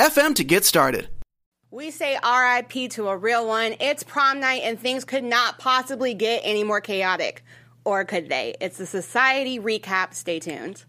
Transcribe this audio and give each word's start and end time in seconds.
anchor.fm 0.00 0.34
to 0.36 0.44
get 0.44 0.64
started. 0.64 1.08
We 1.70 1.90
say 1.90 2.18
RIP 2.24 2.90
to 2.92 3.08
a 3.08 3.16
real 3.16 3.46
one. 3.46 3.76
It's 3.80 4.02
prom 4.02 4.40
night 4.40 4.62
and 4.64 4.78
things 4.78 5.04
could 5.04 5.22
not 5.24 5.58
possibly 5.58 6.14
get 6.14 6.40
any 6.44 6.64
more 6.64 6.80
chaotic. 6.80 7.44
Or 7.84 8.04
could 8.04 8.28
they? 8.28 8.56
It's 8.60 8.78
the 8.78 8.86
Society 8.86 9.60
Recap. 9.60 10.14
Stay 10.14 10.40
tuned. 10.40 10.84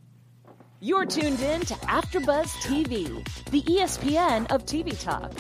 You're 0.80 1.06
tuned 1.06 1.40
in 1.42 1.62
to 1.62 1.76
AfterBuzz 1.76 2.48
TV, 2.64 3.24
the 3.52 3.62
ESPN 3.62 4.52
of 4.52 4.66
TV 4.66 5.00
talk. 5.00 5.32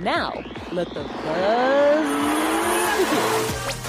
Now, 0.00 0.32
let 0.72 0.88
the 0.88 1.02
buzz 1.04 2.06
begin. 3.10 3.85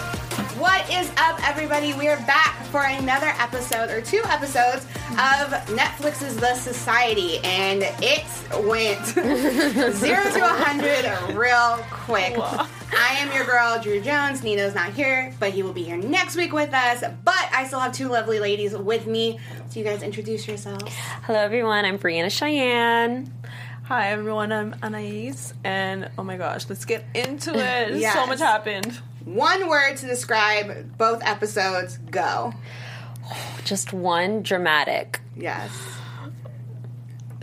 What 0.57 0.89
is 0.91 1.09
up, 1.17 1.39
everybody? 1.47 1.93
We 1.93 2.07
are 2.07 2.17
back 2.25 2.63
for 2.65 2.83
another 2.83 3.27
episode 3.37 3.89
or 3.89 4.01
two 4.01 4.21
episodes 4.25 4.85
of 5.11 5.51
Netflix's 5.75 6.35
The 6.37 6.55
Society, 6.55 7.37
and 7.43 7.83
it 8.01 8.25
went 8.65 9.05
zero 9.95 10.23
to 10.23 10.43
a 10.43 10.63
hundred 10.63 11.35
real 11.35 11.77
quick. 11.91 12.33
I 12.37 13.17
am 13.19 13.31
your 13.33 13.45
girl, 13.45 13.79
Drew 13.81 13.99
Jones. 14.01 14.43
Nino's 14.43 14.73
not 14.73 14.93
here, 14.93 15.33
but 15.39 15.51
he 15.51 15.63
will 15.63 15.73
be 15.73 15.83
here 15.83 15.97
next 15.97 16.35
week 16.35 16.53
with 16.53 16.73
us. 16.73 17.03
But 17.23 17.49
I 17.53 17.67
still 17.67 17.79
have 17.79 17.91
two 17.93 18.07
lovely 18.07 18.39
ladies 18.39 18.75
with 18.75 19.05
me. 19.05 19.39
So 19.69 19.79
you 19.79 19.85
guys 19.85 20.01
introduce 20.01 20.47
yourselves. 20.47 20.91
Hello, 21.23 21.39
everyone. 21.39 21.85
I'm 21.85 21.99
Breanna 21.99 22.27
Chianne. 22.27 23.29
Hi 23.83 24.09
everyone, 24.09 24.51
I'm 24.51 24.75
Anais, 24.83 25.53
and 25.63 26.09
oh 26.17 26.23
my 26.23 26.35
gosh, 26.35 26.67
let's 26.67 26.83
get 26.83 27.05
into 27.15 27.51
it. 27.55 27.95
Yes. 27.97 28.13
So 28.13 28.25
much 28.25 28.39
happened. 28.39 28.99
One 29.27 29.67
word 29.67 29.97
to 29.97 30.07
describe 30.07 30.97
both 30.97 31.21
episodes. 31.23 31.97
Go. 32.09 32.53
Just 33.65 33.91
one 33.91 34.41
dramatic. 34.41 35.19
Yes. 35.35 35.69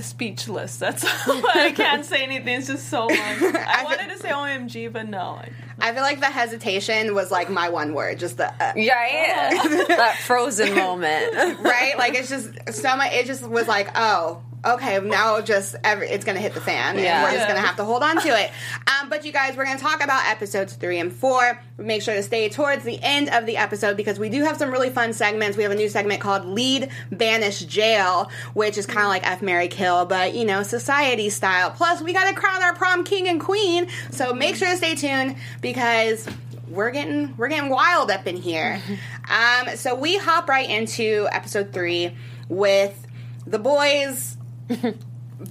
Speechless. 0.00 0.78
That's 0.78 1.05
all. 1.28 1.42
I 1.55 1.72
can't 1.72 2.05
say 2.05 2.22
anything. 2.24 2.58
It's 2.58 2.66
just 2.66 2.88
so 2.88 3.06
much. 3.06 3.18
I 3.18 3.82
wanted 3.84 4.08
to 4.10 4.18
say 4.18 4.30
OMG, 4.30 4.92
but 4.92 5.08
no. 5.08 5.40
I 5.78 5.92
feel 5.92 6.02
like 6.02 6.20
the 6.20 6.27
hesitation 6.27 7.14
was 7.14 7.30
like 7.30 7.48
my 7.48 7.68
one 7.68 7.94
word, 7.94 8.18
just 8.18 8.38
the 8.38 8.50
uh, 8.50 8.72
Yeah, 8.77 9.50
that 9.88 10.16
frozen 10.24 10.74
moment. 10.74 11.34
right. 11.60 11.94
Like 11.96 12.14
it's 12.14 12.28
just 12.28 12.48
so 12.74 12.96
much. 12.96 13.12
It 13.12 13.27
just 13.27 13.46
was 13.46 13.68
like, 13.68 13.90
oh, 13.94 14.42
okay, 14.64 15.00
now 15.00 15.40
just 15.40 15.76
every, 15.84 16.08
it's 16.08 16.24
gonna 16.24 16.40
hit 16.40 16.54
the 16.54 16.60
fan, 16.60 16.96
and 16.96 17.04
Yeah. 17.04 17.22
we're 17.22 17.32
just 17.32 17.46
gonna 17.48 17.60
have 17.60 17.76
to 17.76 17.84
hold 17.84 18.02
on 18.02 18.20
to 18.22 18.28
it. 18.28 18.50
Um, 18.86 19.08
but 19.08 19.24
you 19.24 19.32
guys, 19.32 19.56
we're 19.56 19.64
gonna 19.64 19.78
talk 19.78 20.02
about 20.02 20.26
episodes 20.28 20.72
three 20.74 20.98
and 20.98 21.12
four. 21.12 21.60
Make 21.78 22.02
sure 22.02 22.14
to 22.14 22.22
stay 22.22 22.48
towards 22.48 22.84
the 22.84 22.98
end 23.02 23.28
of 23.30 23.46
the 23.46 23.56
episode 23.56 23.96
because 23.96 24.18
we 24.18 24.28
do 24.28 24.42
have 24.44 24.56
some 24.56 24.70
really 24.70 24.90
fun 24.90 25.12
segments. 25.12 25.56
We 25.56 25.62
have 25.64 25.72
a 25.72 25.76
new 25.76 25.88
segment 25.88 26.20
called 26.20 26.44
"Lead 26.46 26.88
Banish 27.10 27.60
Jail," 27.60 28.30
which 28.54 28.78
is 28.78 28.86
kind 28.86 29.00
of 29.00 29.08
like 29.08 29.26
F 29.28 29.42
Mary 29.42 29.68
Kill, 29.68 30.06
but 30.06 30.34
you 30.34 30.44
know, 30.44 30.62
society 30.62 31.30
style. 31.30 31.70
Plus, 31.70 32.00
we 32.02 32.12
gotta 32.12 32.34
crown 32.34 32.62
our 32.62 32.74
prom 32.74 33.04
king 33.04 33.28
and 33.28 33.40
queen. 33.40 33.88
So 34.10 34.32
make 34.32 34.56
sure 34.56 34.68
to 34.68 34.76
stay 34.76 34.94
tuned 34.94 35.36
because 35.60 36.26
we're 36.70 36.90
getting 36.90 37.36
we're 37.36 37.48
getting 37.48 37.68
wild 37.70 38.10
up 38.10 38.26
in 38.26 38.36
here. 38.36 38.80
um, 39.28 39.76
so 39.76 39.94
we 39.94 40.16
hop 40.16 40.48
right 40.48 40.68
into 40.68 41.28
episode 41.30 41.72
three 41.72 42.14
with 42.48 43.06
the 43.46 43.58
boys 43.58 44.33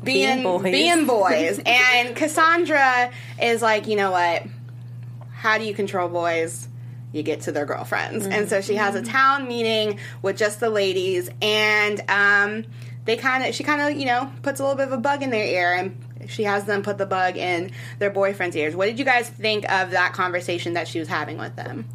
being 0.03 0.43
boys. 0.43 0.63
being 0.63 1.05
boys, 1.07 1.59
and 1.65 2.15
Cassandra 2.15 3.11
is 3.41 3.61
like, 3.61 3.87
you 3.87 3.95
know 3.95 4.11
what? 4.11 4.43
How 5.31 5.57
do 5.57 5.65
you 5.65 5.73
control 5.73 6.09
boys? 6.09 6.67
You 7.11 7.21
get 7.21 7.41
to 7.41 7.51
their 7.51 7.65
girlfriends, 7.65 8.25
and 8.25 8.49
so 8.49 8.61
she 8.61 8.75
has 8.75 8.95
a 8.95 9.03
town 9.03 9.47
meeting 9.47 9.99
with 10.21 10.37
just 10.37 10.59
the 10.59 10.69
ladies, 10.69 11.29
and 11.41 12.01
um, 12.09 12.65
they 13.05 13.17
kind 13.17 13.45
of 13.45 13.53
she 13.53 13.63
kind 13.63 13.81
of 13.81 13.99
you 13.99 14.05
know 14.05 14.31
puts 14.41 14.59
a 14.59 14.63
little 14.63 14.77
bit 14.77 14.87
of 14.87 14.93
a 14.93 14.97
bug 14.97 15.21
in 15.21 15.29
their 15.29 15.45
ear, 15.45 15.73
and 15.73 15.95
she 16.27 16.43
has 16.43 16.65
them 16.65 16.81
put 16.81 16.97
the 16.97 17.05
bug 17.05 17.37
in 17.37 17.71
their 17.99 18.09
boyfriend's 18.09 18.55
ears. 18.55 18.75
What 18.75 18.85
did 18.85 18.97
you 18.97 19.05
guys 19.05 19.29
think 19.29 19.69
of 19.71 19.91
that 19.91 20.13
conversation 20.13 20.73
that 20.73 20.87
she 20.87 20.99
was 20.99 21.07
having 21.07 21.37
with 21.37 21.55
them? 21.55 21.87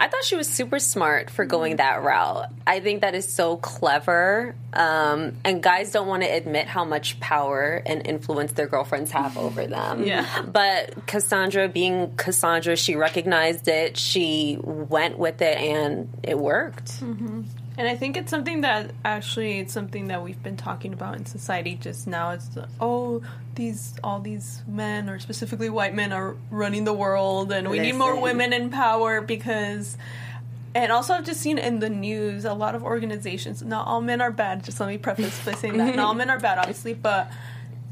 I 0.00 0.08
thought 0.08 0.24
she 0.24 0.34
was 0.34 0.48
super 0.48 0.78
smart 0.78 1.28
for 1.28 1.44
going 1.44 1.76
that 1.76 2.02
route. 2.02 2.46
I 2.66 2.80
think 2.80 3.02
that 3.02 3.14
is 3.14 3.30
so 3.30 3.58
clever. 3.58 4.54
Um, 4.72 5.36
and 5.44 5.62
guys 5.62 5.92
don't 5.92 6.06
want 6.08 6.22
to 6.22 6.28
admit 6.28 6.66
how 6.66 6.86
much 6.86 7.20
power 7.20 7.82
and 7.84 8.06
influence 8.06 8.52
their 8.52 8.66
girlfriends 8.66 9.10
have 9.10 9.36
over 9.36 9.66
them. 9.66 10.04
Yeah. 10.04 10.42
But 10.42 11.06
Cassandra, 11.06 11.68
being 11.68 12.16
Cassandra, 12.16 12.76
she 12.76 12.96
recognized 12.96 13.68
it, 13.68 13.98
she 13.98 14.58
went 14.62 15.18
with 15.18 15.42
it, 15.42 15.58
and 15.58 16.08
it 16.22 16.38
worked. 16.38 17.02
And 17.80 17.88
I 17.88 17.96
think 17.96 18.18
it's 18.18 18.28
something 18.28 18.60
that 18.60 18.90
actually 19.06 19.58
it's 19.58 19.72
something 19.72 20.08
that 20.08 20.22
we've 20.22 20.42
been 20.42 20.58
talking 20.58 20.92
about 20.92 21.16
in 21.16 21.24
society 21.24 21.76
just 21.76 22.06
now. 22.06 22.32
It's 22.32 22.48
the, 22.48 22.68
oh 22.78 23.22
these 23.54 23.94
all 24.04 24.20
these 24.20 24.60
men 24.68 25.08
or 25.08 25.18
specifically 25.18 25.70
white 25.70 25.94
men 25.94 26.12
are 26.12 26.36
running 26.50 26.84
the 26.84 26.92
world, 26.92 27.50
and 27.50 27.70
we 27.70 27.78
need 27.78 27.94
more 27.94 28.20
women 28.20 28.52
in 28.52 28.68
power 28.68 29.22
because. 29.22 29.96
And 30.74 30.92
also, 30.92 31.14
I've 31.14 31.24
just 31.24 31.40
seen 31.40 31.56
in 31.56 31.78
the 31.78 31.88
news 31.88 32.44
a 32.44 32.52
lot 32.52 32.74
of 32.74 32.84
organizations. 32.84 33.62
Not 33.62 33.86
all 33.86 34.02
men 34.02 34.20
are 34.20 34.30
bad. 34.30 34.62
Just 34.62 34.78
let 34.78 34.90
me 34.90 34.98
preface 34.98 35.42
by 35.42 35.54
saying 35.54 35.78
that 35.78 35.96
not 35.96 36.04
all 36.04 36.14
men 36.14 36.28
are 36.28 36.38
bad, 36.38 36.58
obviously, 36.58 36.92
but 36.92 37.32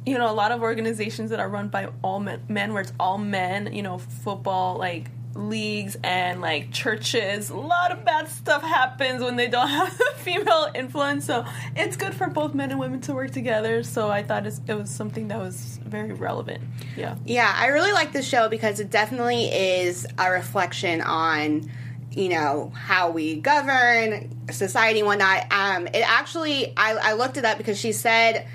you 0.05 0.19
know, 0.19 0.31
a 0.31 0.37
lot 0.37 0.53
of 0.53 0.61
organizations 0.61 1.31
that 1.31 1.41
are 1.41 1.49
run 1.49 1.69
by 1.69 1.89
all 2.03 2.21
men, 2.21 2.43
men 2.47 2.75
where 2.75 2.83
it's 2.83 2.93
all 3.01 3.17
men. 3.17 3.73
You 3.73 3.83
know, 3.83 3.97
football 3.97 4.77
like 4.77 5.07
leagues 5.39 5.97
and 6.03 6.41
like 6.41 6.73
churches. 6.73 7.51
A 7.51 7.57
lot 7.57 7.93
of 7.93 8.05
bad 8.05 8.29
stuff 8.29 8.63
happens 8.63 9.23
when 9.23 9.37
they 9.37 9.49
don't 9.49 9.69
have 9.79 9.93
female 10.17 10.69
influence. 10.75 11.25
So 11.25 11.45
it's 11.77 11.97
good 11.97 12.15
for 12.15 12.29
both 12.29 12.55
men 12.55 12.71
and 12.71 12.81
women 12.81 13.01
to 13.03 13.15
work 13.15 13.31
together. 13.31 13.83
So 13.83 14.11
I 14.11 14.23
thought 14.23 14.47
it 14.47 14.75
was 14.75 14.91
something 14.91 15.29
that 15.29 15.39
was 15.39 15.79
very 15.85 16.13
relevant. 16.13 16.63
Yeah. 16.97 17.17
Yeah, 17.25 17.53
I 17.57 17.69
really 17.69 17.93
like 17.93 18.13
this 18.13 18.29
show 18.29 18.49
because 18.49 18.81
it 18.81 18.91
definitely 18.91 19.47
is 19.47 20.07
a 20.19 20.31
reflection 20.31 21.01
on, 21.01 21.71
you 22.11 22.29
know, 22.31 22.73
how 22.75 23.11
we 23.11 23.37
govern 23.37 24.31
society 24.51 25.01
and 25.01 25.07
whatnot. 25.07 25.47
Um, 25.53 25.87
it 25.87 26.09
actually, 26.09 26.73
I, 26.77 26.95
I 26.95 27.13
looked 27.13 27.37
it 27.37 27.45
up 27.45 27.59
because 27.59 27.79
she 27.79 27.93
said 27.93 28.47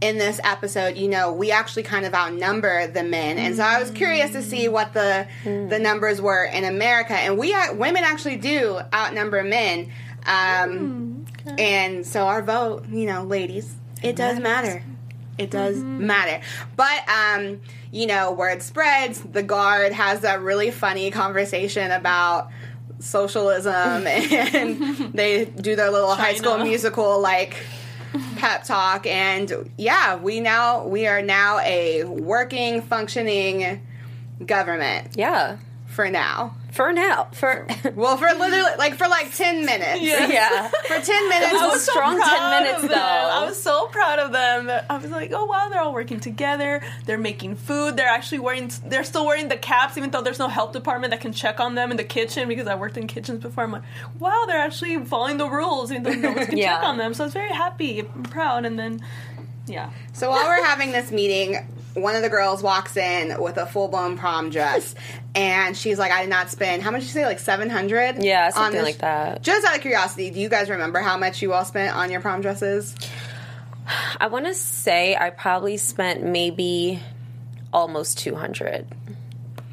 in 0.00 0.16
this 0.18 0.40
episode, 0.44 0.96
you 0.96 1.08
know, 1.08 1.32
we 1.32 1.50
actually 1.50 1.82
kind 1.82 2.06
of 2.06 2.14
outnumber 2.14 2.86
the 2.86 3.02
men, 3.02 3.38
and 3.38 3.56
so 3.56 3.62
I 3.62 3.78
was 3.80 3.90
curious 3.90 4.32
to 4.32 4.42
see 4.42 4.68
what 4.68 4.92
the 4.94 5.26
the 5.44 5.78
numbers 5.78 6.20
were 6.22 6.44
in 6.44 6.64
America, 6.64 7.12
and 7.14 7.36
we 7.38 7.52
are, 7.54 7.74
women 7.74 8.02
actually 8.04 8.36
do 8.36 8.80
outnumber 8.94 9.42
men. 9.42 9.90
Um, 10.26 11.26
And 11.58 12.06
so 12.06 12.26
our 12.26 12.42
vote, 12.42 12.86
you 12.88 13.06
know, 13.06 13.24
ladies, 13.24 13.74
it 14.02 14.14
does 14.16 14.38
matter. 14.40 14.82
It 15.38 15.50
does 15.50 15.76
matter. 15.82 16.42
But 16.76 17.00
um, 17.08 17.60
you 17.90 18.06
know, 18.06 18.32
word 18.32 18.62
spreads, 18.62 19.20
the 19.20 19.42
guard 19.42 19.92
has 19.92 20.20
that 20.20 20.40
really 20.42 20.70
funny 20.70 21.10
conversation 21.10 21.90
about 21.90 22.50
socialism 22.98 23.72
and 24.06 25.12
they 25.14 25.46
do 25.46 25.74
their 25.76 25.90
little 25.90 26.14
high 26.14 26.34
school 26.34 26.58
musical 26.58 27.18
like 27.20 27.56
pep 28.40 28.64
talk 28.64 29.06
and 29.06 29.70
yeah, 29.76 30.16
we 30.16 30.40
now 30.40 30.86
we 30.86 31.06
are 31.06 31.20
now 31.20 31.58
a 31.58 32.04
working 32.04 32.80
functioning 32.80 33.86
government 34.46 35.08
Yeah. 35.14 35.58
for 35.86 36.08
now. 36.10 36.54
For 36.72 36.92
now. 36.92 37.28
For. 37.32 37.66
Well, 37.96 38.16
for 38.16 38.26
literally 38.26 38.76
like 38.78 38.94
for 38.96 39.08
like 39.08 39.34
10 39.34 39.64
minutes. 39.66 40.00
yeah. 40.02 40.68
For 40.86 41.00
10 41.00 41.28
minutes. 41.28 41.54
I 41.54 41.66
was 41.66 41.82
strong 41.90 42.18
10 42.18 42.20
proud 42.28 42.62
minutes, 42.62 42.82
of 42.84 42.88
them. 42.90 42.98
though. 42.98 43.40
I 43.40 43.44
was 43.44 43.60
so 43.60 43.86
proud 43.88 44.18
of 44.20 44.32
them. 44.32 44.70
I 44.88 44.96
was 44.98 45.10
like, 45.10 45.32
oh 45.34 45.44
wow, 45.46 45.68
they're 45.68 45.80
all 45.80 45.92
working 45.92 46.20
together. 46.20 46.82
They're 47.06 47.18
making 47.18 47.56
food. 47.56 47.96
They're 47.96 48.06
actually 48.08 48.38
wearing. 48.40 48.70
They're 48.86 49.04
still 49.04 49.26
wearing 49.26 49.48
the 49.48 49.56
caps, 49.56 49.96
even 49.98 50.10
though 50.10 50.22
there's 50.22 50.38
no 50.38 50.48
health 50.48 50.72
department 50.72 51.10
that 51.10 51.20
can 51.20 51.32
check 51.32 51.58
on 51.58 51.74
them 51.74 51.90
in 51.90 51.96
the 51.96 52.04
kitchen. 52.04 52.48
Because 52.48 52.66
I 52.68 52.74
worked 52.76 52.96
in 52.96 53.06
kitchens 53.06 53.40
before. 53.42 53.64
I'm 53.64 53.72
like, 53.72 53.82
wow, 54.18 54.44
they're 54.46 54.58
actually 54.60 55.04
following 55.04 55.38
the 55.38 55.48
rules, 55.48 55.90
even 55.90 56.02
though 56.04 56.12
no 56.12 56.32
one 56.32 56.46
can 56.46 56.56
Yeah. 56.64 56.76
check 56.76 56.84
on 56.84 56.96
them. 56.98 57.14
So 57.14 57.24
I 57.24 57.26
was 57.26 57.34
very 57.34 57.52
happy, 57.52 58.00
and 58.00 58.30
proud, 58.30 58.64
and 58.64 58.78
then, 58.78 59.00
yeah. 59.66 59.90
So 60.12 60.30
while 60.30 60.44
we're 60.44 60.64
having 60.64 60.92
this 60.92 61.10
meeting, 61.10 61.56
one 61.94 62.14
of 62.16 62.22
the 62.22 62.28
girls 62.28 62.62
walks 62.62 62.96
in 62.96 63.40
with 63.40 63.56
a 63.56 63.66
full 63.66 63.88
blown 63.88 64.16
prom 64.16 64.50
dress, 64.50 64.94
and 65.34 65.76
she's 65.76 65.98
like, 65.98 66.12
"I 66.12 66.22
did 66.22 66.30
not 66.30 66.50
spend 66.50 66.82
how 66.82 66.90
much 66.90 67.02
did 67.02 67.08
you 67.08 67.12
say, 67.12 67.26
like 67.26 67.38
seven 67.38 67.70
hundred? 67.70 68.22
Yeah, 68.22 68.50
something 68.50 68.82
like 68.82 68.98
that. 68.98 69.42
Just 69.42 69.66
out 69.66 69.74
of 69.74 69.80
curiosity, 69.80 70.30
do 70.30 70.40
you 70.40 70.48
guys 70.48 70.70
remember 70.70 71.00
how 71.00 71.16
much 71.16 71.42
you 71.42 71.52
all 71.52 71.64
spent 71.64 71.96
on 71.96 72.10
your 72.10 72.20
prom 72.20 72.40
dresses? 72.40 72.94
I 74.18 74.28
want 74.28 74.46
to 74.46 74.54
say 74.54 75.16
I 75.16 75.30
probably 75.30 75.76
spent 75.76 76.22
maybe 76.22 77.00
almost 77.72 78.18
200. 78.18 78.86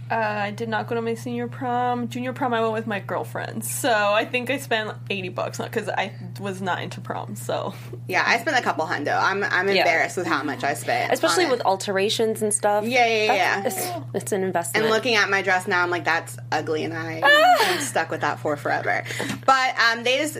Uh, 0.09 0.15
I 0.15 0.51
did 0.51 0.69
not 0.69 0.87
go 0.87 0.95
to 0.95 1.01
my 1.01 1.15
senior 1.15 1.47
prom. 1.47 2.07
Junior 2.07 2.31
prom, 2.33 2.53
I 2.53 2.61
went 2.61 2.73
with 2.73 2.87
my 2.87 2.99
girlfriend. 2.99 3.65
So 3.65 3.91
I 3.91 4.23
think 4.25 4.49
I 4.49 4.57
spent 4.57 4.91
eighty 5.09 5.29
bucks, 5.29 5.59
not 5.59 5.69
because 5.71 5.89
I 5.89 6.13
was 6.39 6.61
not 6.61 6.81
into 6.81 7.01
prom. 7.01 7.35
So 7.35 7.73
Yeah, 8.07 8.23
I 8.25 8.39
spent 8.39 8.57
a 8.57 8.61
couple 8.61 8.85
hundo. 8.85 9.17
I'm 9.21 9.43
I'm 9.43 9.67
Yeah. 9.67 9.81
embarrassed 9.81 10.15
with 10.17 10.25
how 10.27 10.43
much 10.43 10.63
I 10.63 10.75
spent, 10.75 11.11
Especially 11.11 11.43
on 11.45 11.49
it. 11.51 11.53
with 11.57 11.61
alterations 11.65 12.41
and 12.41 12.53
stuff. 12.53 12.85
Yeah, 12.85 13.05
yeah, 13.05 13.33
yeah. 13.33 13.61
That's- 13.61 13.75
It's, 13.85 14.05
it's 14.23 14.31
an 14.31 14.43
investment. 14.43 14.85
And 14.85 14.93
looking 14.93 15.15
at 15.15 15.29
my 15.29 15.41
dress 15.41 15.67
now, 15.67 15.83
I'm 15.83 15.89
like, 15.89 16.05
that's 16.05 16.37
ugly, 16.51 16.83
and 16.85 16.93
I 16.93 17.21
am 17.65 17.81
stuck 17.81 18.09
with 18.09 18.21
that 18.21 18.39
for 18.39 18.55
forever. 18.55 19.03
But 19.45 19.75
um, 19.79 20.03
they 20.03 20.19
just 20.19 20.37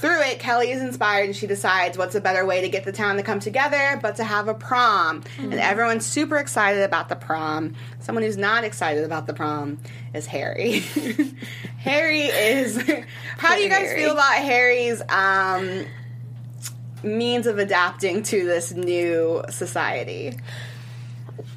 through 0.00 0.22
it. 0.22 0.38
Kelly 0.38 0.70
is 0.70 0.80
inspired, 0.80 1.26
and 1.26 1.36
she 1.36 1.46
decides 1.46 1.96
what's 1.98 2.14
a 2.14 2.20
better 2.20 2.44
way 2.46 2.62
to 2.62 2.68
get 2.68 2.84
the 2.84 2.92
town 2.92 3.16
to 3.16 3.22
come 3.22 3.40
together, 3.40 3.98
but 4.02 4.16
to 4.16 4.24
have 4.24 4.48
a 4.48 4.54
prom. 4.54 5.22
And 5.38 5.54
everyone's 5.54 6.06
super 6.06 6.38
excited 6.38 6.82
about 6.82 7.08
the 7.08 7.16
prom. 7.16 7.74
Someone 8.00 8.24
who's 8.24 8.36
not 8.36 8.64
excited 8.64 9.04
about 9.04 9.26
the 9.26 9.34
prom 9.34 9.78
is 10.14 10.26
Harry. 10.26 10.78
Harry 11.78 12.22
is. 12.22 12.76
How 13.38 13.54
do 13.54 13.60
you 13.62 13.68
guys 13.68 13.88
Harry. 13.88 14.00
feel 14.02 14.12
about 14.12 14.34
Harry's? 14.36 15.02
Um, 15.08 15.84
means 17.02 17.46
of 17.46 17.58
adapting 17.58 18.22
to 18.22 18.44
this 18.44 18.72
new 18.72 19.42
society 19.48 20.36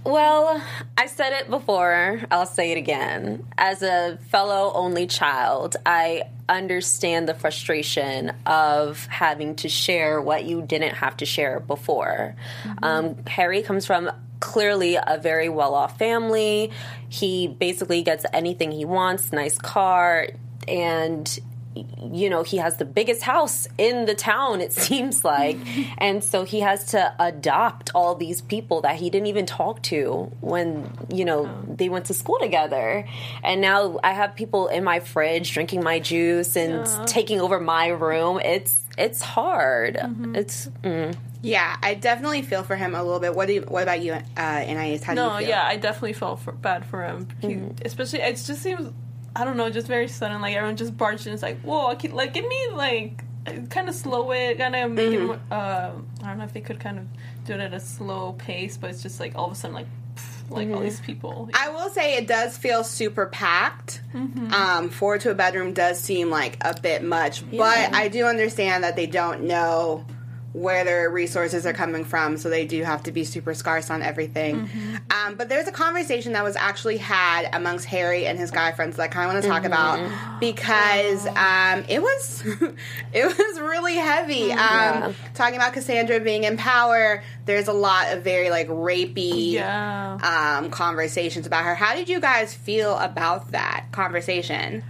Well, 0.06 0.62
I 0.98 1.08
said 1.08 1.34
it 1.34 1.50
before, 1.50 2.22
I'll 2.32 2.46
say 2.46 2.72
it 2.72 2.78
again. 2.78 3.46
As 3.58 3.82
a 3.84 4.18
fellow 4.30 4.72
only 4.74 5.06
child, 5.08 5.76
I 5.86 6.24
understand 6.50 7.28
the 7.28 7.34
frustration 7.34 8.34
of 8.46 9.06
having 9.08 9.56
to 9.56 9.70
share 9.70 10.22
what 10.22 10.46
you 10.46 10.62
didn't 10.62 10.96
have 10.96 11.18
to 11.18 11.26
share 11.26 11.60
before. 11.60 12.36
Um, 12.82 13.26
Harry 13.28 13.62
comes 13.62 13.86
from 13.86 14.12
clearly 14.40 14.96
a 14.96 15.18
very 15.22 15.48
well 15.48 15.74
off 15.74 15.98
family. 15.98 16.72
He 17.08 17.48
basically 17.48 18.02
gets 18.02 18.26
anything 18.34 18.72
he 18.72 18.86
wants 18.86 19.32
nice 19.32 19.58
car, 19.58 20.28
and 20.68 21.40
you 21.76 22.30
know, 22.30 22.44
he 22.44 22.58
has 22.58 22.78
the 22.78 22.86
biggest 22.86 23.22
house 23.22 23.68
in 23.78 24.06
the 24.06 24.16
town, 24.16 24.62
it 24.62 24.74
seems 24.88 25.24
like. 25.24 25.58
and 25.98 26.24
so 26.24 26.44
he 26.44 26.60
has 26.62 26.86
to 26.88 27.14
adopt 27.20 27.92
all 27.96 28.16
these 28.16 28.42
people 28.42 28.82
that 28.82 28.96
he 28.96 29.10
didn't 29.10 29.28
even 29.28 29.46
talk 29.46 29.82
to 29.84 30.32
when, 30.42 30.92
you 31.10 31.26
know, 31.26 31.50
they 31.68 31.90
went 31.90 32.06
to 32.06 32.14
school 32.14 32.38
together. 32.40 33.06
And 33.44 33.62
now 33.62 34.00
I 34.04 34.14
have 34.14 34.36
people 34.36 34.68
in 34.68 34.84
my 34.84 35.00
fridge 35.00 35.52
drinking 35.52 35.84
my 35.84 36.00
juice 36.00 36.56
and 36.56 36.88
taking 37.08 37.42
over 37.42 37.60
my 37.60 37.88
room. 37.88 38.40
It's 38.40 38.82
it's 38.98 39.22
hard. 39.22 39.98
It's 40.36 40.68
mm. 40.84 41.16
Yeah, 41.44 41.76
I 41.84 41.96
definitely 41.96 42.42
feel 42.42 42.64
for 42.64 42.78
him 42.78 42.96
a 42.96 43.04
little 43.04 43.20
bit. 43.20 43.36
What 43.36 43.48
do 43.48 43.54
you, 43.54 43.62
What 43.64 43.84
about 43.84 44.02
you, 44.02 44.14
uh, 44.14 44.22
Anais? 44.38 45.00
How 45.04 45.14
do 45.14 45.22
you 45.22 45.30
feel? 45.30 45.42
yeah, 45.42 45.66
I 45.66 45.76
definitely 45.76 46.14
felt 46.14 46.40
for, 46.40 46.54
bad 46.54 46.86
for 46.86 47.04
him. 47.04 47.28
He, 47.42 47.60
Especially, 47.84 48.22
it 48.22 48.36
just 48.38 48.62
seems 48.62 48.94
I 49.36 49.44
don't 49.46 49.58
know, 49.58 49.70
just 49.70 49.88
very 49.88 50.08
sudden. 50.08 50.42
Like 50.42 50.56
everyone 50.56 50.78
just 50.78 50.96
barged 50.98 51.26
in. 51.28 51.34
It's 51.34 51.42
like, 51.44 51.60
whoa, 51.62 51.88
I 51.88 51.96
could, 51.96 52.14
like 52.14 52.34
give 52.34 52.48
me 52.48 52.68
like 52.74 53.24
kind 53.70 53.90
of 53.90 53.96
slow 53.96 54.32
it, 54.32 54.58
kind 54.58 54.76
of 54.76 54.92
make 54.92 55.12
it. 55.14 55.20
more- 55.22 55.40
Uh, 55.52 55.92
I 56.24 56.28
don't 56.28 56.38
know 56.38 56.44
if 56.46 56.54
they 56.54 56.62
could 56.62 56.80
kind 56.80 57.00
of 57.00 57.06
do 57.46 57.54
it 57.54 57.60
at 57.60 57.74
a 57.74 57.80
slow 57.80 58.34
pace, 58.34 58.78
but 58.78 58.90
it's 58.90 59.02
just 59.04 59.20
like 59.20 59.34
all 59.36 59.48
of 59.48 59.52
a 59.52 59.56
sudden, 59.56 59.76
like 59.76 59.88
pff, 60.16 60.50
like 60.52 60.70
all 60.70 60.80
these 60.80 61.00
people. 61.02 61.50
I 61.54 61.70
will 61.70 61.90
say 61.90 62.16
it 62.16 62.28
does 62.28 62.58
feel 62.58 62.84
super 62.84 63.26
packed. 63.26 64.02
Mm-hmm. 64.14 64.54
Um, 64.54 64.90
four 64.90 65.18
to 65.18 65.32
a 65.32 65.34
bedroom 65.36 65.74
does 65.74 66.00
seem 66.00 66.30
like 66.30 66.58
a 66.62 66.80
bit 66.80 67.04
much, 67.04 67.44
but 67.50 67.94
I 67.94 68.08
do 68.08 68.26
understand 68.26 68.84
that 68.84 68.96
they 68.96 69.08
don't 69.08 69.44
know 69.44 70.06
where 70.54 70.84
their 70.84 71.10
resources 71.10 71.66
are 71.66 71.74
coming 71.74 72.06
from, 72.06 72.38
so 72.38 72.50
they 72.50 72.66
do 72.66 72.84
have 72.84 73.04
to 73.04 73.12
be 73.12 73.24
super 73.24 73.54
scarce 73.54 73.90
on 73.90 74.02
everything. 74.02 74.68
Mm-hmm. 74.68 74.96
Um, 75.10 75.36
but 75.36 75.50
there's 75.50 75.68
a 75.68 75.72
conversation 75.72 76.34
that 76.34 76.44
was 76.44 76.56
actually 76.56 76.98
had 76.98 77.50
amongst 77.54 77.86
Harry 77.86 78.28
and 78.28 78.38
his 78.38 78.52
guy 78.52 78.72
friends 78.72 78.98
that 78.98 79.04
I 79.04 79.08
kind 79.08 79.28
of 79.28 79.34
want 79.34 79.44
to 79.44 79.50
talk 79.50 79.64
Mm-hmm. 79.64 80.06
about 80.06 80.40
because 80.40 81.26
um, 81.28 81.86
it 81.88 82.02
was 82.02 82.44
it 83.14 83.26
was 83.26 83.60
really 83.60 83.96
heavy. 83.96 84.50
Mm-hmm. 84.50 85.04
Um, 85.04 85.16
Talking 85.34 85.56
about 85.56 85.74
Cassandra 85.74 86.20
being 86.20 86.44
in 86.44 86.58
power, 86.58 87.24
there's 87.46 87.68
a 87.68 87.74
lot 87.74 88.12
of 88.14 88.24
very 88.24 88.50
like 88.50 88.68
rapey 88.68 89.54
yeah. 89.54 90.60
um, 90.60 90.70
conversations 90.70 91.48
about 91.48 91.64
her. 91.64 91.76
How 91.76 91.96
did 91.96 92.10
you 92.10 92.20
guys 92.20 92.54
feel 92.54 92.98
about 92.98 93.52
that 93.52 93.86
conversation? 93.92 94.84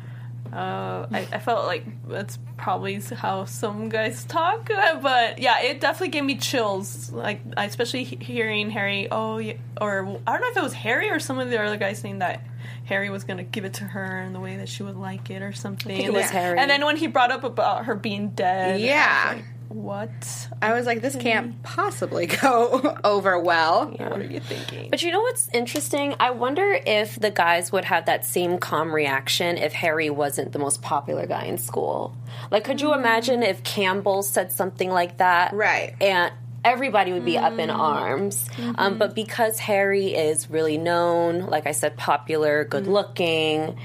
Uh, 0.53 1.07
I, 1.11 1.27
I 1.31 1.39
felt 1.39 1.65
like 1.65 1.83
that's 2.07 2.37
probably 2.57 2.99
how 2.99 3.45
some 3.45 3.89
guys 3.89 4.23
talk, 4.25 4.67
but 5.01 5.39
yeah, 5.39 5.61
it 5.61 5.81
definitely 5.81 6.09
gave 6.09 6.23
me 6.25 6.35
chills. 6.35 7.11
Like, 7.11 7.41
especially 7.57 8.03
hearing 8.03 8.69
Harry, 8.69 9.07
oh, 9.11 9.39
yeah, 9.39 9.53
or 9.81 10.19
I 10.27 10.31
don't 10.33 10.41
know 10.41 10.49
if 10.51 10.57
it 10.57 10.63
was 10.63 10.73
Harry 10.73 11.09
or 11.09 11.19
some 11.19 11.39
of 11.39 11.49
the 11.49 11.59
other 11.59 11.77
guys 11.77 11.97
saying 11.99 12.19
that 12.19 12.45
Harry 12.85 13.09
was 13.09 13.23
gonna 13.23 13.43
give 13.43 13.65
it 13.65 13.73
to 13.75 13.83
her 13.85 14.21
in 14.21 14.33
the 14.33 14.39
way 14.39 14.57
that 14.57 14.69
she 14.69 14.83
would 14.83 14.97
like 14.97 15.29
it 15.31 15.41
or 15.41 15.53
something. 15.53 15.99
it 15.99 16.13
was 16.13 16.23
then, 16.23 16.31
Harry. 16.33 16.59
And 16.59 16.69
then 16.69 16.85
when 16.85 16.97
he 16.97 17.07
brought 17.07 17.31
up 17.31 17.43
about 17.43 17.85
her 17.85 17.95
being 17.95 18.29
dead, 18.29 18.79
Yeah. 18.79 19.33
like, 19.35 19.45
what? 19.73 20.47
I 20.61 20.73
was 20.73 20.85
like, 20.85 21.01
this 21.01 21.15
can't 21.15 21.51
mm. 21.51 21.63
possibly 21.63 22.25
go 22.41 22.97
over 23.03 23.39
well. 23.39 23.87
What 23.87 24.19
are 24.19 24.23
you 24.23 24.39
thinking? 24.39 24.89
But 24.89 25.01
you 25.03 25.11
know 25.11 25.21
what's 25.21 25.49
interesting? 25.53 26.15
I 26.19 26.31
wonder 26.31 26.79
if 26.85 27.19
the 27.19 27.31
guys 27.31 27.71
would 27.71 27.85
have 27.85 28.05
that 28.05 28.25
same 28.25 28.57
calm 28.57 28.93
reaction 28.93 29.57
if 29.57 29.73
Harry 29.73 30.09
wasn't 30.09 30.51
the 30.51 30.59
most 30.59 30.81
popular 30.81 31.25
guy 31.25 31.45
in 31.45 31.57
school. 31.57 32.15
Like, 32.51 32.63
could 32.63 32.81
you 32.81 32.89
mm. 32.89 32.97
imagine 32.97 33.43
if 33.43 33.63
Campbell 33.63 34.23
said 34.23 34.51
something 34.51 34.89
like 34.89 35.17
that? 35.17 35.53
Right. 35.53 35.95
And 35.99 36.31
everybody 36.63 37.11
would 37.11 37.25
be 37.25 37.37
up 37.37 37.59
in 37.59 37.69
mm. 37.69 37.77
arms. 37.77 38.47
Um, 38.57 38.75
mm-hmm. 38.75 38.97
but 38.97 39.15
because 39.15 39.59
Harry 39.59 40.13
is 40.13 40.49
really 40.49 40.77
known, 40.77 41.47
like 41.47 41.67
I 41.67 41.71
said, 41.71 41.97
popular, 41.97 42.63
good 42.63 42.87
looking. 42.87 43.77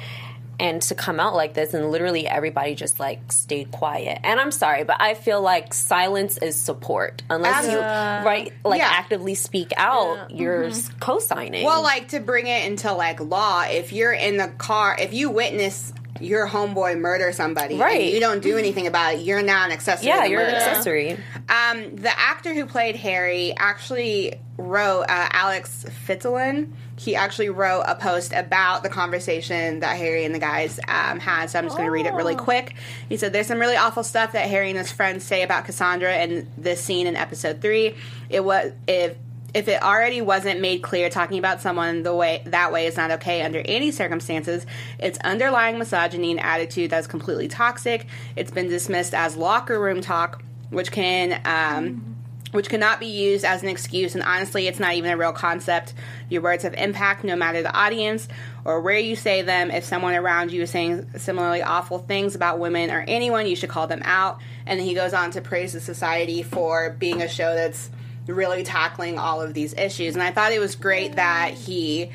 And 0.61 0.83
to 0.83 0.97
come 0.97 1.21
out 1.21 1.35
like 1.37 1.55
this, 1.55 1.73
and 1.73 1.89
literally 1.93 2.27
everybody 2.27 2.75
just 2.75 2.99
like 2.99 3.31
stayed 3.31 3.71
quiet. 3.71 4.19
And 4.25 4.41
I'm 4.41 4.51
sorry, 4.51 4.83
but 4.83 4.97
I 5.01 5.15
feel 5.15 5.41
like 5.41 5.73
silence 5.73 6.37
is 6.37 6.57
support. 6.57 7.23
Unless 7.31 7.71
you, 7.71 7.79
right, 7.79 8.53
like 8.65 8.81
Yeah. 8.81 8.89
actively 8.91 9.37
speak 9.37 9.73
out, 9.77 10.33
you're 10.33 10.65
s 10.65 10.91
co-signing. 10.99 11.65
Well, 11.65 11.83
like 11.85 12.09
to 12.09 12.19
bring 12.19 12.49
it 12.49 12.65
into 12.67 12.93
like 12.93 13.21
law, 13.21 13.63
if 13.71 13.93
you're 13.93 14.13
in 14.13 14.37
the 14.37 14.49
car, 14.49 14.97
if 14.99 15.13
you 15.15 15.31
witness 15.31 15.93
your 16.21 16.49
homeboy 16.49 16.99
murder 16.99 17.31
somebody, 17.31 17.75
and 17.75 17.81
Right. 17.85 18.13
you 18.13 18.19
don't 18.19 18.43
do 18.43 18.59
anything 18.59 18.89
about 18.89 19.15
it, 19.15 19.21
you're 19.21 19.43
now 19.43 19.65
an 19.65 19.71
accessory. 19.71 20.09
yeah, 20.09 20.25
to 20.25 20.29
you're 20.29 20.41
an 20.41 20.47
murder. 20.53 20.57
accessory. 20.65 21.13
Um, 21.49 21.95
the 21.95 22.11
actor 22.19 22.53
who 22.53 22.67
played 22.67 22.97
Harry 22.97 23.55
actually 23.57 24.41
wrote 24.57 25.03
uh, 25.03 25.29
Alex 25.31 25.87
Fitzalan. 26.09 26.73
He 26.99 27.15
actually 27.15 27.49
wrote 27.49 27.85
a 27.87 27.95
post 27.95 28.33
about 28.33 28.83
the 28.83 28.89
conversation 28.89 29.81
that 29.81 29.97
Harry 29.97 30.25
and 30.25 30.35
the 30.35 30.41
guys 30.41 30.81
um, 30.89 31.21
had. 31.21 31.49
So 31.49 31.59
I'm 31.59 31.65
just 31.65 31.77
going 31.77 31.87
to 31.87 31.93
read 31.93 32.07
it 32.07 32.13
really 32.13 32.35
quick. 32.35 32.75
He 33.09 33.17
said, 33.17 33.33
"There's 33.33 33.47
some 33.47 33.59
really 33.59 33.77
awful 33.77 34.03
stuff 34.03 34.33
that 34.33 34.49
Harry 34.49 34.69
and 34.69 34.79
his 34.79 34.91
friends 34.91 35.25
say 35.25 35.43
about 35.43 35.65
Cassandra 35.65 36.17
in 36.19 36.49
this 36.59 36.83
scene 36.83 37.07
in 37.07 37.17
episode 37.17 37.61
three. 37.61 37.95
It 38.29 38.45
was 38.45 38.73
if." 38.87 39.17
If 39.55 39.67
it 39.67 39.83
already 39.83 40.21
wasn't 40.21 40.61
made 40.61 40.83
clear, 40.83 41.09
talking 41.09 41.39
about 41.39 41.63
someone 41.63 42.03
the 42.03 42.15
way 42.15 42.43
that 42.45 42.71
way 42.71 42.85
is 42.85 42.99
not 42.99 43.11
okay 43.13 43.41
under 43.41 43.63
any 43.65 43.91
circumstances. 43.93 44.67
It's 44.99 45.19
underlying 45.21 45.79
misogyny 45.79 46.33
and 46.33 46.39
attitude 46.39 46.91
that's 46.91 47.07
completely 47.07 47.49
toxic. 47.49 48.07
It's 48.37 48.51
been 48.51 48.69
dismissed 48.69 49.15
as 49.15 49.39
locker 49.39 49.81
room 49.81 50.03
talk, 50.03 50.43
which 50.69 50.93
can 50.93 51.41
um, 51.47 52.18
which 52.53 52.69
cannot 52.69 52.99
be 53.01 53.07
used 53.07 53.45
as 53.45 53.63
an 53.63 53.69
excuse. 53.69 54.15
And 54.15 54.25
honestly, 54.25 54.67
it's 54.69 54.81
not 54.81 54.95
even 54.95 55.11
a 55.11 55.17
real 55.17 55.33
concept. 55.33 55.95
Your 56.29 56.43
words 56.43 56.63
have 56.63 56.75
impact 56.75 57.25
no 57.25 57.37
matter 57.37 57.63
the 57.63 57.75
audience 57.75 58.29
or 58.65 58.81
where 58.81 58.99
you 58.99 59.17
say 59.17 59.43
them. 59.43 59.71
If 59.71 59.85
someone 59.85 60.15
around 60.15 60.51
you 60.51 60.63
is 60.63 60.71
saying 60.71 61.11
similarly 61.19 61.63
awful 61.63 61.99
things 61.99 62.35
about 62.35 62.59
women 62.59 62.91
or 62.91 63.05
anyone, 63.07 63.47
you 63.47 63.57
should 63.57 63.69
call 63.69 63.87
them 63.87 64.03
out. 64.05 64.41
And 64.67 64.81
then 64.81 64.87
he 64.87 64.95
goes 64.95 65.13
on 65.13 65.31
to 65.33 65.41
praise 65.41 65.73
the 65.73 65.81
society 65.81 66.43
for 66.43 66.91
being 66.99 67.23
a 67.23 67.29
show 67.29 67.55
that's 67.55 67.91
really 68.27 68.63
tackling 68.63 69.19
all 69.19 69.41
of 69.41 69.55
these 69.55 69.75
issues. 69.75 70.15
And 70.15 70.23
I 70.23 70.31
thought 70.31 70.53
it 70.53 70.59
was 70.59 70.75
great 70.75 71.17
that 71.17 71.53
he 71.53 72.11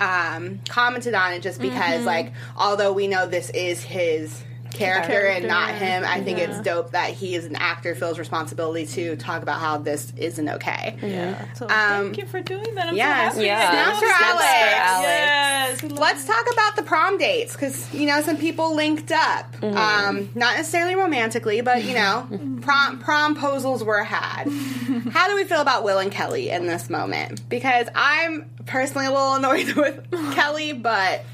um, 0.00 0.60
commented 0.68 1.14
on 1.14 1.32
it 1.32 1.42
just 1.42 1.60
because, 1.60 2.04
like, 2.04 2.32
although 2.56 2.92
we 2.92 3.06
know 3.06 3.26
this 3.26 3.50
is 3.50 3.82
his 3.82 4.42
character, 4.74 5.26
and 5.26 5.46
not 5.48 5.74
him, 5.74 6.04
I 6.06 6.20
think 6.20 6.38
yeah. 6.38 6.50
it's 6.50 6.60
dope 6.60 6.90
that 6.90 7.10
he 7.10 7.34
as 7.36 7.44
an 7.46 7.56
actor 7.56 7.94
feels 7.94 8.18
responsibility 8.18 8.86
to 8.86 9.16
talk 9.16 9.42
about 9.42 9.60
how 9.60 9.78
this 9.78 10.12
isn't 10.16 10.48
okay. 10.48 10.96
yeah. 11.02 11.52
So 11.54 11.64
Um, 11.66 11.70
thank 11.70 12.18
you 12.18 12.26
for 12.26 12.40
doing 12.42 12.74
that. 12.74 12.88
I'm 12.88 12.96
yes. 12.96 13.34
so 13.34 13.40
happy. 13.40 13.46
Yeah. 13.46 13.70
Snaps 13.70 13.98
for 14.00 14.06
Snaps 14.06 14.18
for 14.18 14.24
Alex. 14.26 14.44
Alex. 14.74 15.82
Yes. 15.82 15.92
Let's 15.92 16.26
talk 16.26 16.44
about 16.52 16.76
the 16.76 16.82
prom 16.82 17.18
dates 17.18 17.52
because 17.54 17.92
you 17.94 18.06
know 18.06 18.20
some 18.22 18.36
people 18.36 18.74
linked 18.74 19.10
up, 19.12 19.50
Mm-hmm. 19.54 19.76
um, 19.76 20.30
not 20.34 20.56
necessarily 20.56 20.94
romantically, 20.94 21.60
but 21.62 21.84
you 21.84 21.94
know 21.94 22.26
prom 22.60 23.00
promposals 23.02 23.82
were 23.84 24.04
had. 24.04 24.44
How 25.12 25.28
do 25.28 25.34
we 25.36 25.44
feel 25.44 25.60
about 25.60 25.84
Will 25.84 25.98
and 25.98 26.10
Kelly 26.12 26.50
in 26.50 26.66
this 26.66 26.90
moment? 26.90 27.48
Because 27.48 27.86
I'm 27.94 28.50
personally 28.66 29.06
a 29.06 29.10
little 29.10 29.34
annoyed 29.34 29.72
with 29.76 30.34
Kelly, 30.34 30.72
but 30.72 31.24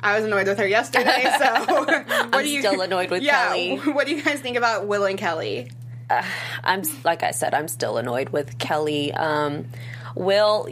I 0.00 0.14
was 0.16 0.24
annoyed 0.24 0.46
with 0.46 0.58
her 0.58 0.66
yesterday. 0.66 1.24
So 1.38 1.64
what 1.84 2.04
I'm 2.34 2.44
do 2.44 2.48
you 2.50 2.60
still 2.60 2.80
annoyed 2.80 3.10
with 3.10 3.22
yeah, 3.22 3.48
Kelly. 3.48 3.76
What 3.92 4.06
do 4.06 4.14
you 4.14 4.22
guys 4.22 4.40
think 4.40 4.56
about 4.56 4.86
Will 4.86 5.04
and 5.04 5.18
Kelly? 5.18 5.70
uh, 6.10 6.22
I'm 6.64 6.82
like 7.04 7.22
I 7.22 7.32
said, 7.32 7.54
I'm 7.54 7.68
still 7.68 7.98
annoyed 7.98 8.30
with 8.30 8.58
Kelly. 8.58 9.12
Um, 9.12 9.66
Will, 10.14 10.68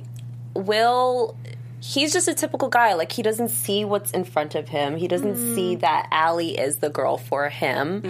Will, 0.55 1.37
he's 1.81 2.13
just 2.13 2.29
a 2.29 2.35
typical 2.35 2.69
guy. 2.69 2.95
Like 2.95 3.13
he 3.13 3.23
doesn't 3.23 3.51
see 3.51 3.85
what's 3.85 4.11
in 4.13 4.25
front 4.25 4.55
of 4.55 4.69
him. 4.69 4.97
He 4.97 5.09
doesn't 5.09 5.35
Mm. 5.37 5.55
see 5.55 5.75
that 5.77 6.09
Allie 6.11 6.57
is 6.59 6.77
the 6.79 6.89
girl 6.91 7.17
for 7.19 7.49
him, 7.49 8.03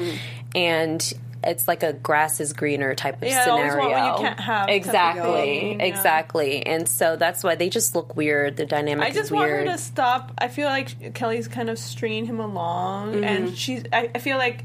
and. 0.55 1.13
It's 1.47 1.69
like 1.69 1.83
a 1.83 1.93
grass 1.93 2.41
is 2.41 2.53
greener 2.53 2.95
type 2.95 3.23
of 3.23 3.29
Yeah, 3.29 3.45
I 3.47 3.51
always 3.51 3.73
scenario. 3.73 3.91
want 3.91 4.05
what 4.05 4.21
you 4.21 4.27
can't 4.27 4.41
have 4.41 4.69
Exactly, 4.69 5.77
yeah. 5.77 5.85
exactly, 5.85 6.67
and 6.67 6.89
so 6.89 7.17
that's 7.17 7.43
why 7.45 7.55
they 7.55 7.69
just 7.69 7.95
look 7.95 8.17
weird. 8.17 8.57
The 8.57 8.67
dynamic. 8.67 9.07
I 9.07 9.11
just 9.11 9.31
want 9.31 9.51
her 9.51 9.65
to 9.65 9.79
stop. 9.79 10.33
I 10.39 10.49
feel 10.49 10.69
like 10.69 11.15
Kelly's 11.15 11.49
kind 11.49 11.71
of 11.71 11.79
stringing 11.79 12.27
him 12.27 12.41
along, 12.41 13.25
and 13.25 13.47
mm-hmm. 13.47 13.55
she's. 13.55 13.85
I, 13.93 14.11
I 14.15 14.19
feel 14.19 14.39
like 14.39 14.65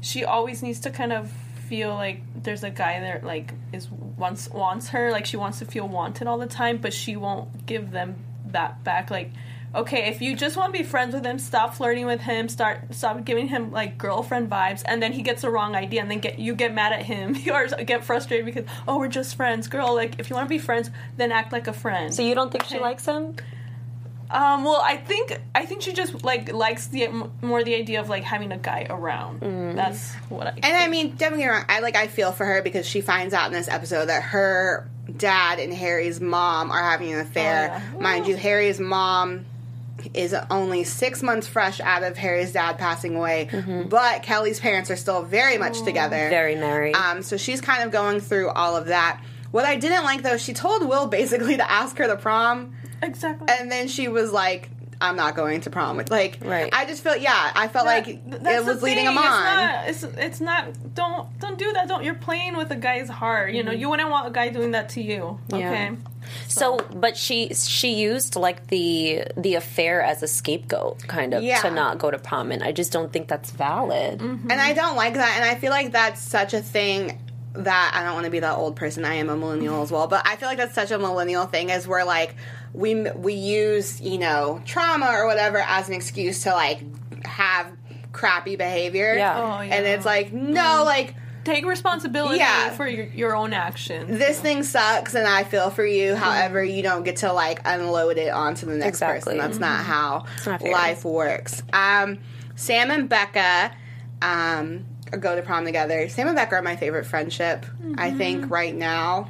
she 0.00 0.24
always 0.24 0.62
needs 0.62 0.80
to 0.80 0.90
kind 0.90 1.12
of 1.12 1.30
feel 1.68 1.94
like 1.94 2.20
there's 2.42 2.64
a 2.64 2.70
guy 2.70 3.00
there, 3.00 3.20
like 3.24 3.54
is 3.72 3.88
wants 3.90 4.48
wants 4.50 4.88
her, 4.88 5.10
like 5.10 5.26
she 5.26 5.36
wants 5.36 5.60
to 5.60 5.64
feel 5.64 5.88
wanted 5.88 6.26
all 6.26 6.38
the 6.38 6.46
time, 6.46 6.78
but 6.78 6.92
she 6.92 7.16
won't 7.16 7.66
give 7.66 7.90
them 7.90 8.16
that 8.46 8.84
back. 8.84 9.10
Like, 9.10 9.30
okay, 9.74 10.08
if 10.08 10.20
you 10.20 10.36
just 10.36 10.56
want 10.56 10.72
to 10.72 10.78
be 10.78 10.84
friends 10.84 11.14
with 11.14 11.24
him, 11.24 11.38
stop 11.38 11.74
flirting 11.74 12.06
with 12.06 12.20
him, 12.20 12.48
start 12.48 12.94
stop 12.94 13.24
giving 13.24 13.48
him 13.48 13.72
like 13.72 13.98
girlfriend 13.98 14.50
vibes, 14.50 14.82
and 14.84 15.02
then 15.02 15.12
he 15.12 15.22
gets 15.22 15.42
the 15.42 15.50
wrong 15.50 15.74
idea, 15.74 16.00
and 16.00 16.10
then 16.10 16.20
get 16.20 16.38
you 16.38 16.54
get 16.54 16.74
mad 16.74 16.92
at 16.92 17.02
him 17.02 17.36
or 17.52 17.66
get 17.84 18.04
frustrated 18.04 18.46
because 18.46 18.64
oh 18.86 18.98
we're 18.98 19.08
just 19.08 19.36
friends, 19.36 19.68
girl. 19.68 19.94
Like 19.94 20.18
if 20.18 20.30
you 20.30 20.36
want 20.36 20.46
to 20.46 20.50
be 20.50 20.58
friends, 20.58 20.90
then 21.16 21.32
act 21.32 21.52
like 21.52 21.66
a 21.66 21.72
friend. 21.72 22.12
so 22.14 22.22
you 22.22 22.34
don't 22.34 22.50
think 22.50 22.64
she 22.64 22.78
likes 22.78 23.06
him? 23.06 23.36
Um, 24.30 24.64
well, 24.64 24.80
I 24.82 24.96
think 24.96 25.38
I 25.54 25.66
think 25.66 25.82
she 25.82 25.92
just 25.92 26.24
like 26.24 26.52
likes 26.52 26.86
the 26.86 27.08
more 27.42 27.62
the 27.62 27.74
idea 27.74 28.00
of 28.00 28.08
like 28.08 28.24
having 28.24 28.50
a 28.50 28.56
guy 28.56 28.86
around. 28.88 29.76
That's 29.76 30.14
what 30.30 30.46
I. 30.46 30.50
And 30.62 30.76
I 30.76 30.88
mean, 30.88 31.16
don't 31.16 31.30
get 31.30 31.36
me 31.36 31.46
wrong. 31.46 31.64
I 31.68 31.80
like 31.80 31.96
I 31.96 32.06
feel 32.06 32.32
for 32.32 32.46
her 32.46 32.62
because 32.62 32.86
she 32.86 33.02
finds 33.02 33.34
out 33.34 33.48
in 33.48 33.52
this 33.52 33.68
episode 33.68 34.06
that 34.06 34.22
her 34.22 34.88
dad 35.14 35.58
and 35.58 35.72
Harry's 35.72 36.20
mom 36.20 36.70
are 36.70 36.82
having 36.82 37.12
an 37.12 37.20
affair. 37.20 37.72
Oh, 37.74 37.94
yeah. 37.94 38.00
Mind 38.00 38.26
you, 38.26 38.36
Harry's 38.36 38.80
mom 38.80 39.44
is 40.14 40.34
only 40.50 40.84
six 40.84 41.22
months 41.22 41.46
fresh 41.46 41.80
out 41.80 42.02
of 42.02 42.16
Harry's 42.16 42.52
dad 42.52 42.78
passing 42.78 43.16
away, 43.16 43.48
but 43.88 44.22
Kelly's 44.22 44.60
parents 44.60 44.90
are 44.90 44.96
still 44.96 45.22
very 45.22 45.58
much 45.58 45.82
together. 45.82 46.28
Very 46.28 46.56
married. 46.56 46.94
Um, 46.94 47.22
so 47.22 47.36
she's 47.36 47.60
kind 47.60 47.82
of 47.82 47.90
going 47.90 48.20
through 48.20 48.50
all 48.50 48.76
of 48.76 48.86
that. 48.86 49.22
What 49.50 49.64
I 49.64 49.76
didn't 49.76 50.04
like 50.04 50.22
though, 50.22 50.38
she 50.38 50.54
told 50.54 50.88
Will 50.88 51.06
basically 51.06 51.56
to 51.56 51.70
ask 51.70 51.96
her 51.98 52.06
to 52.06 52.16
prom, 52.16 52.74
exactly. 53.02 53.48
and 53.50 53.70
then 53.70 53.88
she 53.88 54.08
was 54.08 54.32
like, 54.32 54.70
"I'm 55.02 55.16
not 55.16 55.34
going 55.36 55.60
to 55.62 55.70
prom." 55.70 55.96
with 55.96 56.10
Like, 56.10 56.38
Right. 56.42 56.70
I 56.72 56.86
just 56.86 57.02
felt, 57.02 57.20
yeah, 57.20 57.52
I 57.54 57.68
felt 57.68 57.86
like 57.86 58.04
That- 58.06 58.12
it 58.36 58.42
that's 58.44 58.64
the 58.64 58.72
was 58.74 58.82
leading 58.82 59.04
him 59.06 59.18
on. 59.18 59.24
It's 59.88 60.02
not, 60.02 60.12
it's, 60.12 60.18
it's 60.18 60.40
not. 60.40 60.94
Don't 60.94 61.38
don't 61.40 61.58
do 61.58 61.72
that. 61.72 61.88
Don't. 61.88 62.04
You're 62.04 62.14
playing 62.14 62.56
with 62.56 62.70
a 62.70 62.76
guy's 62.76 63.08
heart. 63.08 63.52
You 63.52 63.62
know. 63.62 63.72
You 63.72 63.88
wouldn't 63.90 64.10
want 64.10 64.26
a 64.28 64.30
guy 64.30 64.48
doing 64.48 64.70
that 64.72 64.88
to 64.90 65.02
you. 65.02 65.38
Yeah. 65.48 65.56
Okay. 65.70 65.90
So, 66.48 66.78
but 66.94 67.16
she 67.16 67.52
she 67.54 67.94
used 67.94 68.36
like 68.36 68.68
the 68.68 69.24
the 69.36 69.54
affair 69.56 70.02
as 70.02 70.22
a 70.22 70.28
scapegoat, 70.28 71.06
kind 71.08 71.34
of, 71.34 71.42
Yeah. 71.42 71.60
to 71.62 71.70
not 71.70 71.98
go 71.98 72.10
to 72.10 72.18
prom, 72.18 72.52
and 72.52 72.62
I 72.62 72.72
just 72.72 72.92
don't 72.92 73.12
think 73.12 73.26
that's 73.28 73.50
valid. 73.50 74.20
Mm-hmm. 74.20 74.50
And 74.50 74.60
I 74.60 74.72
don't 74.72 74.96
like 74.96 75.14
that. 75.14 75.32
And 75.36 75.44
I 75.44 75.56
feel 75.56 75.70
like 75.70 75.92
that's 75.92 76.20
such 76.20 76.54
a 76.54 76.60
thing 76.62 77.18
that 77.54 77.92
I 77.94 78.02
don't 78.04 78.14
want 78.14 78.24
to 78.24 78.30
be 78.30 78.40
that 78.40 78.56
old 78.56 78.76
person. 78.76 79.04
I 79.04 79.14
am 79.14 79.28
a 79.28 79.36
millennial 79.36 79.82
as 79.82 79.90
well, 79.90 80.06
but 80.06 80.26
I 80.26 80.36
feel 80.36 80.48
like 80.48 80.58
that's 80.58 80.74
such 80.74 80.90
a 80.90 80.98
millennial 80.98 81.44
thing 81.46 81.70
as 81.70 81.86
we're 81.86 82.04
like 82.04 82.34
we 82.74 82.94
we 83.10 83.34
use 83.34 84.00
you 84.00 84.18
know 84.18 84.62
trauma 84.64 85.06
or 85.12 85.26
whatever 85.26 85.58
as 85.58 85.88
an 85.88 85.94
excuse 85.94 86.42
to 86.44 86.50
like 86.52 86.80
have 87.26 87.70
crappy 88.12 88.56
behavior. 88.56 89.14
Yeah. 89.14 89.38
Oh, 89.38 89.60
yeah. 89.62 89.74
And 89.74 89.86
it's 89.86 90.04
like 90.04 90.32
no, 90.32 90.82
like 90.84 91.14
Take 91.44 91.66
responsibility 91.66 92.38
Yeah. 92.38 92.70
for 92.70 92.86
your, 92.86 93.06
your 93.06 93.34
own 93.34 93.52
actions. 93.52 94.16
this 94.16 94.38
thing 94.38 94.62
sucks 94.62 95.14
and 95.16 95.26
I 95.26 95.42
feel 95.42 95.70
for 95.70 95.84
you. 95.84 96.14
However, 96.14 96.62
you 96.62 96.84
don't 96.84 97.02
get 97.02 97.16
to 97.16 97.32
like 97.32 97.60
unload 97.64 98.16
it 98.16 98.28
onto 98.32 98.64
the 98.66 98.74
next 98.76 98.88
Exactly. 98.98 99.34
person. 99.34 99.38
That's 99.38 99.58
not 99.58 99.84
how 99.84 100.26
not 100.46 100.62
life 100.62 101.04
works. 101.04 101.64
Um, 101.72 102.18
Sam 102.54 102.92
and 102.92 103.08
Becca 103.08 103.72
um, 104.20 104.84
go 105.18 105.34
to 105.34 105.42
prom 105.42 105.64
together. 105.64 106.08
Sam 106.08 106.28
and 106.28 106.36
Becca 106.36 106.54
are 106.54 106.62
my 106.62 106.76
favorite 106.76 107.06
friendship. 107.06 107.66
I 107.96 108.12
think 108.12 108.48
right 108.48 108.74
now, 108.74 109.28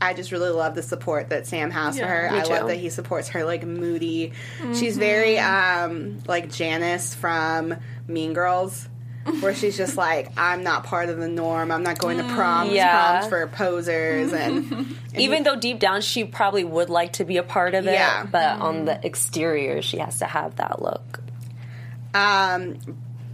I 0.00 0.14
just 0.14 0.32
really 0.32 0.50
love 0.50 0.74
the 0.74 0.82
support 0.82 1.28
that 1.30 1.46
Sam 1.46 1.70
has 1.70 1.98
for 1.98 2.06
her. 2.06 2.28
I 2.30 2.42
too. 2.42 2.50
love 2.52 2.66
that 2.68 2.76
he 2.76 2.90
supports 2.90 3.28
her 3.30 3.44
like 3.44 3.64
moody. 3.64 4.32
She's 4.74 4.96
very 4.96 5.38
um, 5.38 6.18
like 6.26 6.50
Janice 6.50 7.14
from 7.14 7.74
Mean 8.06 8.32
Girls. 8.32 8.88
Where 9.38 9.54
she's 9.54 9.76
just 9.76 9.96
like, 9.96 10.32
I'm 10.36 10.64
not 10.64 10.82
part 10.82 11.08
of 11.08 11.16
the 11.16 11.28
norm. 11.28 11.70
I'm 11.70 11.84
not 11.84 11.96
going 11.96 12.18
to 12.18 12.24
prom. 12.34 12.70
Yeah. 12.70 13.20
Proms 13.20 13.28
for 13.28 13.46
posers 13.46 14.32
and 14.32 14.96
Even 15.16 15.44
though 15.44 15.54
deep 15.54 15.78
down 15.78 16.00
she 16.00 16.24
probably 16.24 16.64
would 16.64 16.90
like 16.90 17.12
to 17.14 17.24
be 17.24 17.36
a 17.36 17.44
part 17.44 17.74
of 17.76 17.86
it, 17.86 17.92
Yeah. 17.92 18.24
but 18.24 18.58
on 18.60 18.84
the 18.84 18.98
exterior 19.06 19.80
she 19.80 19.98
has 19.98 20.18
to 20.18 20.24
have 20.24 20.56
that 20.56 20.82
look. 20.82 21.20
Um, 22.14 22.78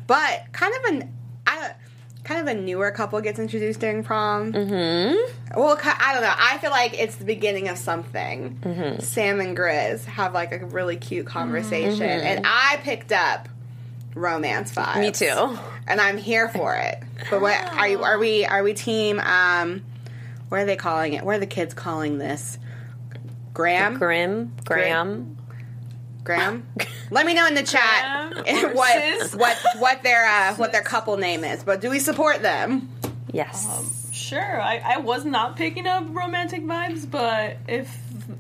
but 0.06 0.52
kind 0.52 0.74
of 0.74 0.84
an 0.92 1.02
I, 1.02 1.08
kind 2.28 2.46
of 2.46 2.54
a 2.56 2.60
newer 2.60 2.90
couple 2.90 3.18
gets 3.22 3.38
introduced 3.38 3.80
during 3.80 4.04
prom. 4.04 4.52
Mm-hmm. 4.52 5.58
Well, 5.58 5.78
I 5.82 6.12
don't 6.12 6.22
know. 6.22 6.34
I 6.36 6.58
feel 6.58 6.70
like 6.70 6.92
it's 7.00 7.16
the 7.16 7.24
beginning 7.24 7.68
of 7.68 7.78
something. 7.78 8.58
Mm-hmm. 8.62 9.00
Sam 9.00 9.40
and 9.40 9.56
Grizz 9.56 10.04
have 10.04 10.34
like 10.34 10.52
a 10.52 10.66
really 10.66 10.96
cute 10.96 11.24
conversation, 11.26 12.00
Mm-hmm. 12.06 12.26
and 12.26 12.44
I 12.46 12.78
picked 12.82 13.12
up 13.12 13.48
romance 14.14 14.74
vibes. 14.74 15.00
Me 15.00 15.10
too. 15.10 15.58
and 15.86 16.00
I'm 16.02 16.18
here 16.18 16.48
for 16.50 16.74
it. 16.76 17.02
But 17.30 17.40
what 17.40 17.56
are 17.72 17.88
you? 17.88 18.02
Are 18.02 18.18
we? 18.18 18.44
Are 18.44 18.62
we 18.62 18.74
team? 18.74 19.18
Um, 19.20 19.82
what 20.50 20.60
are 20.60 20.64
they 20.66 20.76
calling 20.76 21.14
it? 21.14 21.24
What 21.24 21.36
are 21.36 21.40
the 21.40 21.46
kids 21.46 21.72
calling 21.72 22.18
this? 22.18 22.58
Graham. 23.54 23.94
Grim, 23.98 24.52
Graham. 24.66 25.37
Graham. 26.24 26.66
Let 27.10 27.26
me 27.26 27.34
know 27.34 27.46
in 27.46 27.54
the 27.54 27.62
chat 27.62 28.34
what 28.74 28.92
sis. 28.92 29.34
what 29.34 29.56
what 29.78 30.02
their 30.02 30.26
uh, 30.26 30.54
what 30.56 30.72
their 30.72 30.82
couple 30.82 31.16
name 31.16 31.44
is. 31.44 31.62
But 31.64 31.80
do 31.80 31.90
we 31.90 31.98
support 31.98 32.42
them? 32.42 32.88
Yes. 33.32 34.10
Sure, 34.12 34.60
I, 34.60 34.78
I 34.84 34.98
was 34.98 35.24
not 35.24 35.56
picking 35.56 35.86
up 35.86 36.04
romantic 36.08 36.64
vibes, 36.64 37.08
but 37.08 37.56
if 37.68 37.96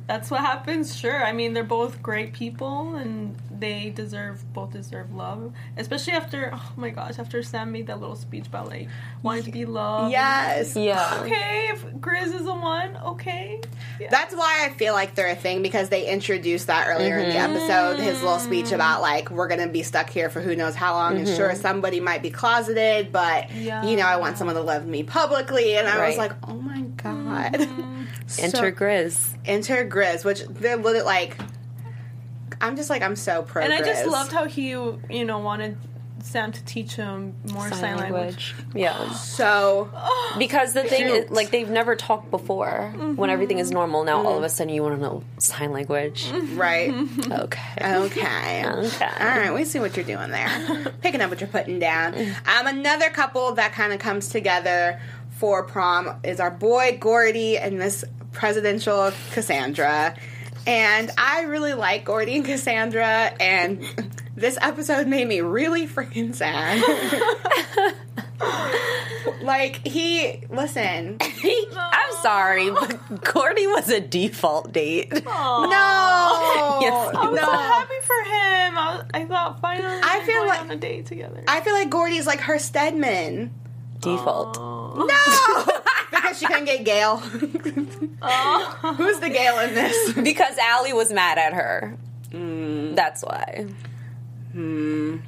that's 0.06 0.30
what 0.30 0.40
happens, 0.40 0.94
sure. 0.94 1.24
I 1.24 1.32
mean, 1.32 1.54
they're 1.54 1.64
both 1.64 2.02
great 2.02 2.32
people, 2.32 2.94
and 2.96 3.36
they 3.50 3.90
deserve 3.90 4.44
both 4.52 4.72
deserve 4.72 5.14
love. 5.14 5.52
Especially 5.76 6.12
after, 6.12 6.50
oh 6.52 6.72
my 6.76 6.90
gosh, 6.90 7.18
after 7.18 7.42
Sam 7.42 7.72
made 7.72 7.86
that 7.86 8.00
little 8.00 8.16
speech 8.16 8.46
about 8.46 8.66
like 8.66 8.88
wanting 9.22 9.44
to 9.44 9.52
be 9.52 9.64
loved. 9.64 10.12
Yes. 10.12 10.76
yeah. 10.76 11.20
Okay, 11.22 11.70
if 11.72 11.84
Grizz 11.86 12.34
is 12.34 12.44
the 12.44 12.54
one, 12.54 12.96
okay. 12.98 13.60
Yeah. 13.98 14.08
That's 14.10 14.34
why 14.34 14.66
I 14.66 14.74
feel 14.74 14.92
like 14.92 15.14
they're 15.14 15.28
a 15.28 15.36
thing 15.36 15.62
because 15.62 15.88
they 15.88 16.06
introduced 16.06 16.66
that 16.66 16.86
earlier 16.88 17.18
in 17.18 17.30
the 17.30 17.34
mm-hmm. 17.34 17.56
episode. 17.56 17.98
His 17.98 18.22
little 18.22 18.38
speech 18.38 18.72
about 18.72 19.00
like 19.00 19.30
we're 19.30 19.48
gonna 19.48 19.68
be 19.68 19.82
stuck 19.82 20.10
here 20.10 20.28
for 20.28 20.40
who 20.40 20.54
knows 20.54 20.74
how 20.74 20.94
long, 20.94 21.16
and 21.16 21.26
sure 21.26 21.50
mm-hmm. 21.50 21.60
somebody 21.60 22.00
might 22.00 22.22
be 22.22 22.30
closeted, 22.30 23.10
but 23.10 23.50
Yeah. 23.54 23.84
you 23.84 23.96
know 23.96 24.06
I 24.06 24.16
want 24.16 24.38
someone 24.38 24.56
to 24.56 24.62
love 24.62 24.86
me 24.86 25.02
publicly, 25.02 25.76
and 25.76 25.88
I 25.88 26.08
was 26.08 26.18
like, 26.18 26.32
oh 26.46 26.54
my 26.54 26.82
god. 26.82 27.56
So- 27.58 27.94
Enter 28.38 28.72
Grizz. 28.72 29.36
enter 29.44 29.88
Grizz, 29.88 30.24
which 30.24 30.42
they're 30.48 30.76
literally 30.76 31.02
like. 31.02 31.36
I'm 32.60 32.74
just 32.74 32.90
like 32.90 33.02
I'm 33.02 33.14
so 33.14 33.42
pro. 33.42 33.62
and 33.62 33.72
I 33.72 33.78
just 33.82 34.04
loved 34.06 34.32
how 34.32 34.46
he, 34.46 34.70
you 34.70 35.24
know, 35.24 35.38
wanted 35.38 35.76
Sam 36.22 36.52
to 36.52 36.64
teach 36.64 36.94
him 36.94 37.34
more 37.52 37.70
sign, 37.70 37.96
language. 37.96 38.54
Yeah. 38.74 39.12
so 39.12 39.90
Because 40.38 40.72
the 40.72 40.82
thing 40.82 41.06
is, 41.06 41.30
like, 41.30 41.50
they've 41.50 41.68
never 41.68 41.96
talked 41.96 42.30
before. 42.30 42.92
When 42.94 43.10
mm-hmm. 43.10 43.30
everything 43.30 43.58
is 43.58 43.70
normal, 43.70 44.04
now 44.04 44.18
all 44.18 44.36
of 44.36 44.42
a 44.42 44.46
mm-hmm. 44.46 44.54
sudden 44.54 44.74
you 44.74 44.82
want 44.82 44.96
to 44.96 45.00
know 45.00 45.24
sign 45.38 45.72
language. 45.72 46.26
Mm-hmm. 46.26 46.58
right. 46.58 46.90
Okay. 47.30 47.96
Okay. 47.96 48.66
Okay. 48.66 49.10
All 49.20 49.26
right, 49.26 49.54
we 49.54 49.64
see 49.64 49.78
what 49.78 49.96
you're 49.96 50.04
doing 50.04 50.30
there. 50.30 50.92
Picking 51.02 51.20
up 51.20 51.30
what 51.30 51.40
you're 51.40 51.48
putting 51.48 51.78
down. 51.78 52.14
Um, 52.14 52.66
another 52.66 53.10
couple 53.10 53.54
that 53.54 53.72
kind 53.72 53.92
of 53.92 53.98
comes 53.98 54.28
together 54.28 55.00
for 55.30 55.62
prom 55.62 56.20
is 56.24 56.40
our 56.40 56.50
boy 56.50 56.98
Gordy 57.00 57.58
and 57.58 57.78
Miss 57.78 58.04
Presidential 58.32 59.12
Cassandra. 59.32 60.14
And 60.66 61.10
I 61.16 61.42
really 61.42 61.72
like 61.72 62.04
Gordy 62.04 62.36
and 62.36 62.44
Cassandra, 62.44 63.32
and 63.40 63.82
this 64.36 64.58
episode 64.60 65.06
made 65.06 65.26
me 65.26 65.40
really 65.40 65.86
freaking 65.86 66.34
sad. 66.34 66.82
like, 69.42 69.86
he, 69.86 70.42
listen, 70.50 71.16
I'm 71.20 72.12
sorry, 72.22 72.70
but 72.70 73.32
Gordy 73.32 73.66
was 73.66 73.88
a 73.88 74.00
default 74.00 74.72
date. 74.72 75.10
no! 75.12 75.24
Yes, 76.80 77.14
I 77.14 77.28
was 77.28 77.40
no. 77.40 77.46
so 77.46 77.50
happy 77.56 77.94
for 78.02 78.22
him. 78.24 78.78
I, 78.78 78.96
was, 78.96 79.04
I 79.14 79.24
thought 79.24 79.60
finally 79.60 80.00
I 80.02 80.22
feel 80.24 80.46
like- 80.46 80.60
on 80.60 80.70
a 80.70 80.76
date 80.76 81.06
together. 81.06 81.42
I 81.48 81.60
feel 81.60 81.72
like 81.72 81.90
Gordy's 81.90 82.26
like 82.26 82.40
her 82.40 82.58
Stedman. 82.58 83.52
Default. 84.00 84.56
No! 84.58 85.77
Because 86.28 86.38
she 86.40 86.46
couldn't 86.46 86.64
get 86.64 86.84
Gail. 86.84 87.22
Oh. 88.20 88.94
Who's 88.96 89.20
the 89.20 89.30
Gail 89.30 89.60
in 89.60 89.74
this? 89.76 90.12
Because 90.12 90.58
Allie 90.58 90.92
was 90.92 91.12
mad 91.12 91.38
at 91.38 91.52
her. 91.52 91.96
Mm. 92.32 92.96
That's 92.96 93.22
why. 93.22 93.68
Hmm. 94.50 95.18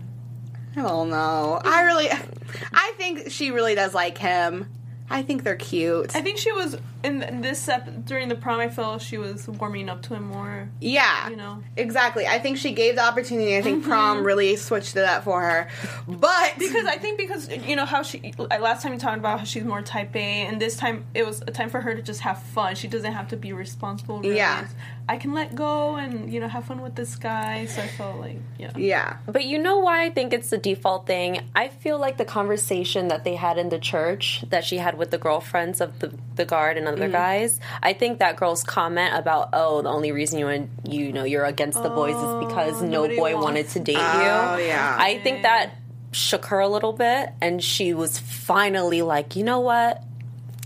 I 0.77 0.83
don't 0.83 1.09
know. 1.09 1.61
I 1.65 1.83
really, 1.83 2.09
I 2.11 2.93
think 2.97 3.31
she 3.31 3.53
really 3.53 3.77
does 3.77 3.95
like 3.95 4.19
him. 4.19 4.67
I 5.11 5.23
think 5.23 5.43
they're 5.43 5.57
cute. 5.57 6.15
I 6.15 6.21
think 6.21 6.39
she 6.39 6.53
was 6.53 6.77
in 7.03 7.41
this 7.41 7.67
ep- 7.69 8.05
during 8.05 8.29
the 8.29 8.35
prom. 8.35 8.61
I 8.61 8.69
felt 8.69 9.01
she 9.03 9.19
was 9.19 9.49
warming 9.49 9.89
up 9.89 10.03
to 10.03 10.15
him 10.15 10.25
more. 10.29 10.69
Yeah, 10.81 11.29
You 11.31 11.37
know. 11.37 11.63
exactly. 11.77 12.27
I 12.27 12.39
think 12.39 12.59
she 12.59 12.73
gave 12.73 12.95
the 12.97 13.03
opportunity. 13.03 13.57
I 13.57 13.63
think 13.63 13.81
Mm-hmm. 13.83 13.91
prom 13.91 14.25
really 14.25 14.55
switched 14.57 14.97
it 14.97 15.05
up 15.05 15.25
for 15.25 15.41
her. 15.41 15.69
But 16.07 16.55
Because 16.59 16.87
I 16.87 16.97
think 16.99 17.19
because 17.19 17.49
you 17.49 17.75
know 17.77 17.87
how 17.87 18.03
she 18.03 18.33
last 18.39 18.83
time 18.83 18.93
you 18.93 18.99
talked 18.99 19.19
about 19.19 19.39
how 19.41 19.45
she's 19.45 19.65
more 19.65 19.83
type 19.83 20.15
A, 20.15 20.19
and 20.47 20.61
this 20.61 20.77
time 20.77 21.05
it 21.15 21.27
was 21.27 21.41
a 21.43 21.51
time 21.51 21.71
for 21.71 21.81
her 21.81 21.95
to 21.95 22.03
just 22.03 22.21
have 22.21 22.43
fun. 22.43 22.75
She 22.75 22.87
doesn't 22.89 23.13
have 23.13 23.29
to 23.29 23.37
be 23.37 23.53
responsible. 23.53 24.21
Really. 24.21 24.37
Yeah. 24.37 24.67
I 25.09 25.17
can 25.17 25.33
let 25.33 25.57
go 25.57 25.97
and 25.97 26.33
you 26.33 26.39
know 26.39 26.47
have 26.47 26.67
fun 26.67 26.83
with 26.83 26.95
this 26.95 27.17
guy. 27.17 27.67
So 27.67 27.83
I 27.83 27.89
felt 27.89 28.21
like 28.21 28.37
yeah. 28.59 28.71
yeah, 28.77 29.17
But 29.27 29.45
you 29.45 29.59
know 29.59 29.79
why 29.79 30.05
I 30.05 30.11
think 30.11 30.33
it's 30.33 30.51
the 30.51 30.59
default 30.59 31.07
thing? 31.07 31.41
I 31.57 31.67
feel 31.69 31.99
like 31.99 32.17
the 32.17 32.25
conversation 32.25 33.09
that 33.09 33.25
they 33.25 33.35
had 33.35 33.59
in 33.59 33.71
the 33.71 33.79
church 33.81 34.45
that 34.51 34.65
she 34.65 34.77
had 34.77 34.97
with 35.01 35.11
the 35.11 35.19
girlfriends 35.19 35.81
of 35.81 35.99
the, 35.99 36.13
the 36.37 36.45
guard 36.45 36.77
and 36.77 36.87
other 36.87 37.09
mm. 37.09 37.13
guys, 37.13 37.59
I 37.83 37.95
think 37.95 38.21
that 38.21 38.37
girl's 38.37 38.63
comment 38.63 39.17
about, 39.17 39.49
oh, 39.53 39.83
the 39.83 39.89
only 39.89 40.13
reason 40.13 40.39
you 40.39 40.47
and 40.47 40.71
you 40.89 41.13
know 41.13 41.25
you're 41.25 41.45
against 41.45 41.83
the 41.83 41.89
boys 41.89 42.15
is 42.15 42.23
oh, 42.23 42.47
because 42.47 42.83
no 42.83 43.09
boy 43.09 43.33
wants- 43.33 43.45
wanted 43.45 43.69
to 43.71 43.81
date 43.81 43.97
Oh, 43.99 44.57
you. 44.59 44.67
yeah. 44.67 44.97
I 44.97 45.19
think 45.19 45.43
that 45.43 45.75
shook 46.13 46.47
her 46.47 46.61
a 46.61 46.69
little 46.69 46.93
bit 46.93 47.31
and 47.41 47.65
she 47.65 47.95
was 47.95 48.19
finally 48.19 49.03
like, 49.03 49.35
you 49.35 49.43
know 49.43 49.61
what? 49.61 50.05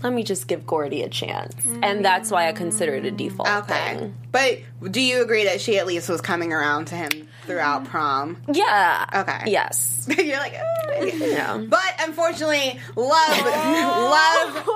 Let 0.05 0.13
me 0.13 0.23
just 0.23 0.47
give 0.47 0.67
Gordy 0.67 1.01
a 1.01 1.09
chance. 1.09 1.55
And 1.81 2.05
that's 2.05 2.29
why 2.29 2.47
I 2.47 2.51
consider 2.51 2.93
it 2.93 3.05
a 3.05 3.11
default 3.11 3.49
okay. 3.63 3.97
thing. 3.97 4.15
But 4.31 4.59
do 4.91 5.01
you 5.01 5.23
agree 5.23 5.45
that 5.45 5.59
she 5.61 5.79
at 5.79 5.87
least 5.87 6.09
was 6.09 6.21
coming 6.21 6.53
around 6.53 6.85
to 6.89 6.95
him 6.95 7.27
throughout 7.47 7.85
prom? 7.85 8.37
Yeah. 8.47 9.05
Okay. 9.11 9.49
Yes. 9.49 10.07
You're 10.17 10.37
like, 10.37 10.53
"Eh." 10.53 10.61
Yeah. 11.25 11.57
but 11.57 11.95
unfortunately, 12.01 12.79
love, 12.95 13.45
love. 13.45 14.67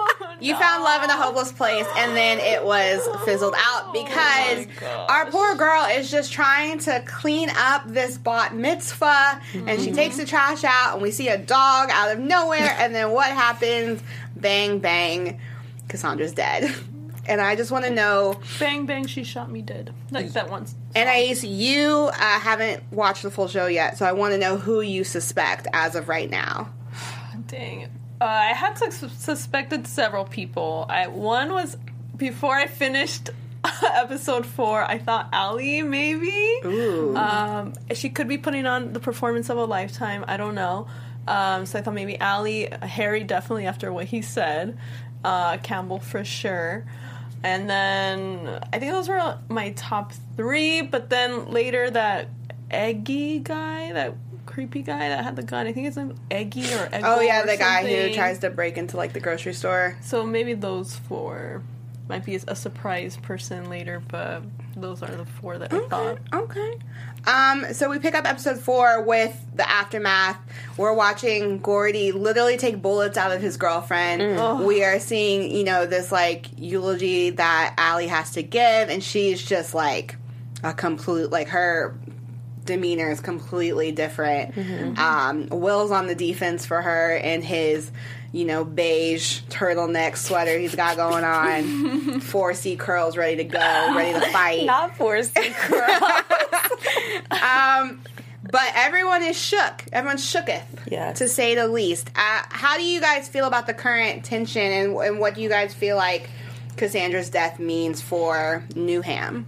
You 0.41 0.55
found 0.59 0.83
love 0.83 1.03
in 1.03 1.09
a 1.11 1.15
hopeless 1.15 1.51
place, 1.51 1.85
and 1.97 2.17
then 2.17 2.39
it 2.39 2.65
was 2.65 3.07
fizzled 3.23 3.53
out 3.55 3.93
because 3.93 4.65
our 5.07 5.27
poor 5.27 5.53
girl 5.55 5.85
is 5.85 6.09
just 6.09 6.33
trying 6.33 6.79
to 6.79 7.03
clean 7.05 7.49
up 7.55 7.83
this 7.85 8.17
bot 8.17 8.55
mitzvah, 8.55 9.39
and 9.53 9.79
she 9.79 9.91
takes 9.91 10.17
the 10.17 10.25
trash 10.25 10.63
out, 10.63 10.93
and 10.93 11.01
we 11.03 11.11
see 11.11 11.27
a 11.29 11.37
dog 11.37 11.89
out 11.91 12.11
of 12.11 12.19
nowhere, 12.19 12.75
and 12.79 12.95
then 12.95 13.11
what 13.11 13.27
happens? 13.27 14.01
Bang, 14.39 14.79
bang, 14.79 15.39
Cassandra's 15.87 16.33
dead. 16.33 16.73
And 17.27 17.39
I 17.39 17.55
just 17.55 17.69
want 17.69 17.85
to 17.85 17.91
know, 17.91 18.39
Bang 18.59 18.87
bang, 18.87 19.05
she 19.05 19.23
shot 19.23 19.51
me 19.51 19.61
dead. 19.61 19.93
Like 20.09 20.33
that 20.33 20.49
once. 20.49 20.73
Anais, 20.95 21.43
you 21.43 22.09
uh, 22.11 22.39
haven't 22.39 22.81
watched 22.91 23.21
the 23.21 23.29
full 23.29 23.47
show 23.47 23.67
yet, 23.67 23.99
so 23.99 24.05
I 24.07 24.13
want 24.13 24.33
to 24.33 24.39
know 24.39 24.57
who 24.57 24.81
you 24.81 25.03
suspect 25.03 25.67
as 25.71 25.93
of 25.95 26.09
right 26.09 26.27
now. 26.27 26.71
Dang. 27.47 27.83
Uh, 28.19 28.25
I 28.25 28.53
had 28.53 28.79
sus- 28.79 29.13
suspected 29.13 29.85
several 29.85 30.25
people. 30.25 30.87
I 30.89 31.05
one 31.05 31.53
was 31.53 31.77
before 32.17 32.55
I 32.55 32.65
finished 32.65 33.29
episode 33.83 34.47
four. 34.47 34.81
I 34.83 34.97
thought 34.97 35.29
Allie 35.31 35.83
maybe. 35.83 36.59
Ooh. 36.65 37.15
Um, 37.15 37.73
she 37.93 38.09
could 38.09 38.27
be 38.27 38.39
putting 38.39 38.65
on 38.65 38.93
the 38.93 38.99
performance 38.99 39.49
of 39.49 39.57
a 39.57 39.65
lifetime. 39.65 40.25
I 40.27 40.37
don't 40.37 40.55
know. 40.55 40.87
Um, 41.29 41.65
so 41.67 41.77
I 41.77 41.81
thought 41.83 41.93
maybe 41.93 42.19
Allie, 42.19 42.69
Harry 42.81 43.23
definitely 43.23 43.67
after 43.67 43.93
what 43.93 44.05
he 44.05 44.21
said, 44.21 44.77
uh, 45.23 45.57
Campbell 45.57 45.99
for 45.99 46.23
sure. 46.25 46.85
And 47.43 47.69
then 47.69 48.59
I 48.73 48.79
think 48.79 48.91
those 48.91 49.07
were 49.07 49.37
my 49.47 49.71
top 49.71 50.13
three. 50.35 50.81
But 50.81 51.09
then 51.09 51.51
later 51.51 51.89
that 51.91 52.29
Eggy 52.71 53.39
guy, 53.39 53.93
that 53.93 54.15
creepy 54.45 54.81
guy 54.81 55.09
that 55.09 55.23
had 55.23 55.35
the 55.35 55.43
gun. 55.43 55.67
I 55.67 55.71
think 55.71 55.87
it's 55.87 55.95
name 55.95 56.15
Eggy 56.31 56.63
or 56.73 56.87
Eggo 56.87 57.01
Oh 57.03 57.21
yeah, 57.21 57.45
the 57.45 57.57
guy 57.57 57.85
who 57.85 58.13
tries 58.13 58.39
to 58.39 58.49
break 58.49 58.77
into 58.77 58.97
like 58.97 59.13
the 59.13 59.19
grocery 59.19 59.53
store. 59.53 59.97
So 60.01 60.25
maybe 60.25 60.55
those 60.55 60.95
four 60.95 61.61
might 62.09 62.25
be 62.25 62.35
a 62.35 62.55
surprise 62.55 63.17
person 63.17 63.69
later, 63.69 64.01
but 64.07 64.41
those 64.75 65.03
are 65.03 65.15
the 65.15 65.25
four 65.25 65.59
that 65.59 65.71
I 65.71 65.87
thought. 65.87 66.17
Okay. 66.33 66.77
Um, 67.27 67.73
so 67.73 67.89
we 67.89 67.99
pick 67.99 68.15
up 68.15 68.25
episode 68.27 68.59
four 68.59 69.01
with 69.03 69.35
the 69.55 69.69
aftermath. 69.69 70.37
We're 70.77 70.93
watching 70.93 71.59
Gordy 71.59 72.11
literally 72.11 72.57
take 72.57 72.81
bullets 72.81 73.17
out 73.17 73.31
of 73.31 73.41
his 73.41 73.57
girlfriend. 73.57 74.65
We 74.65 74.83
are 74.83 74.99
seeing, 74.99 75.51
you 75.55 75.63
know, 75.63 75.85
this 75.85 76.11
like 76.11 76.47
eulogy 76.57 77.31
that 77.31 77.73
Allie 77.77 78.07
has 78.07 78.31
to 78.31 78.43
give, 78.43 78.89
and 78.89 79.03
she's 79.03 79.43
just 79.43 79.73
like 79.73 80.15
a 80.63 80.73
complete 80.73 81.29
like 81.29 81.49
her 81.49 81.97
demeanor 82.65 83.09
is 83.09 83.19
completely 83.19 83.91
different. 83.91 84.97
Um, 84.99 85.47
Will's 85.49 85.91
on 85.91 86.07
the 86.07 86.15
defense 86.15 86.65
for 86.65 86.81
her 86.81 87.15
in 87.15 87.41
his, 87.41 87.89
you 88.31 88.45
know, 88.45 88.63
beige 88.63 89.41
turtleneck 89.49 90.15
sweater 90.17 90.57
he's 90.57 90.75
got 90.75 90.95
going 90.95 91.23
on, 91.23 92.19
four 92.21 92.53
C 92.53 92.75
curls 92.75 93.17
ready 93.17 93.37
to 93.37 93.43
go, 93.43 93.59
ready 93.95 94.13
to 94.19 94.25
fight. 94.31 94.65
Not 94.65 94.95
for 94.97 95.21
secret. 95.23 95.43
Um, 97.31 98.01
but 98.51 98.71
everyone 98.75 99.23
is 99.23 99.37
shook. 99.39 99.83
Everyone's 99.91 100.23
shooketh, 100.25 100.63
Yes. 100.89 101.17
to 101.19 101.27
say 101.27 101.55
the 101.55 101.67
least. 101.67 102.09
Uh, 102.15 102.41
how 102.49 102.77
do 102.77 102.83
you 102.83 102.99
guys 103.01 103.27
feel 103.27 103.45
about 103.45 103.67
the 103.67 103.73
current 103.73 104.23
tension, 104.25 104.61
and, 104.61 104.95
and 104.97 105.19
what 105.19 105.35
do 105.35 105.41
you 105.41 105.49
guys 105.49 105.73
feel 105.73 105.95
like 105.97 106.29
Cassandra's 106.77 107.29
death 107.29 107.59
means 107.59 108.01
for 108.01 108.63
New 108.75 109.01
Ham? 109.01 109.45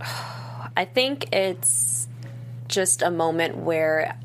I 0.76 0.84
think 0.84 1.32
it's 1.32 2.08
just 2.68 3.02
a 3.02 3.10
moment 3.10 3.56
where 3.58 4.18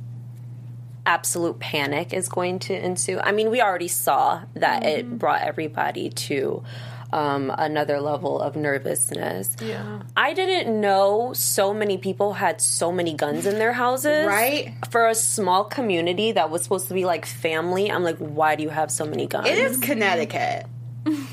absolute 1.05 1.59
panic 1.59 2.13
is 2.13 2.29
going 2.29 2.59
to 2.59 2.73
ensue. 2.85 3.19
I 3.19 3.31
mean, 3.31 3.49
we 3.49 3.61
already 3.61 3.87
saw 3.87 4.43
that 4.55 4.83
it 4.85 5.17
brought 5.19 5.41
everybody 5.41 6.09
to 6.09 6.63
um, 7.11 7.51
another 7.57 7.99
level 7.99 8.39
of 8.41 8.55
nervousness. 8.55 9.55
Yeah. 9.61 10.01
I 10.15 10.33
didn't 10.33 10.79
know 10.79 11.33
so 11.33 11.73
many 11.73 11.97
people 11.97 12.33
had 12.33 12.61
so 12.61 12.91
many 12.91 13.13
guns 13.13 13.45
in 13.45 13.57
their 13.57 13.73
houses. 13.73 14.27
Right? 14.27 14.73
For 14.91 15.07
a 15.07 15.15
small 15.15 15.63
community 15.63 16.31
that 16.33 16.49
was 16.49 16.63
supposed 16.63 16.87
to 16.89 16.93
be 16.93 17.05
like 17.05 17.25
family, 17.25 17.91
I'm 17.91 18.03
like, 18.03 18.17
why 18.17 18.55
do 18.55 18.63
you 18.63 18.69
have 18.69 18.91
so 18.91 19.05
many 19.05 19.25
guns? 19.27 19.47
It 19.47 19.57
is 19.57 19.77
Connecticut, 19.77 20.65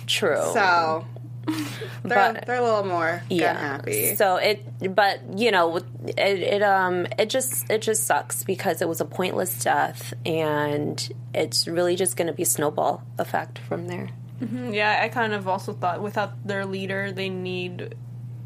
true. 0.07 0.43
so 0.53 1.05
they're, 1.47 2.33
But- 2.33 2.47
they're 2.47 2.57
a 2.57 2.63
little 2.65 2.85
more 2.85 3.23
gun 3.29 3.39
yeah. 3.39 3.59
happy. 3.59 4.17
So 4.17 4.37
it, 4.37 4.65
but 4.95 5.21
you 5.39 5.51
know, 5.51 5.77
it, 5.77 6.19
it 6.19 6.63
um, 6.63 7.07
it 7.19 7.31
just 7.31 7.71
it 7.71 7.83
just 7.83 8.05
sucks 8.05 8.43
because 8.45 8.83
it 8.83 8.89
was 8.89 9.01
a 9.01 9.05
pointless 9.05 9.63
death, 9.63 10.13
and 10.25 11.09
it's 11.35 11.69
really 11.69 11.95
just 11.97 12.17
going 12.17 12.27
to 12.27 12.33
be 12.33 12.43
a 12.43 12.47
snowball 12.47 13.03
effect 13.19 13.59
from 13.59 13.87
there. 13.89 14.09
Yeah, 14.41 15.01
I 15.03 15.09
kind 15.09 15.33
of 15.33 15.49
also 15.49 15.73
thought 15.73 16.03
without 16.03 16.47
their 16.47 16.67
leader, 16.67 17.13
they 17.13 17.29
need 17.29 17.95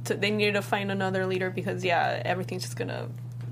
to 0.05 0.15
they 0.15 0.31
needed 0.31 0.55
to 0.55 0.63
find 0.63 0.91
another 0.91 1.27
leader 1.27 1.51
because 1.51 1.85
yeah, 1.85 2.23
everything's 2.25 2.63
just 2.63 2.77
gonna 2.77 3.09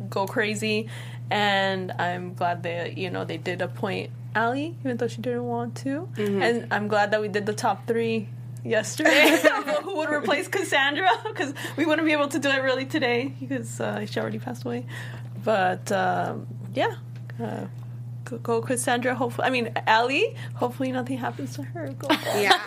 go 0.09 0.27
crazy. 0.27 0.89
And 1.31 1.93
I'm 1.93 2.35
glad 2.35 2.63
that 2.63 2.97
you 2.97 3.11
know 3.11 3.25
they 3.25 3.37
did 3.39 3.61
appoint 3.61 4.11
Allie, 4.35 4.77
even 4.85 4.97
though 4.97 5.09
she 5.09 5.21
didn't 5.21 5.45
want 5.47 5.77
to. 5.79 6.09
And 6.43 6.73
I'm 6.73 6.89
glad 6.89 7.11
that 7.11 7.21
we 7.21 7.29
did 7.29 7.45
the 7.47 7.53
top 7.53 7.87
three 7.87 8.29
yesterday. 8.65 9.39
Who 9.83 9.97
would 9.97 10.11
replace 10.11 10.49
Cassandra? 10.49 11.09
Because 11.25 11.53
we 11.77 11.85
wouldn't 11.87 12.07
be 12.07 12.13
able 12.13 12.29
to 12.29 12.39
do 12.39 12.49
it 12.49 12.63
really 12.63 12.87
today 12.87 13.35
because 13.41 13.81
uh, 13.81 14.07
she 14.07 14.21
already 14.21 14.39
passed 14.39 14.65
away. 14.65 14.87
But 15.45 15.91
um, 15.93 16.47
yeah. 16.75 16.95
Uh, 17.43 17.67
Go, 18.43 18.61
Cassandra. 18.61 19.15
Hopefully, 19.15 19.47
I 19.47 19.51
mean 19.51 19.73
Allie. 19.87 20.35
Hopefully, 20.55 20.93
nothing 20.93 21.19
happens 21.19 21.55
to 21.57 21.63
her. 21.63 21.93
Go 21.99 22.09
yeah. 22.11 22.59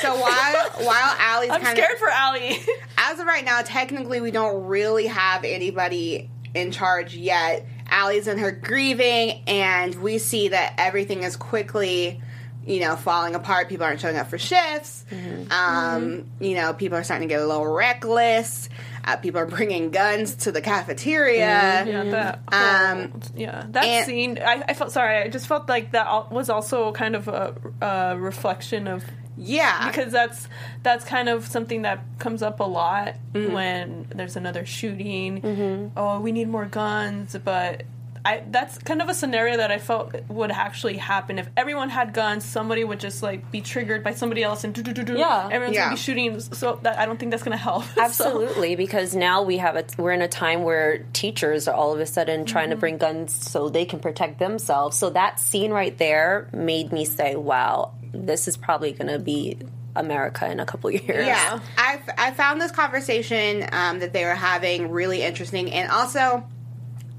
So 0.00 0.14
while 0.20 0.70
while 0.80 1.16
Allie's 1.18 1.50
I'm 1.50 1.62
scared 1.62 1.92
of 1.92 1.98
for 1.98 2.08
Allie. 2.08 2.58
as 2.98 3.18
of 3.18 3.26
right 3.26 3.44
now, 3.44 3.62
technically 3.62 4.20
we 4.20 4.30
don't 4.30 4.64
really 4.66 5.06
have 5.06 5.44
anybody 5.44 6.30
in 6.54 6.70
charge 6.70 7.14
yet. 7.14 7.66
Allie's 7.90 8.28
in 8.28 8.38
her 8.38 8.52
grieving, 8.52 9.42
and 9.46 9.94
we 9.96 10.18
see 10.18 10.48
that 10.48 10.74
everything 10.76 11.22
is 11.22 11.36
quickly, 11.36 12.20
you 12.68 12.80
know, 12.80 12.94
falling 12.96 13.34
apart. 13.34 13.68
People 13.68 13.86
aren't 13.86 14.00
showing 14.00 14.16
up 14.16 14.28
for 14.28 14.38
shifts. 14.38 15.04
Um, 15.50 16.26
You 16.40 16.54
know, 16.54 16.72
people 16.74 16.98
are 16.98 17.02
starting 17.04 17.28
to 17.28 17.34
get 17.34 17.40
a 17.42 17.46
little 17.46 17.66
reckless. 17.66 18.68
Uh, 19.04 19.16
people 19.16 19.40
are 19.40 19.46
bringing 19.46 19.90
guns 19.90 20.34
to 20.36 20.52
the 20.52 20.60
cafeteria. 20.60 21.84
yeah, 21.86 22.04
that. 22.04 22.40
Um, 22.52 23.20
yeah, 23.34 23.64
that 23.70 23.84
and- 23.84 24.06
scene. 24.06 24.38
I, 24.38 24.62
I 24.68 24.74
felt 24.74 24.92
sorry. 24.92 25.18
I 25.22 25.28
just 25.28 25.46
felt 25.46 25.68
like 25.68 25.92
that 25.92 26.30
was 26.30 26.50
also 26.50 26.92
kind 26.92 27.16
of 27.16 27.26
a, 27.28 27.54
a 27.80 28.18
reflection 28.18 28.86
of 28.86 29.04
Yeah, 29.38 29.88
because 29.88 30.12
that's 30.12 30.48
that's 30.82 31.04
kind 31.06 31.28
of 31.30 31.46
something 31.46 31.82
that 31.82 32.00
comes 32.18 32.42
up 32.42 32.60
a 32.60 32.64
lot 32.64 33.14
Mm-hmm. 33.32 33.52
when 33.54 34.06
there's 34.14 34.36
another 34.36 34.66
shooting. 34.66 35.92
Oh, 35.96 36.20
we 36.20 36.32
need 36.32 36.48
more 36.48 36.66
guns, 36.66 37.36
but 37.44 37.84
I 38.24 38.42
that's 38.50 38.78
kind 38.78 39.00
of 39.02 39.08
a 39.08 39.14
scenario 39.14 39.56
that 39.58 39.70
I 39.70 39.78
felt 39.78 40.14
would 40.28 40.50
actually 40.50 40.96
happen 40.96 41.38
if 41.38 41.48
everyone 41.56 41.88
had 41.90 42.12
guns. 42.12 42.44
Somebody 42.44 42.84
would 42.84 43.00
just 43.00 43.22
like 43.22 43.50
be 43.50 43.60
triggered 43.60 44.02
by 44.02 44.12
somebody 44.14 44.42
else 44.42 44.64
and 44.64 44.74
do 44.74 44.82
do 44.82 44.92
do 44.92 45.02
do. 45.04 45.14
Yeah. 45.18 45.48
everyone's 45.50 45.76
Yeah. 45.76 45.84
gonna 45.84 45.96
be 45.96 46.00
shooting. 46.00 46.40
So 46.40 46.78
that 46.82 46.98
I 46.98 47.06
don't 47.06 47.18
think 47.18 47.30
that's 47.30 47.42
gonna 47.42 47.56
help. 47.56 47.84
So- 47.94 48.02
Absolutely, 48.02 48.76
because 48.76 49.14
now 49.14 49.42
we 49.42 49.58
have 49.58 49.76
a 49.76 49.84
we're 49.98 50.12
in 50.12 50.22
a 50.22 50.28
time 50.28 50.62
where 50.62 50.98
teachers 51.12 51.68
are 51.68 51.74
all 51.74 51.92
of 51.94 52.00
a 52.00 52.06
sudden 52.06 52.44
trying 52.44 52.70
to 52.70 52.74
Mm-hmm. 52.76 52.80
bring 52.80 52.98
guns 52.98 53.32
so 53.50 53.68
they 53.68 53.84
can 53.84 53.98
protect 54.00 54.38
themselves. 54.38 54.96
So 54.96 55.10
that 55.10 55.40
scene 55.40 55.70
right 55.72 55.96
there 55.98 56.48
made 56.52 56.92
me 56.92 57.04
say, 57.04 57.36
"Wow, 57.36 57.92
this 58.12 58.46
is 58.48 58.56
probably 58.56 58.92
going 58.92 59.08
to 59.08 59.18
be 59.18 59.58
America 59.96 60.50
in 60.50 60.60
a 60.60 60.66
couple 60.66 60.90
years." 60.90 61.26
Yeah, 61.26 61.60
I, 61.76 62.00
I 62.16 62.30
found 62.32 62.60
this 62.60 62.70
conversation 62.72 63.66
um, 63.72 63.98
that 64.00 64.12
they 64.12 64.24
were 64.24 64.34
having 64.34 64.90
really 64.90 65.22
interesting, 65.22 65.72
and 65.72 65.90
also 65.90 66.44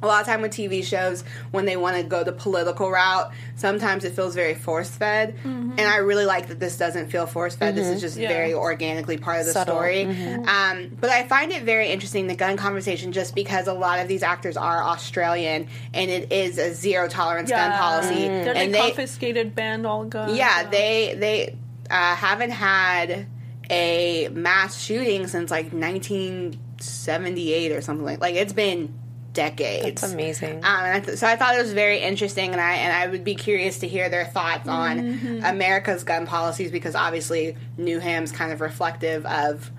a 0.02 0.08
lot 0.08 0.22
of 0.22 0.28
time 0.28 0.42
with 0.42 0.52
TV 0.52 0.84
shows 0.84 1.24
when 1.52 1.66
they 1.66 1.76
want 1.76 1.98
to 1.98 2.04
go 2.04 2.24
the 2.24 2.32
political 2.32 2.90
route, 2.90 3.32
sometimes 3.56 4.06
it 4.06 4.14
feels 4.14 4.34
very 4.34 4.56
force 4.56 4.90
fed, 4.90 5.36
and 5.44 5.80
I 5.82 5.98
really 5.98 6.26
like 6.26 6.48
that 6.48 6.60
this 6.60 6.78
doesn't 6.78 7.10
feel 7.12 7.26
force 7.26 7.56
fed. 7.56 7.76
This 7.76 7.88
is 7.88 8.00
just 8.02 8.16
Yeah. 8.18 8.30
very 8.30 8.54
organically 8.54 9.18
part 9.18 9.40
of 9.42 9.46
the 9.46 9.52
Subtle. 9.54 9.76
story. 9.76 10.04
Um, 10.06 10.96
but 11.02 11.10
I 11.10 11.28
find 11.28 11.52
it 11.52 11.64
very 11.64 11.90
interesting 11.90 12.28
the 12.28 12.36
gun 12.36 12.56
conversation, 12.58 13.12
just 13.12 13.36
because 13.36 13.68
a 13.68 13.74
lot 13.74 14.00
of 14.00 14.08
these 14.08 14.24
actors 14.24 14.56
are 14.58 14.82
Australian, 14.84 15.68
and 15.94 16.10
it 16.10 16.32
is 16.32 16.58
a 16.58 16.74
zero 16.74 17.08
tolerance 17.08 17.50
gun 17.50 17.72
policy, 17.74 18.28
They're 18.28 18.56
and 18.56 18.72
like 18.72 18.72
they 18.72 18.80
confiscated, 18.92 19.54
banned 19.56 19.86
all 19.86 20.06
guns. 20.06 20.38
yeah, 20.38 20.64
they 20.70 21.16
they 21.18 21.56
uh, 21.90 22.16
haven't 22.16 22.52
had 22.52 23.28
a 23.70 24.30
mass 24.32 24.82
shooting 24.82 25.28
since 25.28 25.52
like 25.52 25.72
1978 25.74 27.72
or 27.72 27.82
something 27.82 28.06
like 28.06 28.20
like 28.20 28.36
it's 28.36 28.54
been 28.54 28.94
decades. 29.34 30.02
That's 30.02 30.14
amazing. 30.14 30.58
Um, 30.58 30.64
and 30.64 30.94
I 30.96 31.00
th- 31.00 31.18
so 31.18 31.28
I 31.28 31.36
thought 31.36 31.56
it 31.56 31.62
was 31.62 31.74
very 31.74 32.00
interesting, 32.00 32.52
and 32.52 32.62
I 32.62 32.74
and 32.76 32.94
I 32.94 33.08
would 33.08 33.24
be 33.24 33.36
curious 33.36 33.80
to 33.80 33.88
hear 33.88 34.10
their 34.10 34.26
thoughts 34.26 34.68
on 34.68 35.42
America's 35.44 36.04
gun 36.04 36.26
policies 36.26 36.72
because 36.72 36.96
obviously 36.96 37.56
New 37.78 38.00
Ham's 38.00 38.32
kind 38.32 38.52
of 38.52 38.62
reflective 38.62 39.26
of 39.26 39.72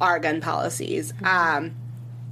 our 0.00 0.18
gun 0.18 0.40
policies. 0.40 1.12
Um, 1.22 1.74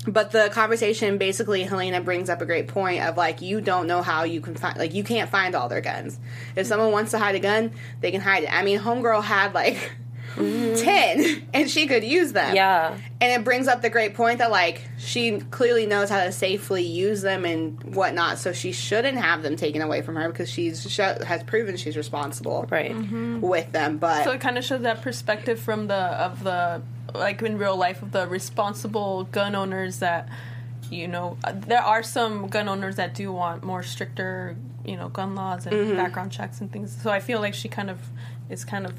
but 0.07 0.31
the 0.31 0.49
conversation 0.53 1.19
basically 1.19 1.65
helena 1.65 2.01
brings 2.01 2.31
up 2.31 2.41
a 2.41 2.47
great 2.47 2.69
point 2.69 3.03
of 3.03 3.17
like 3.17 3.43
you 3.43 3.61
don't 3.61 3.87
know 3.87 4.03
how 4.03 4.23
you 4.23 4.41
can 4.41 4.55
find 4.55 4.79
like 4.79 4.95
you 4.95 5.03
can't 5.03 5.31
find 5.31 5.55
all 5.55 5.69
their 5.69 5.81
guns 5.81 6.19
if 6.55 6.67
someone 6.67 6.93
wants 6.93 7.11
to 7.11 7.19
hide 7.19 7.35
a 7.35 7.41
gun 7.41 7.73
they 8.01 8.13
can 8.13 8.21
hide 8.21 8.45
it 8.45 8.53
i 8.53 8.63
mean 8.63 8.79
homegirl 8.79 9.23
had 9.23 9.53
like 9.53 9.97
10 10.37 11.49
and 11.55 11.71
she 11.71 11.87
could 11.87 12.05
use 12.05 12.33
them 12.33 12.55
Yeah. 12.55 12.97
and 13.21 13.33
it 13.33 13.45
brings 13.45 13.69
up 13.69 13.83
the 13.83 13.91
great 13.91 14.15
point 14.15 14.39
that 14.39 14.51
like 14.51 14.83
she 14.99 15.41
clearly 15.41 15.87
knows 15.87 16.11
how 16.11 16.23
to 16.25 16.33
safely 16.33 16.83
use 16.85 17.23
them 17.23 17.45
and 17.45 17.95
whatnot 17.95 18.39
so 18.39 18.53
she 18.53 18.73
shouldn't 18.73 19.19
have 19.19 19.43
them 19.43 19.57
taken 19.57 19.81
away 19.83 20.03
from 20.03 20.17
her 20.17 20.29
because 20.29 20.51
she's 20.51 20.89
sho 20.91 21.17
has 21.27 21.43
proven 21.43 21.77
she's 21.77 21.97
responsible 21.97 22.67
Right. 22.71 22.95
with 23.41 23.73
them 23.73 23.99
but 23.99 24.25
So 24.25 24.33
it 24.33 24.41
kind 24.41 24.59
of 24.59 24.65
shows 24.65 24.83
that 24.83 25.03
perspective 25.03 25.59
from 25.59 25.87
the 25.87 25.95
of 25.95 26.45
the 26.45 26.83
like 27.15 27.41
in 27.43 27.57
real 27.59 27.77
life 27.77 28.03
of 28.03 28.13
the 28.13 28.27
responsible 28.27 29.25
gun 29.25 29.55
owners 29.55 30.01
that 30.01 30.29
you 30.91 31.09
know 31.09 31.37
uh, 31.45 31.53
there 31.55 31.81
are 31.83 32.03
some 32.03 32.47
gun 32.49 32.69
owners 32.69 32.97
that 32.97 33.15
do 33.15 33.33
want 33.33 33.65
more 33.65 33.83
stricter 33.83 34.57
you 34.85 34.97
know 34.97 35.09
gun 35.09 35.35
laws 35.35 35.67
and 35.67 35.75
Mm-hmm. 35.75 35.97
background 35.97 36.31
checks 36.31 36.61
and 36.61 36.71
things. 36.71 36.97
So 37.03 37.11
I 37.11 37.21
feel 37.21 37.41
like 37.41 37.55
she 37.55 37.69
kind 37.69 37.91
of 37.91 37.99
is 38.49 38.65
kind 38.65 38.87
of 38.87 38.93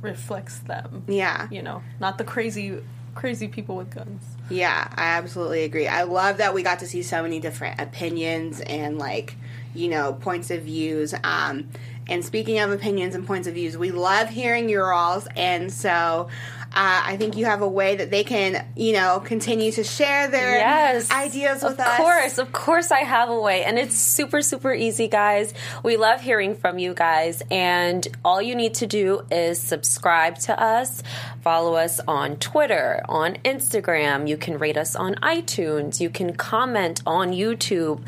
reflects 0.00 0.58
them. 0.60 1.04
yeah 1.06 1.48
You 1.50 1.62
know, 1.62 1.82
not 1.98 2.18
the 2.18 2.24
crazy 2.24 2.80
crazy 3.14 3.48
people 3.48 3.76
with 3.76 3.90
guns. 3.90 4.22
Yeah, 4.48 4.88
I 4.94 5.18
absolutely 5.18 5.64
agree. 5.64 5.88
I 5.88 6.04
love 6.04 6.38
that 6.38 6.54
we 6.54 6.62
got 6.62 6.78
to 6.78 6.86
see 6.86 7.02
so 7.02 7.22
many 7.22 7.40
different 7.40 7.80
opinions 7.80 8.60
and 8.60 8.98
like, 8.98 9.36
you 9.74 9.88
know, 9.88 10.12
points 10.12 10.50
of 10.50 10.62
views. 10.62 11.14
Um 11.24 11.68
and 12.08 12.24
speaking 12.24 12.58
of 12.58 12.70
opinions 12.70 13.14
and 13.14 13.26
points 13.26 13.46
of 13.46 13.54
views, 13.54 13.76
we 13.76 13.90
love 13.90 14.28
hearing 14.28 14.68
your 14.68 14.92
alls 14.92 15.28
and 15.36 15.72
so 15.72 16.28
uh, 16.72 17.02
I 17.04 17.16
think 17.16 17.36
you 17.36 17.46
have 17.46 17.62
a 17.62 17.68
way 17.68 17.96
that 17.96 18.10
they 18.10 18.22
can, 18.22 18.64
you 18.76 18.92
know, 18.92 19.18
continue 19.18 19.72
to 19.72 19.82
share 19.82 20.28
their 20.28 20.56
Yes. 20.56 21.10
ideas 21.10 21.62
with 21.64 21.72
of 21.72 21.80
us. 21.80 21.88
Of 21.88 21.96
course, 21.96 22.38
of 22.38 22.52
course 22.52 22.90
I 22.92 23.00
have 23.00 23.28
a 23.28 23.40
way. 23.40 23.64
And 23.64 23.76
it's 23.76 23.96
super, 23.98 24.40
super 24.40 24.72
easy, 24.72 25.08
guys. 25.08 25.52
We 25.82 25.96
love 25.96 26.20
hearing 26.20 26.54
from 26.54 26.78
you 26.78 26.94
guys. 26.94 27.42
And 27.50 28.06
all 28.24 28.40
you 28.40 28.54
need 28.54 28.74
to 28.74 28.86
do 28.86 29.22
is 29.32 29.60
subscribe 29.60 30.38
to 30.40 30.60
us, 30.62 31.02
follow 31.42 31.74
us 31.74 31.98
on 32.06 32.36
Twitter, 32.36 33.02
on 33.08 33.34
Instagram. 33.44 34.28
You 34.28 34.36
can 34.36 34.56
rate 34.56 34.76
us 34.76 34.94
on 34.94 35.16
iTunes. 35.16 36.00
You 36.00 36.08
can 36.08 36.34
comment 36.34 37.02
on 37.04 37.32
YouTube. 37.32 38.00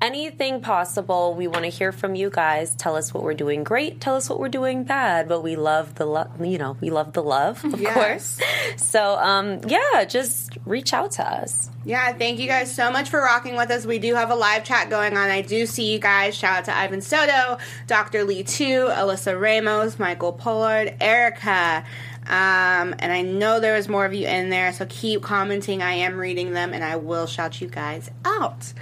Anything 0.00 0.60
possible. 0.60 1.34
We 1.34 1.48
want 1.48 1.64
to 1.64 1.70
hear 1.70 1.90
from 1.90 2.14
you 2.14 2.30
guys. 2.30 2.74
Tell 2.76 2.94
us 2.94 3.12
what 3.12 3.24
we're 3.24 3.34
doing 3.34 3.64
great. 3.64 4.00
Tell 4.00 4.14
us 4.14 4.30
what 4.30 4.38
we're 4.38 4.48
doing 4.48 4.84
bad. 4.84 5.28
But 5.28 5.42
we 5.42 5.56
love 5.56 5.96
the 5.96 6.06
love, 6.06 6.40
you 6.44 6.56
know, 6.56 6.76
we 6.80 6.90
love 6.90 7.14
the 7.14 7.22
love, 7.22 7.64
of 7.64 7.80
Yes. 7.80 7.94
course. 7.94 8.40
So, 8.80 9.16
um, 9.18 9.60
yeah, 9.66 10.04
just 10.04 10.56
reach 10.64 10.92
out 10.92 11.10
to 11.12 11.26
us. 11.26 11.68
Yeah, 11.84 12.12
thank 12.12 12.38
you 12.38 12.46
guys 12.46 12.72
so 12.72 12.92
much 12.92 13.08
for 13.10 13.20
rocking 13.20 13.56
with 13.56 13.70
us. 13.70 13.86
We 13.86 13.98
do 13.98 14.14
have 14.14 14.30
a 14.30 14.36
live 14.36 14.62
chat 14.62 14.88
going 14.88 15.16
on. 15.16 15.30
I 15.30 15.40
do 15.42 15.66
see 15.66 15.92
you 15.92 15.98
guys. 15.98 16.36
Shout 16.36 16.58
out 16.58 16.64
to 16.66 16.76
Ivan 16.76 17.00
Soto, 17.00 17.58
Dr. 17.88 18.22
Lee 18.22 18.44
Tu, 18.44 18.86
Alyssa 18.86 19.40
Ramos, 19.40 19.98
Michael 19.98 20.32
Pollard, 20.32 20.94
Erica. 21.00 21.84
Um, 22.26 22.94
and 22.98 23.10
I 23.10 23.22
know 23.22 23.58
there 23.58 23.76
is 23.76 23.88
more 23.88 24.04
of 24.04 24.12
you 24.14 24.28
in 24.28 24.50
there, 24.50 24.72
so 24.72 24.86
keep 24.88 25.22
commenting. 25.22 25.82
I 25.82 25.92
am 25.94 26.18
reading 26.18 26.52
them, 26.52 26.72
and 26.74 26.84
I 26.84 26.96
will 26.96 27.26
shout 27.26 27.60
you 27.60 27.68
guys 27.68 28.10
out. 28.24 28.72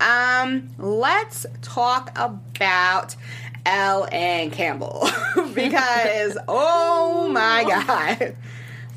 Um, 0.00 0.68
let's 0.78 1.46
talk 1.62 2.10
about 2.16 3.16
Elle 3.64 4.06
and 4.12 4.52
Campbell 4.52 5.08
because 5.54 6.36
oh 6.48 7.28
my 7.30 7.64
god. 7.64 8.36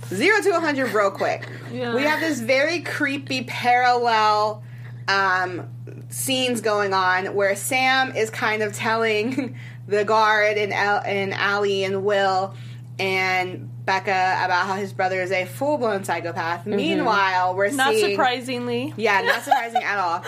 Zero 0.07 0.41
to 0.41 0.51
100 0.51 0.91
real 0.93 1.11
quick. 1.11 1.47
Yeah. 1.71 1.93
We 1.93 2.01
have 2.03 2.19
this 2.19 2.39
very 2.39 2.81
creepy 2.81 3.43
parallel 3.43 4.63
um, 5.07 5.69
scenes 6.09 6.61
going 6.61 6.93
on 6.93 7.35
where 7.35 7.55
Sam 7.55 8.15
is 8.15 8.29
kind 8.31 8.63
of 8.63 8.73
telling 8.73 9.55
the 9.87 10.03
guard 10.03 10.57
and, 10.57 10.73
El- 10.73 11.01
and 11.05 11.33
Allie 11.33 11.83
and 11.83 12.03
Will 12.03 12.55
and 12.97 13.69
Becca 13.85 14.11
about 14.43 14.67
how 14.67 14.75
his 14.75 14.93
brother 14.93 15.21
is 15.21 15.31
a 15.31 15.45
full 15.45 15.77
blown 15.77 16.03
psychopath. 16.03 16.65
Meanwhile, 16.65 17.55
we're 17.55 17.71
Not 17.71 17.93
seeing. 17.93 18.11
surprisingly. 18.11 18.93
Yeah, 18.97 19.21
not 19.21 19.41
surprising 19.43 19.83
at 19.83 19.97
all. 19.97 20.23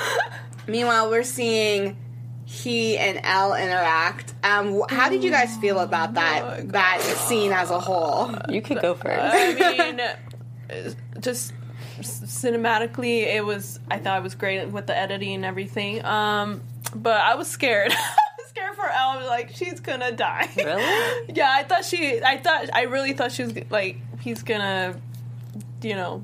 Meanwhile, 0.67 1.09
we're 1.09 1.23
seeing 1.23 1.97
he 2.45 2.97
and 2.97 3.19
Elle 3.23 3.53
interact. 3.55 4.33
Um, 4.43 4.83
how 4.89 5.09
did 5.09 5.23
you 5.23 5.31
guys 5.31 5.55
feel 5.57 5.79
about 5.79 6.15
that 6.15 6.69
that 6.71 7.01
scene 7.01 7.51
as 7.51 7.71
a 7.71 7.79
whole? 7.79 8.35
You 8.49 8.61
could 8.61 8.81
go 8.81 8.93
first. 8.93 9.19
I 9.19 9.53
mean, 10.73 10.95
just 11.19 11.53
cinematically, 12.01 13.23
it 13.33 13.45
was. 13.45 13.79
I 13.89 13.99
thought 13.99 14.19
it 14.19 14.23
was 14.23 14.35
great 14.35 14.67
with 14.69 14.87
the 14.87 14.97
editing 14.97 15.35
and 15.35 15.45
everything. 15.45 16.03
Um, 16.03 16.61
but 16.95 17.21
I 17.21 17.35
was 17.35 17.47
scared. 17.47 17.91
I 17.97 18.17
was 18.37 18.49
scared 18.49 18.75
for 18.75 18.85
Elle. 18.85 19.09
I 19.09 19.17
was 19.17 19.27
like, 19.27 19.51
she's 19.55 19.79
gonna 19.79 20.11
die. 20.11 20.49
Really? 20.57 21.33
yeah, 21.33 21.51
I 21.53 21.63
thought 21.63 21.85
she. 21.85 22.21
I 22.21 22.37
thought. 22.37 22.69
I 22.73 22.83
really 22.83 23.13
thought 23.13 23.31
she 23.31 23.43
was 23.43 23.53
like, 23.69 23.97
he's 24.19 24.43
gonna, 24.43 24.99
you 25.81 25.95
know, 25.95 26.23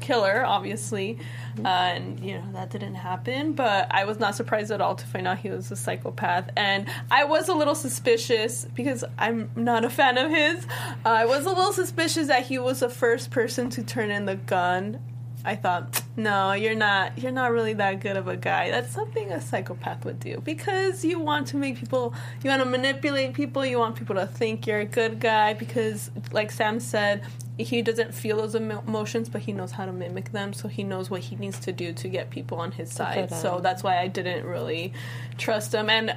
kill 0.00 0.24
her. 0.24 0.44
Obviously. 0.44 1.18
Uh, 1.58 1.68
and 1.68 2.20
you 2.20 2.34
know 2.34 2.44
that 2.52 2.70
didn't 2.70 2.94
happen, 2.94 3.52
but 3.52 3.86
I 3.90 4.04
was 4.04 4.18
not 4.18 4.34
surprised 4.34 4.70
at 4.70 4.80
all 4.80 4.94
to 4.94 5.06
find 5.06 5.26
out 5.26 5.38
he 5.38 5.50
was 5.50 5.70
a 5.70 5.76
psychopath. 5.76 6.50
And 6.56 6.86
I 7.10 7.24
was 7.24 7.48
a 7.48 7.54
little 7.54 7.74
suspicious 7.74 8.66
because 8.74 9.04
I'm 9.18 9.50
not 9.56 9.84
a 9.84 9.90
fan 9.90 10.18
of 10.18 10.30
his. 10.30 10.64
Uh, 11.04 11.08
I 11.08 11.24
was 11.26 11.46
a 11.46 11.50
little 11.50 11.72
suspicious 11.72 12.28
that 12.28 12.46
he 12.46 12.58
was 12.58 12.80
the 12.80 12.88
first 12.88 13.30
person 13.30 13.70
to 13.70 13.82
turn 13.82 14.10
in 14.10 14.26
the 14.26 14.36
gun. 14.36 15.00
I 15.42 15.56
thought, 15.56 16.02
no, 16.16 16.52
you're 16.52 16.74
not. 16.74 17.18
You're 17.18 17.32
not 17.32 17.52
really 17.52 17.72
that 17.74 18.00
good 18.00 18.16
of 18.16 18.28
a 18.28 18.36
guy. 18.36 18.70
That's 18.70 18.92
something 18.92 19.32
a 19.32 19.40
psychopath 19.40 20.04
would 20.04 20.20
do 20.20 20.42
because 20.44 21.04
you 21.04 21.18
want 21.18 21.46
to 21.48 21.56
make 21.56 21.78
people. 21.78 22.14
You 22.42 22.50
want 22.50 22.62
to 22.62 22.68
manipulate 22.68 23.32
people. 23.32 23.64
You 23.64 23.78
want 23.78 23.96
people 23.96 24.16
to 24.16 24.26
think 24.26 24.66
you're 24.66 24.80
a 24.80 24.84
good 24.84 25.18
guy 25.18 25.54
because, 25.54 26.10
like 26.32 26.50
Sam 26.50 26.78
said, 26.78 27.22
he 27.62 27.82
doesn't 27.82 28.14
feel 28.14 28.36
those 28.38 28.54
emo- 28.54 28.82
emotions, 28.86 29.28
but 29.28 29.42
he 29.42 29.52
knows 29.52 29.72
how 29.72 29.86
to 29.86 29.92
mimic 29.92 30.32
them. 30.32 30.52
So 30.52 30.68
he 30.68 30.82
knows 30.82 31.10
what 31.10 31.20
he 31.20 31.36
needs 31.36 31.58
to 31.60 31.72
do 31.72 31.92
to 31.92 32.08
get 32.08 32.30
people 32.30 32.58
on 32.58 32.72
his 32.72 32.92
side. 32.92 33.30
So 33.30 33.60
that's 33.60 33.82
why 33.82 33.98
I 33.98 34.08
didn't 34.08 34.44
really 34.44 34.92
trust 35.38 35.74
him. 35.74 35.90
And 35.90 36.16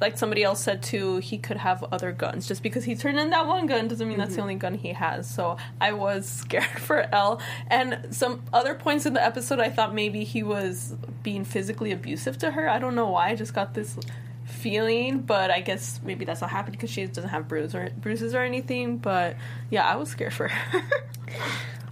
like 0.00 0.18
somebody 0.18 0.42
else 0.42 0.62
said 0.62 0.82
too, 0.82 1.18
he 1.18 1.38
could 1.38 1.56
have 1.56 1.84
other 1.84 2.12
guns. 2.12 2.46
Just 2.46 2.62
because 2.62 2.84
he 2.84 2.94
turned 2.94 3.18
in 3.18 3.30
that 3.30 3.46
one 3.46 3.66
gun 3.66 3.88
doesn't 3.88 4.08
mean 4.08 4.18
that's 4.18 4.30
the 4.30 4.36
mm-hmm. 4.36 4.42
only 4.42 4.54
gun 4.56 4.74
he 4.74 4.92
has. 4.92 5.28
So 5.28 5.56
I 5.80 5.92
was 5.92 6.28
scared 6.42 6.78
for 6.78 7.08
Elle. 7.14 7.40
And 7.68 8.08
some 8.10 8.42
other 8.52 8.74
points 8.74 9.06
in 9.06 9.14
the 9.14 9.24
episode, 9.24 9.60
I 9.60 9.70
thought 9.70 9.94
maybe 9.94 10.24
he 10.24 10.42
was 10.42 10.94
being 11.22 11.44
physically 11.44 11.92
abusive 11.92 12.38
to 12.38 12.50
her. 12.52 12.68
I 12.68 12.78
don't 12.78 12.94
know 12.94 13.08
why. 13.08 13.30
I 13.30 13.34
just 13.34 13.54
got 13.54 13.74
this 13.74 13.96
feeling, 14.64 15.20
but 15.20 15.50
I 15.50 15.60
guess 15.60 16.00
maybe 16.02 16.24
that's 16.24 16.40
not 16.40 16.48
happening 16.48 16.78
because 16.78 16.88
she 16.88 17.04
doesn't 17.04 17.28
have 17.28 17.46
bruise 17.46 17.74
or 17.74 17.90
bruises 18.00 18.34
or 18.34 18.42
anything. 18.42 18.96
But 18.96 19.36
yeah, 19.68 19.86
I 19.86 19.96
was 19.96 20.08
scared 20.08 20.32
for 20.32 20.48
her. 20.48 20.82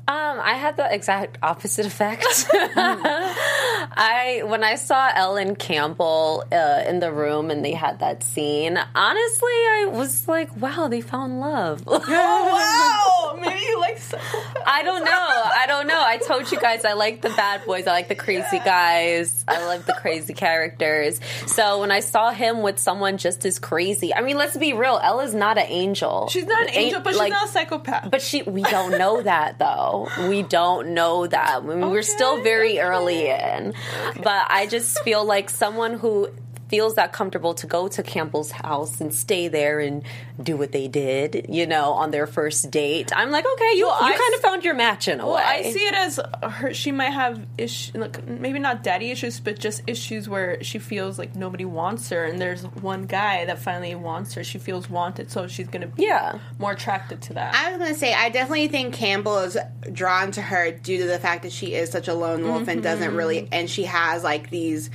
Um, 0.09 0.41
I 0.43 0.55
had 0.55 0.77
the 0.77 0.93
exact 0.93 1.39
opposite 1.45 1.87
effect. 1.87 2.27
I 2.53 4.43
when 4.45 4.65
I 4.65 4.75
saw 4.75 5.11
Ellen 5.15 5.55
Campbell 5.55 6.43
uh, 6.51 6.83
in 6.89 6.99
the 6.99 7.13
room 7.13 7.53
and 7.53 7.65
they 7.65 7.73
had 7.73 8.01
that 8.01 8.25
scene, 8.25 8.77
honestly, 8.97 9.59
I 9.79 9.87
was 9.93 10.27
like, 10.27 10.51
"Wow, 10.57 10.89
they 10.89 11.03
found 11.03 11.39
love." 11.39 11.85
oh, 11.87 12.01
wow, 12.09 13.22
maybe 13.41 13.61
you 13.61 13.81
like 13.81 13.99
psychopaths. 13.99 14.63
I 14.67 14.83
don't 14.83 15.05
know. 15.05 15.11
I 15.11 15.65
don't 15.67 15.87
know. 15.87 16.01
I 16.01 16.19
told 16.19 16.51
you 16.51 16.61
guys 16.61 16.85
I 16.85 16.93
like 16.93 17.21
the 17.21 17.31
bad 17.31 17.65
boys. 17.65 17.87
I 17.87 17.93
like 17.93 18.09
the 18.09 18.15
crazy 18.15 18.59
guys. 18.59 19.45
I 19.47 19.65
love 19.67 19.87
the 19.87 19.95
crazy 19.95 20.35
characters. 20.35 21.21
So 21.47 21.81
when 21.81 21.91
I 21.91 22.01
saw 22.01 22.31
him 22.31 22.63
with 22.63 22.79
someone 22.79 23.19
just 23.19 23.45
as 23.45 23.59
crazy, 23.59 24.15
I 24.15 24.21
mean, 24.21 24.37
let's 24.37 24.57
be 24.57 24.73
real. 24.73 24.99
Ella's 25.03 25.35
not 25.35 25.59
an 25.59 25.67
angel. 25.69 26.29
She's 26.29 26.47
not 26.47 26.63
an 26.63 26.71
angel, 26.75 27.01
but 27.01 27.15
like- 27.15 27.33
she's 27.33 27.41
not 27.41 27.49
a 27.49 27.53
psychopath. 27.53 28.11
But 28.11 28.23
she, 28.23 28.43
we 28.43 28.63
don't 28.63 28.99
know 28.99 29.23
that 29.23 29.59
though. 29.59 30.09
We 30.29 30.43
don't 30.43 30.95
know 30.95 31.27
that. 31.27 31.63
I 31.63 31.67
mean, 31.67 31.91
we're 31.91 32.03
still 32.03 32.43
very 32.43 32.73
okay. 32.73 32.81
early 32.81 33.29
in. 33.29 33.75
But 34.23 34.47
I 34.49 34.67
just 34.67 35.01
feel 35.03 35.25
like 35.25 35.51
someone 35.51 35.99
who 35.99 36.29
feels 36.73 36.95
that 36.95 37.13
comfortable 37.13 37.53
to 37.53 37.67
go 37.67 37.87
to 37.87 38.03
Campbell's 38.03 38.51
house 38.51 38.99
and 39.03 39.13
stay 39.13 39.47
there 39.47 39.79
and 39.79 40.03
do 40.43 40.57
what 40.57 40.73
they 40.73 40.89
did, 40.89 41.45
you 41.51 41.67
know, 41.67 41.93
on 41.93 42.11
their 42.13 42.27
first 42.27 42.71
date. 42.71 43.13
I'm 43.15 43.31
like, 43.31 43.45
okay, 43.45 43.73
you, 43.75 43.87
Well, 43.87 44.09
you 44.09 44.15
I 44.15 44.17
kind 44.17 44.35
of 44.35 44.41
found 44.41 44.65
your 44.65 44.73
match 44.73 45.07
in 45.07 45.21
a 45.21 45.27
Well, 45.27 45.35
way. 45.37 45.43
I 45.45 45.71
see 45.71 45.81
it 45.81 45.93
as 45.93 46.19
her. 46.43 46.73
She 46.73 46.91
might 46.91 47.11
have 47.11 47.45
issues, 47.59 47.95
like 47.95 48.27
maybe 48.27 48.59
not 48.59 48.83
daddy 48.83 49.11
issues, 49.11 49.39
but 49.39 49.59
just 49.59 49.83
issues 49.87 50.31
where 50.31 50.65
she 50.65 50.79
feels 50.79 51.19
like 51.19 51.37
nobody 51.37 51.67
wants 51.67 52.09
her, 52.09 52.25
and 52.25 52.41
there's 52.41 52.63
one 52.63 53.05
guy 53.05 53.45
that 53.45 53.59
finally 53.59 53.95
wants 53.95 54.33
her. 54.33 54.43
She 54.43 54.57
feels 54.57 54.89
wanted, 54.89 55.31
so 55.31 55.47
she's 55.49 55.69
gonna 55.69 55.89
be 55.89 56.05
Yeah. 56.05 56.39
more 56.59 56.73
attracted 56.73 57.21
to 57.23 57.35
that. 57.35 57.55
I 57.55 57.73
was 57.73 57.81
gonna 57.81 57.95
say 57.95 58.15
I 58.15 58.31
definitely 58.31 58.69
think 58.69 58.95
Campbell 58.95 59.41
is 59.41 59.59
drawn 59.93 60.31
to 60.33 60.41
her 60.41 60.71
due 60.71 60.97
to 61.03 61.07
the 61.07 61.19
fact 61.19 61.43
that 61.43 61.53
she 61.53 61.75
is 61.75 61.91
such 61.91 62.09
a 62.09 62.15
lone 62.15 62.45
wolf 62.45 62.61
and 62.61 62.69
mm-hmm. 62.69 62.81
doesn't 62.81 63.15
really 63.15 63.47
and 63.53 63.69
she 63.69 63.83
has 63.85 64.25
like 64.25 64.49
these 64.49 64.89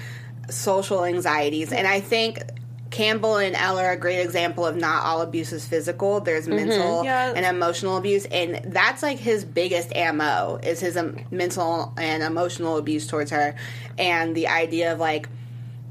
social 0.50 1.04
anxieties 1.06 1.72
and 1.74 1.88
I 1.88 2.00
think 2.00 2.40
Campbell 2.90 3.36
and 3.36 3.54
Ella 3.54 3.84
are 3.84 3.92
a 3.92 3.98
great 3.98 4.22
example 4.22 4.66
of 4.66 4.78
not 4.78 5.04
all 5.04 5.22
abuse 5.22 5.52
is 5.52 5.68
physical. 5.68 6.22
There's 6.22 6.48
mental 6.48 7.04
Yeah. 7.04 7.34
and 7.36 7.46
emotional 7.46 7.98
abuse, 7.98 8.24
and 8.26 8.62
that's 8.66 9.04
like 9.04 9.18
his 9.20 9.44
biggest 9.44 9.94
ammo 9.94 10.58
is 10.64 10.80
his 10.80 10.96
um, 10.96 11.18
mental 11.30 11.94
and 11.98 12.24
emotional 12.24 12.78
abuse 12.78 13.06
towards 13.06 13.30
her, 13.32 13.56
and 13.98 14.34
the 14.36 14.48
idea 14.48 14.94
of 14.94 15.00
like 15.00 15.28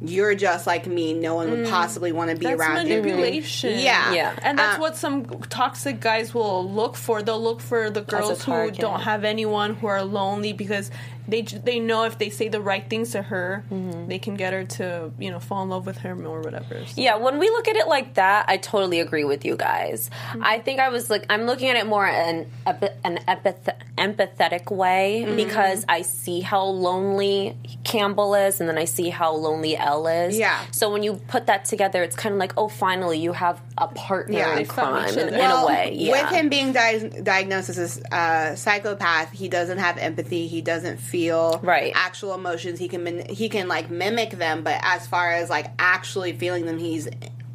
you're 0.03 0.35
just 0.35 0.67
like 0.67 0.87
me. 0.87 1.15
No 1.15 1.35
one 1.35 1.51
would 1.51 1.69
possibly 1.69 2.13
want 2.13 2.31
to 2.31 2.37
be 2.37 2.45
That's 2.47 2.61
around 2.61 2.87
you. 2.87 3.01
manipulation. 3.01 3.79
Yeah. 3.79 4.13
Yeah. 4.13 4.39
And 4.43 4.59
that's 4.59 4.77
Uh, 4.77 4.81
what 4.81 4.97
some 4.97 5.25
toxic 5.49 6.01
guys 6.01 6.35
will 6.35 6.71
look 6.71 6.97
for. 6.97 7.23
They'll 7.23 7.43
look 7.43 7.61
for 7.63 7.89
the 7.89 8.03
girls 8.03 8.43
who 8.45 8.71
don't 8.73 9.01
have 9.01 9.25
anyone, 9.25 9.75
who 9.75 9.87
are 9.87 10.03
lonely, 10.03 10.53
because 10.53 10.91
they 11.29 11.43
they 11.43 11.79
know 11.81 12.05
if 12.05 12.19
they 12.19 12.31
say 12.31 12.49
the 12.49 12.61
right 12.61 12.89
things 12.89 13.13
to 13.13 13.23
her, 13.23 13.65
Mm-hmm. 13.71 14.09
they 14.09 14.19
can 14.19 14.35
get 14.37 14.53
her 14.53 14.65
to 14.65 15.11
you 15.19 15.31
know 15.31 15.41
fall 15.41 15.63
in 15.63 15.69
love 15.71 15.87
with 15.87 15.99
him 15.99 16.27
or 16.27 16.41
whatever. 16.41 16.85
So- 16.87 17.01
Yeah, 17.01 17.17
when 17.17 17.39
we 17.39 17.49
look 17.51 17.69
at 17.69 17.77
it 17.77 17.89
like 17.89 18.15
that, 18.15 18.47
I 18.49 18.57
totally 18.59 19.01
agree 19.01 19.25
with 19.25 19.45
you 19.45 19.57
guys. 19.57 20.11
I 20.41 20.59
think 20.61 20.81
I 20.81 20.89
was 20.91 21.11
like, 21.11 21.25
I'm 21.31 21.43
looking 21.43 21.69
at 21.69 21.77
it 21.77 21.87
more 21.87 22.07
in 22.07 22.51
a, 22.67 22.91
an 23.05 23.19
empath- 23.29 23.75
empathetic 23.99 24.71
way 24.71 25.27
because 25.37 25.85
I 25.89 26.03
see 26.03 26.41
how 26.41 26.65
lonely 26.65 27.57
Campbell 27.85 28.35
is, 28.35 28.61
and 28.61 28.69
then 28.69 28.79
I 28.79 28.85
see 28.85 29.09
how 29.09 29.33
lonely 29.33 29.77
Elle 29.77 30.07
is. 30.07 30.39
Yeah. 30.39 30.65
So 30.71 30.91
when 30.93 31.03
you 31.03 31.15
put 31.29 31.47
that 31.47 31.65
together, 31.65 32.03
it's 32.03 32.17
kind 32.17 32.35
of 32.35 32.39
like, 32.39 32.53
oh, 32.57 32.69
finally, 32.69 33.19
you 33.19 33.33
have 33.33 33.61
a 33.79 33.89
partner 33.89 34.39
Yeah. 34.39 34.59
in 34.59 34.67
crime 34.67 35.09
in, 35.09 35.29
other. 35.29 35.37
in 35.37 35.51
a 35.51 35.67
way. 35.67 35.93
Yeah. 35.95 36.13
With 36.13 36.31
him 36.31 36.49
being 36.49 36.73
di- 36.73 37.09
diagnosed 37.23 37.71
as 37.71 38.01
a 38.01 38.15
uh, 38.15 38.55
psychopath, 38.57 39.33
he 39.33 39.49
doesn't 39.49 39.79
have 39.79 39.99
empathy. 39.99 40.47
He 40.47 40.61
doesn't 40.63 40.99
feel 40.99 41.16
Right. 41.63 41.93
actual 41.95 42.35
emotions. 42.35 42.79
He 42.79 42.89
can 42.89 43.27
he 43.27 43.49
can 43.49 43.69
like 43.69 43.91
mimic 43.91 44.31
them, 44.31 44.63
but 44.63 44.79
as 44.83 45.07
far 45.07 45.33
as 45.33 45.51
like 45.51 45.67
actually 45.79 46.33
feeling 46.33 46.67
them, 46.67 46.79
he's 46.79 47.09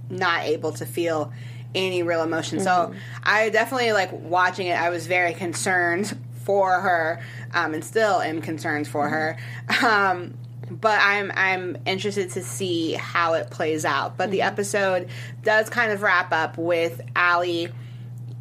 not 0.10 0.44
able 0.44 0.72
to 0.74 0.86
feel 0.86 1.32
any 1.74 2.04
real 2.04 2.24
emotion. 2.24 2.60
So 2.60 2.70
Mm-hmm. 2.70 2.98
I 3.24 3.50
definitely 3.50 3.94
like 3.94 4.12
watching 4.12 4.68
it. 4.68 4.80
I 4.80 4.90
was 4.90 5.08
very 5.08 5.34
concerned 5.34 6.18
for 6.44 6.82
her, 6.82 7.22
um, 7.54 7.74
and 7.74 7.84
still 7.84 8.20
am 8.22 8.42
concerned 8.42 8.88
for 8.88 9.08
her. 9.08 9.38
Um, 9.84 10.34
but 10.70 11.00
I'm 11.02 11.32
I'm 11.36 11.78
interested 11.86 12.30
to 12.32 12.44
see 12.44 12.94
how 12.94 13.34
it 13.34 13.50
plays 13.50 13.86
out. 13.86 14.18
But 14.18 14.32
the 14.32 14.42
episode 14.42 15.08
does 15.44 15.70
kind 15.70 15.92
of 15.92 16.02
wrap 16.02 16.32
up 16.34 16.58
with 16.58 17.02
Allie 17.16 17.70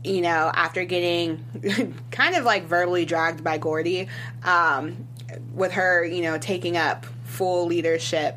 you 0.03 0.23
know, 0.23 0.51
after 0.55 0.85
getting 0.85 1.45
kind 2.11 2.35
of 2.35 2.45
like 2.45 2.65
verbally 2.65 3.05
dragged 3.05 3.45
by 3.45 3.59
Gordy, 3.59 4.09
um, 4.45 5.07
with 5.55 5.73
her, 5.73 6.05
you 6.05 6.23
know, 6.23 6.39
taking 6.39 6.77
up 6.77 7.07
full 7.25 7.67
leadership, 7.67 8.37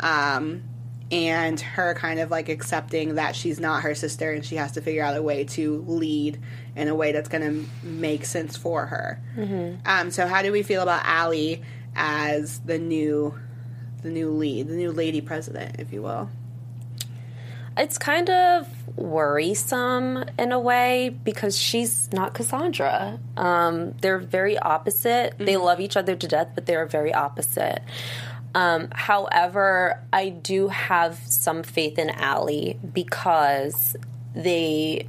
um, 0.00 0.62
and 1.10 1.60
her 1.60 1.94
kind 1.94 2.18
of 2.18 2.30
like 2.30 2.48
accepting 2.48 3.16
that 3.16 3.36
she's 3.36 3.60
not 3.60 3.82
her 3.82 3.94
sister 3.94 4.32
and 4.32 4.44
she 4.44 4.56
has 4.56 4.72
to 4.72 4.80
figure 4.80 5.02
out 5.04 5.16
a 5.16 5.22
way 5.22 5.44
to 5.44 5.84
lead 5.86 6.40
in 6.74 6.88
a 6.88 6.94
way 6.94 7.12
that's 7.12 7.28
going 7.28 7.42
to 7.42 7.86
make 7.86 8.24
sense 8.24 8.56
for 8.56 8.86
her. 8.86 9.20
Um, 9.86 10.10
so, 10.10 10.26
how 10.26 10.42
do 10.42 10.50
we 10.50 10.62
feel 10.62 10.82
about 10.82 11.02
Allie 11.04 11.62
as 11.94 12.58
the 12.60 12.78
new, 12.78 13.38
the 14.02 14.08
new 14.10 14.30
lead, 14.30 14.66
the 14.68 14.74
new 14.74 14.90
lady 14.92 15.20
president, 15.20 15.76
if 15.78 15.92
you 15.92 16.02
will? 16.02 16.30
It's 17.76 17.98
kind 17.98 18.30
of 18.30 18.68
worrisome 18.96 20.24
in 20.38 20.52
a 20.52 20.58
way 20.58 21.08
because 21.08 21.58
she's 21.58 22.12
not 22.12 22.34
Cassandra. 22.34 23.18
Um, 23.36 23.92
they're 24.00 24.18
very 24.18 24.58
opposite. 24.58 25.34
They 25.38 25.56
love 25.56 25.80
each 25.80 25.96
other 25.96 26.14
to 26.14 26.28
death, 26.28 26.50
but 26.54 26.66
they're 26.66 26.86
very 26.86 27.12
opposite. 27.12 27.82
Um, 28.54 28.88
however, 28.92 30.00
I 30.12 30.28
do 30.28 30.68
have 30.68 31.18
some 31.26 31.64
faith 31.64 31.98
in 31.98 32.10
Allie 32.10 32.78
because 32.92 33.96
they 34.34 35.08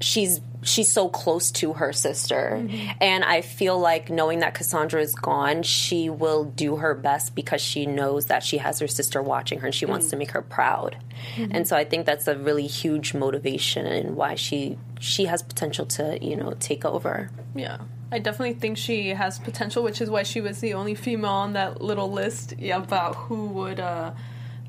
she's 0.00 0.40
she's 0.62 0.90
so 0.90 1.08
close 1.08 1.50
to 1.50 1.72
her 1.74 1.92
sister. 1.92 2.68
And 3.00 3.24
i 3.24 3.40
feel 3.40 3.78
like 3.78 4.10
knowing 4.10 4.40
that 4.40 4.54
cassandra 4.54 5.00
is 5.00 5.14
gone 5.14 5.62
she 5.62 6.10
will 6.10 6.44
do 6.44 6.76
her 6.76 6.94
best 6.94 7.34
because 7.34 7.60
she 7.60 7.86
knows 7.86 8.26
that 8.26 8.42
she 8.42 8.58
has 8.58 8.78
her 8.80 8.88
sister 8.88 9.22
watching 9.22 9.60
her 9.60 9.66
and 9.66 9.74
she 9.74 9.86
wants 9.86 10.10
to 10.10 10.16
make 10.16 10.32
her 10.32 10.42
proud. 10.42 10.96
And 11.36 11.66
so 11.66 11.76
i 11.76 11.84
think 11.84 12.06
that's 12.06 12.26
a 12.28 12.36
really 12.36 12.66
huge 12.66 13.14
motivation 13.14 13.86
and 13.86 14.16
why 14.16 14.34
she 14.34 14.78
she 15.00 15.26
has 15.26 15.42
potential 15.42 15.86
to 15.86 16.18
you 16.24 16.36
know 16.36 16.54
take 16.58 16.84
over. 16.84 17.30
Yeah. 17.54 17.78
I 18.10 18.18
definitely 18.18 18.54
think 18.54 18.78
she 18.78 19.08
has 19.08 19.38
potential, 19.38 19.82
which 19.82 20.00
is 20.00 20.08
why 20.08 20.22
she 20.22 20.40
was 20.40 20.60
the 20.60 20.74
only 20.74 20.94
female 20.94 21.30
on 21.30 21.52
that 21.52 21.82
little 21.82 22.10
list 22.10 22.54
about 22.72 23.16
who 23.16 23.46
would, 23.48 23.80
uh, 23.80 24.12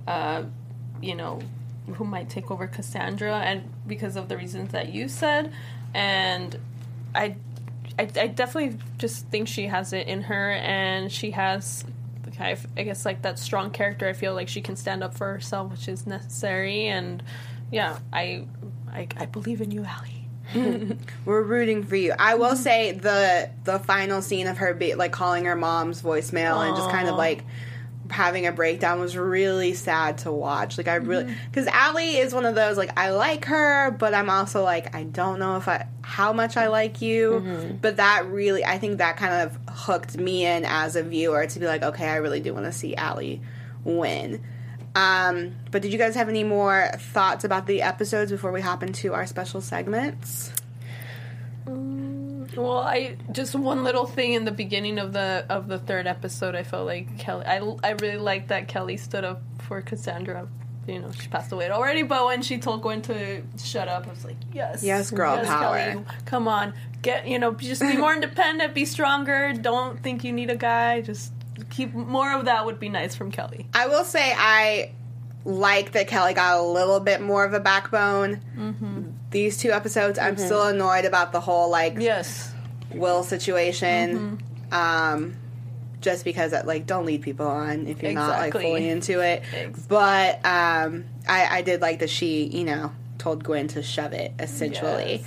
uh, 0.05 0.43
you 1.01 1.15
know, 1.15 1.39
who 1.93 2.05
might 2.05 2.29
take 2.29 2.51
over 2.51 2.67
Cassandra, 2.67 3.39
and 3.39 3.71
because 3.87 4.15
of 4.15 4.29
the 4.29 4.37
reasons 4.37 4.71
that 4.71 4.93
you 4.93 5.07
said, 5.07 5.51
and 5.93 6.57
I, 7.13 7.35
I, 7.97 8.03
I 8.03 8.27
definitely 8.27 8.77
just 8.97 9.27
think 9.27 9.47
she 9.47 9.67
has 9.67 9.93
it 9.93 10.07
in 10.07 10.23
her, 10.23 10.51
and 10.51 11.11
she 11.11 11.31
has, 11.31 11.83
I, 12.39 12.57
I 12.77 12.83
guess, 12.83 13.05
like 13.05 13.21
that 13.23 13.39
strong 13.39 13.71
character. 13.71 14.07
I 14.07 14.13
feel 14.13 14.33
like 14.33 14.47
she 14.47 14.61
can 14.61 14.75
stand 14.75 15.03
up 15.03 15.15
for 15.15 15.27
herself, 15.27 15.71
which 15.71 15.87
is 15.87 16.05
necessary, 16.07 16.87
and 16.87 17.23
yeah, 17.71 17.99
I, 18.11 18.45
I, 18.91 19.07
I 19.17 19.25
believe 19.25 19.61
in 19.61 19.71
you, 19.71 19.85
Allie. 19.85 20.19
We're 21.25 21.43
rooting 21.43 21.83
for 21.83 21.95
you. 21.95 22.13
I 22.17 22.35
will 22.35 22.55
say 22.55 22.91
the 22.91 23.49
the 23.63 23.79
final 23.79 24.21
scene 24.21 24.47
of 24.47 24.57
her 24.57 24.73
be, 24.73 24.95
like 24.95 25.11
calling 25.11 25.45
her 25.45 25.55
mom's 25.55 26.01
voicemail 26.01 26.65
and 26.65 26.75
just 26.75 26.89
kind 26.89 27.07
of 27.07 27.15
like 27.15 27.43
having 28.09 28.47
a 28.47 28.51
breakdown 28.51 28.99
was 28.99 29.15
really 29.15 29.73
sad 29.73 30.19
to 30.19 30.31
watch. 30.31 30.77
Like 30.77 30.87
I 30.87 30.95
really 30.95 31.33
because 31.49 31.67
Allie 31.67 32.17
is 32.17 32.33
one 32.33 32.45
of 32.45 32.55
those 32.55 32.77
like 32.77 32.97
I 32.97 33.11
like 33.11 33.45
her, 33.45 33.91
but 33.91 34.13
I'm 34.13 34.29
also 34.29 34.63
like 34.63 34.95
I 34.95 35.03
don't 35.03 35.39
know 35.39 35.57
if 35.57 35.67
I 35.67 35.87
how 36.01 36.33
much 36.33 36.57
I 36.57 36.67
like 36.67 37.01
you. 37.01 37.39
But 37.81 37.97
that 37.97 38.25
really 38.27 38.65
I 38.65 38.77
think 38.77 38.97
that 38.97 39.17
kind 39.17 39.33
of 39.33 39.57
hooked 39.69 40.17
me 40.17 40.45
in 40.45 40.65
as 40.65 40.95
a 40.95 41.03
viewer 41.03 41.45
to 41.45 41.59
be 41.59 41.65
like 41.65 41.83
okay 41.83 42.07
I 42.07 42.17
really 42.17 42.39
do 42.39 42.53
want 42.53 42.65
to 42.65 42.71
see 42.71 42.95
Allie 42.95 43.41
win. 43.83 44.43
Um, 44.95 45.55
but 45.71 45.81
did 45.81 45.91
you 45.93 45.99
guys 45.99 46.15
have 46.15 46.29
any 46.29 46.43
more 46.43 46.89
thoughts 46.97 47.43
about 47.43 47.67
the 47.67 47.83
episodes 47.83 48.31
before 48.31 48.51
we 48.51 48.59
hop 48.59 48.81
into 48.83 49.13
our 49.13 49.27
special 49.27 49.61
segments? 49.61 50.51
Well, 52.59 52.79
I 52.79 53.15
just 53.31 53.55
one 53.55 53.83
little 53.85 54.05
thing 54.05 54.33
in 54.33 54.43
the 54.43 54.51
beginning 54.51 54.99
of 54.99 55.13
the 55.13 55.45
of 55.49 55.67
the 55.67 55.79
third 55.79 56.07
episode. 56.07 56.55
I 56.55 56.63
felt 56.63 56.85
like 56.85 57.17
Kelly. 57.17 57.45
I, 57.45 57.57
I 57.83 57.91
really 57.91 58.17
liked 58.17 58.49
that 58.49 58.67
Kelly 58.67 58.97
stood 58.97 59.23
up 59.23 59.41
for 59.59 59.81
Cassandra. 59.81 60.47
You 60.85 60.99
know, 60.99 61.11
she 61.11 61.27
passed 61.27 61.51
away 61.51 61.69
already, 61.69 62.03
but 62.03 62.25
when 62.25 62.41
she 62.41 62.57
told 62.57 62.81
Gwen 62.81 63.01
to 63.03 63.43
shut 63.63 63.87
up, 63.87 64.07
I 64.07 64.09
was 64.09 64.25
like, 64.25 64.37
yes, 64.51 64.83
Yes, 64.83 65.11
girl 65.11 65.37
power. 65.45 65.77
Kelly, 65.77 66.05
come 66.25 66.47
on, 66.47 66.73
get 67.01 67.27
you 67.27 67.39
know, 67.39 67.51
just 67.53 67.81
be 67.81 67.95
more 67.95 68.13
independent, 68.13 68.73
be 68.73 68.85
stronger. 68.85 69.53
Don't 69.53 70.01
think 70.01 70.23
you 70.23 70.33
need 70.33 70.49
a 70.49 70.55
guy. 70.55 71.01
Just 71.01 71.31
keep 71.69 71.93
more 71.93 72.33
of 72.33 72.45
that 72.45 72.65
would 72.65 72.79
be 72.79 72.89
nice 72.89 73.15
from 73.15 73.31
Kelly. 73.31 73.67
I 73.73 73.87
will 73.87 74.03
say 74.03 74.33
I 74.35 74.91
like 75.45 75.93
that 75.93 76.07
Kelly 76.07 76.33
got 76.33 76.57
a 76.57 76.61
little 76.63 76.99
bit 76.99 77.21
more 77.21 77.45
of 77.45 77.53
a 77.53 77.59
backbone. 77.59 78.41
Mm-hmm. 78.57 79.03
These 79.31 79.57
two 79.57 79.71
episodes, 79.71 80.17
I'm 80.17 80.37
still 80.37 80.63
annoyed 80.63 81.05
about 81.05 81.31
the 81.31 81.39
whole 81.39 81.69
like 81.69 81.95
Yes, 81.99 82.51
Will 82.93 83.23
situation. 83.23 84.39
Um, 84.71 85.35
just 86.01 86.23
because 86.23 86.53
like 86.65 86.85
don't 86.85 87.05
lead 87.05 87.21
people 87.21 87.45
on 87.47 87.85
if 87.87 88.01
you're 88.01 88.13
not 88.13 88.29
like 88.39 88.53
fully 88.53 88.87
into 88.89 89.19
it. 89.19 89.43
Ex- 89.53 89.79
But 89.81 90.35
um, 90.45 91.05
I, 91.27 91.57
I 91.57 91.61
did 91.61 91.81
like 91.81 91.99
that 91.99 92.09
she, 92.09 92.45
you 92.45 92.63
know, 92.63 92.91
told 93.19 93.43
Gwen 93.43 93.67
to 93.69 93.83
shove 93.83 94.13
it. 94.13 94.33
Essentially, 94.39 95.23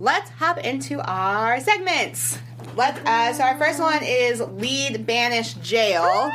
let's 0.00 0.30
hop 0.30 0.58
into 0.58 1.00
our 1.00 1.60
segments. 1.60 2.38
Let 2.74 2.98
uh, 3.06 3.32
so 3.34 3.44
our 3.44 3.56
first 3.56 3.78
one 3.80 4.02
is 4.02 4.40
lead 4.40 5.06
banish 5.06 5.54
jail. 5.54 6.02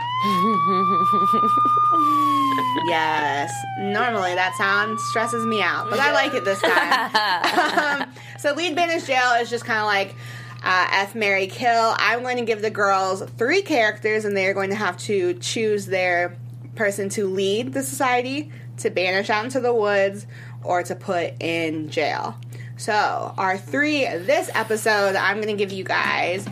yes, 2.88 3.51
normally 3.79 4.36
that 4.36 4.53
sound 4.58 4.99
stresses 4.99 5.45
me 5.45 5.62
out, 5.62 5.89
but 5.89 5.99
I 5.99 6.13
like 6.13 6.34
it 6.34 6.45
this 6.45 6.62
time. 6.62 8.01
um, 8.01 8.13
so 8.39 8.53
lead 8.53 8.75
banish 8.75 9.06
jail 9.06 9.34
is 9.41 9.49
just 9.49 9.65
kind 9.65 9.79
of 9.79 9.86
like 9.86 10.15
uh, 10.63 10.88
F 10.91 11.15
Mary 11.15 11.47
Kill. 11.47 11.93
I'm 11.97 12.21
going 12.21 12.38
to 12.38 12.45
give 12.45 12.62
the 12.62 12.69
girls 12.69 13.21
three 13.38 13.62
characters, 13.62 14.25
and 14.25 14.36
they 14.36 14.47
are 14.47 14.53
going 14.53 14.69
to 14.69 14.75
have 14.75 14.97
to 14.99 15.34
choose 15.36 15.86
their 15.86 16.38
person 16.75 17.10
to 17.10 17.27
lead 17.27 17.73
the 17.73 17.84
society, 17.84 18.51
to 18.77 18.89
banish 18.89 19.29
out 19.29 19.45
into 19.45 19.60
the 19.60 19.73
woods, 19.73 20.25
or 20.63 20.84
to 20.84 20.95
put 20.95 21.34
in 21.41 21.89
jail. 21.89 22.36
So 22.78 23.34
our 23.38 23.58
three 23.58 24.06
this 24.06 24.49
episode, 24.54 25.15
I'm 25.15 25.36
going 25.38 25.47
to 25.56 25.62
give 25.62 25.71
you 25.71 25.84
guys. 25.84 26.45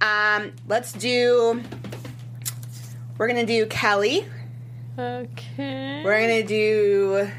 Um, 0.00 0.52
let's 0.68 0.92
do. 0.92 1.62
We're 3.16 3.28
gonna 3.28 3.46
do 3.46 3.64
Kelly. 3.66 4.26
Okay. 4.98 6.02
We're 6.04 6.20
gonna 6.20 6.42
do 6.42 7.30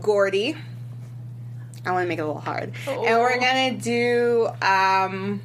Gordy. 0.00 0.54
I 1.86 1.92
want 1.92 2.04
to 2.04 2.08
make 2.08 2.18
it 2.18 2.22
a 2.22 2.26
little 2.26 2.40
hard, 2.42 2.72
and 2.86 3.00
we're 3.18 3.32
Oh. 3.36 3.40
gonna 3.40 3.72
do 3.72 4.48
um, 4.62 5.40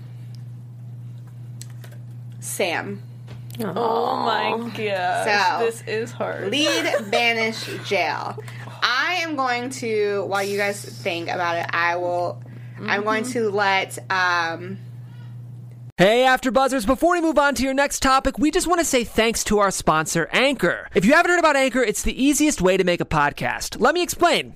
Sam. 2.40 3.02
Oh 3.64 4.18
my 4.18 4.70
gosh. 4.70 5.60
So, 5.60 5.66
this 5.66 5.82
is 5.88 6.12
hard. 6.12 6.52
Lead 6.52 6.94
banish 7.10 7.66
jail. 7.86 8.38
I 8.88 9.22
am 9.24 9.36
going 9.36 9.72
to 9.72 10.26
while 10.26 10.44
you 10.44 10.58
guys 10.58 10.86
think 10.86 11.28
about 11.28 11.58
it, 11.58 11.66
I 11.74 11.96
will. 11.96 12.42
I'm 12.80 13.04
going 13.04 13.24
to 13.24 13.50
let 13.50 13.98
um, 14.12 14.78
Hey, 15.98 16.26
AfterBuzzers! 16.28 16.86
Before 16.86 17.14
we 17.14 17.22
move 17.22 17.40
on 17.40 17.56
to 17.56 17.64
your 17.64 17.74
next 17.74 18.02
topic, 18.02 18.38
we 18.38 18.52
just 18.52 18.68
want 18.68 18.80
to 18.80 18.86
say 18.86 19.04
thanks 19.06 19.46
to 19.46 19.60
our 19.60 19.72
sponsor, 19.72 20.30
Anchor. 20.34 20.90
If 20.94 21.06
you 21.06 21.14
haven't 21.14 21.32
heard 21.32 21.40
about 21.40 21.56
Anchor, 21.56 21.82
it's 21.82 22.04
the 22.04 22.22
easiest 22.22 22.62
way 22.62 22.78
to 22.78 22.84
make 22.84 23.02
a 23.02 23.06
podcast. 23.06 23.80
Let 23.80 23.96
me 23.96 24.04
explain. 24.04 24.56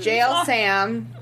jail 0.00 0.44
Sam, 0.44 1.12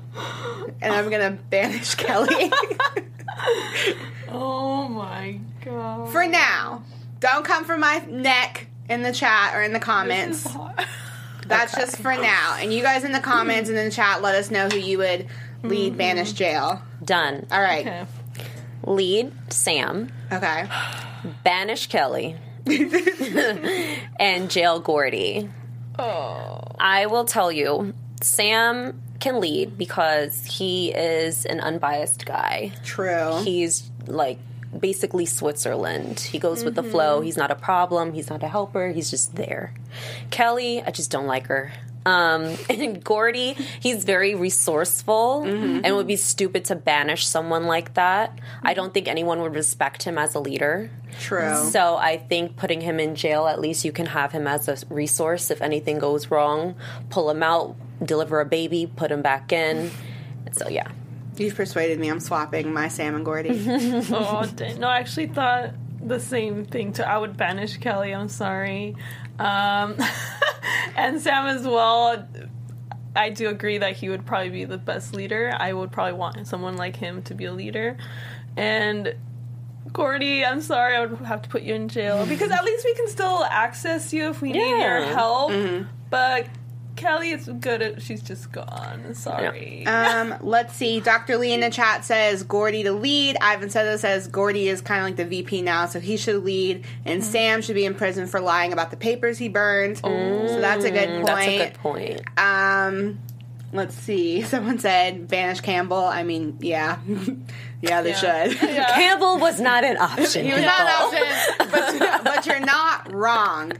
and 0.81 0.93
I'm 0.93 1.09
gonna 1.09 1.37
banish 1.49 1.95
Kelly 1.95 2.51
Oh 4.29 4.87
my 4.87 5.39
god. 5.63 6.09
for 6.11 6.25
now. 6.27 6.83
Don't 7.19 7.45
come 7.45 7.65
for 7.65 7.77
my 7.77 7.99
neck 8.07 8.67
in 8.89 9.03
the 9.03 9.11
chat 9.11 9.55
or 9.55 9.61
in 9.61 9.73
the 9.73 9.79
comments. 9.79 10.43
This 10.43 10.51
is 10.51 10.57
hard. 10.57 10.85
That's 11.47 11.75
just 11.75 11.97
for 11.97 12.15
now. 12.15 12.55
And 12.59 12.73
you 12.73 12.81
guys 12.81 13.03
in 13.03 13.11
the 13.11 13.19
comments 13.19 13.69
and 13.69 13.77
in 13.77 13.85
the 13.85 13.91
chat, 13.91 14.21
let 14.21 14.35
us 14.35 14.49
know 14.49 14.69
who 14.69 14.77
you 14.77 14.97
would 14.99 15.27
lead 15.63 15.89
mm-hmm. 15.89 15.97
banish 15.97 16.33
jail. 16.33 16.81
Done. 17.03 17.45
All 17.51 17.61
right. 17.61 17.85
Okay. 17.85 18.05
Lead 18.83 19.31
Sam, 19.49 20.11
Okay. 20.31 20.67
banish 21.43 21.85
Kelly, 21.87 22.35
and 24.19 24.49
jail 24.49 24.79
Gordy. 24.79 25.49
Oh. 25.99 26.61
I 26.79 27.05
will 27.05 27.25
tell 27.25 27.51
you, 27.51 27.93
Sam 28.23 29.01
can 29.19 29.39
lead 29.39 29.77
because 29.77 30.45
he 30.45 30.91
is 30.91 31.45
an 31.45 31.59
unbiased 31.59 32.25
guy. 32.25 32.73
True. 32.83 33.41
He's 33.43 33.89
like 34.07 34.39
basically 34.77 35.25
Switzerland. 35.25 36.19
He 36.19 36.39
goes 36.39 36.63
with 36.63 36.75
the 36.75 36.83
flow. 36.83 37.21
He's 37.21 37.37
not 37.37 37.51
a 37.51 37.55
problem. 37.55 38.13
He's 38.13 38.29
not 38.29 38.41
a 38.43 38.47
helper. 38.47 38.89
He's 38.89 39.09
just 39.09 39.35
there. 39.35 39.73
Kelly, 40.29 40.81
I 40.81 40.91
just 40.91 41.11
don't 41.11 41.27
like 41.27 41.47
her. 41.47 41.73
Um, 42.05 42.55
and 42.69 43.03
Gordy, 43.03 43.55
he's 43.79 44.03
very 44.05 44.33
resourceful 44.33 45.43
and 45.43 45.85
it 45.85 45.93
would 45.93 46.07
be 46.07 46.15
stupid 46.15 46.65
to 46.65 46.75
banish 46.75 47.27
someone 47.27 47.65
like 47.65 47.93
that. 47.93 48.39
I 48.63 48.73
don't 48.73 48.93
think 48.93 49.07
anyone 49.07 49.41
would 49.41 49.53
respect 49.53 50.03
him 50.03 50.17
as 50.17 50.33
a 50.33 50.39
leader. 50.39 50.89
True. 51.19 51.55
So 51.69 51.97
I 51.97 52.17
think 52.17 52.55
putting 52.55 52.81
him 52.81 52.99
in 52.99 53.15
jail, 53.15 53.47
at 53.47 53.59
least 53.59 53.85
you 53.85 53.91
can 53.91 54.07
have 54.07 54.31
him 54.31 54.47
as 54.47 54.67
a 54.67 54.77
resource 54.89 55.51
if 55.51 55.61
anything 55.61 55.99
goes 55.99 56.31
wrong. 56.31 56.75
Pull 57.09 57.29
him 57.29 57.43
out, 57.43 57.75
deliver 58.03 58.39
a 58.41 58.45
baby, 58.45 58.91
put 58.95 59.11
him 59.11 59.21
back 59.21 59.51
in. 59.51 59.91
So 60.53 60.67
yeah. 60.69 60.87
You've 61.37 61.55
persuaded 61.55 61.97
me. 61.99 62.09
I'm 62.09 62.19
swapping 62.19 62.73
my 62.73 62.87
Sam 62.89 63.15
and 63.15 63.23
Gordy. 63.25 63.49
Oh, 64.11 64.45
dang. 64.55 64.79
no, 64.79 64.87
I 64.87 64.99
actually 64.99 65.27
thought 65.27 65.73
the 66.03 66.19
same 66.19 66.65
thing 66.65 66.93
too. 66.93 67.03
I 67.03 67.17
would 67.17 67.37
banish 67.37 67.77
Kelly. 67.77 68.13
I'm 68.13 68.27
sorry, 68.29 68.95
um, 69.39 69.95
and 70.95 71.21
Sam 71.21 71.47
as 71.47 71.63
well. 71.65 72.27
I 73.15 73.29
do 73.29 73.49
agree 73.49 73.77
that 73.79 73.95
he 73.97 74.09
would 74.09 74.25
probably 74.25 74.49
be 74.49 74.65
the 74.65 74.77
best 74.77 75.13
leader. 75.13 75.53
I 75.57 75.73
would 75.73 75.91
probably 75.91 76.13
want 76.13 76.47
someone 76.47 76.75
like 76.77 76.95
him 76.95 77.21
to 77.23 77.33
be 77.33 77.45
a 77.45 77.53
leader, 77.53 77.97
and. 78.57 79.15
Gordy, 79.93 80.45
I'm 80.45 80.61
sorry, 80.61 80.95
I 80.95 81.05
would 81.05 81.19
have 81.25 81.41
to 81.41 81.49
put 81.49 81.63
you 81.63 81.73
in 81.73 81.89
jail 81.89 82.25
because 82.25 82.49
at 82.49 82.63
least 82.63 82.85
we 82.85 82.93
can 82.93 83.09
still 83.09 83.43
access 83.43 84.13
you 84.13 84.29
if 84.29 84.39
we 84.41 84.53
need 84.53 84.59
your 84.59 84.99
Yeah. 84.99 85.13
help. 85.13 85.51
But 86.09 86.45
Kelly 86.95 87.31
is 87.31 87.49
good 87.59 87.81
at 87.81 88.01
she's 88.01 88.21
just 88.21 88.51
gone. 88.51 89.13
Sorry. 89.15 89.85
Um, 89.85 90.35
let's 90.41 90.75
see. 90.75 90.99
Dr. 90.99 91.37
Lee 91.37 91.53
in 91.53 91.61
the 91.61 91.69
chat 91.69 92.05
says 92.05 92.43
Gordy 92.43 92.83
to 92.83 92.91
lead. 92.91 93.37
Ivan 93.41 93.69
Seta 93.69 93.97
says 93.97 94.27
Gordy 94.27 94.67
is 94.67 94.81
kind 94.81 95.01
of 95.01 95.05
like 95.05 95.15
the 95.15 95.25
VP 95.25 95.61
now, 95.61 95.85
so 95.85 95.99
he 95.99 96.17
should 96.17 96.43
lead. 96.43 96.85
And 97.05 97.23
Sam 97.23 97.61
should 97.61 97.75
be 97.75 97.85
in 97.85 97.95
prison 97.95 98.27
for 98.27 98.39
lying 98.39 98.73
about 98.73 98.91
the 98.91 98.97
papers 98.97 99.37
he 99.37 99.49
burned. 99.49 99.97
So 99.97 100.59
that's 100.59 100.85
a 100.85 100.91
good 100.91 101.09
point. 101.09 101.25
That's 101.25 101.47
a 101.47 101.57
good 101.57 101.73
point. 101.75 102.21
Um, 102.37 103.19
let's 103.73 103.95
see. 103.95 104.41
Someone 104.41 104.79
said 104.79 105.27
Banish 105.27 105.61
Campbell. 105.61 106.05
I 106.05 106.23
mean, 106.23 106.57
yeah, 106.59 106.99
yeah, 107.81 108.01
they 108.01 108.13
should. 108.13 108.57
Campbell 108.59 109.39
was 109.39 109.59
not 109.59 109.83
an 109.83 109.97
option. 109.97 110.45
he 110.45 110.53
was 110.53 110.61
not 110.61 110.81
an 110.81 110.87
option, 110.87 111.71
but, 111.71 112.23
but 112.23 112.45
you're 112.45 112.59
not 112.59 113.13
wrong. 113.13 113.73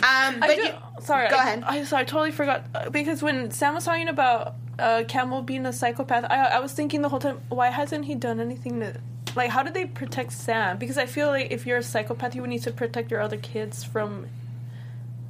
Um, 0.00 0.38
but 0.40 0.50
I 0.50 0.54
do, 0.54 0.62
you, 0.62 0.72
sorry, 1.00 1.28
go 1.28 1.36
I, 1.36 1.42
ahead. 1.42 1.64
I 1.66 1.84
sorry, 1.84 2.02
I 2.02 2.04
totally 2.04 2.30
forgot 2.30 2.66
uh, 2.74 2.90
because 2.90 3.22
when 3.22 3.50
Sam 3.50 3.74
was 3.74 3.84
talking 3.84 4.08
about 4.08 4.54
uh, 4.78 5.02
Campbell 5.08 5.42
being 5.42 5.66
a 5.66 5.72
psychopath, 5.72 6.24
I, 6.30 6.44
I 6.44 6.58
was 6.60 6.72
thinking 6.72 7.02
the 7.02 7.08
whole 7.08 7.18
time, 7.18 7.40
why 7.48 7.70
hasn't 7.70 8.04
he 8.04 8.14
done 8.14 8.38
anything 8.38 8.78
to, 8.80 9.00
like, 9.34 9.50
how 9.50 9.62
did 9.64 9.74
they 9.74 9.86
protect 9.86 10.32
Sam? 10.32 10.78
Because 10.78 10.98
I 10.98 11.06
feel 11.06 11.28
like 11.28 11.50
if 11.50 11.66
you're 11.66 11.78
a 11.78 11.82
psychopath, 11.82 12.34
you 12.36 12.42
would 12.42 12.50
need 12.50 12.62
to 12.62 12.70
protect 12.70 13.10
your 13.10 13.20
other 13.20 13.36
kids 13.36 13.82
from 13.82 14.28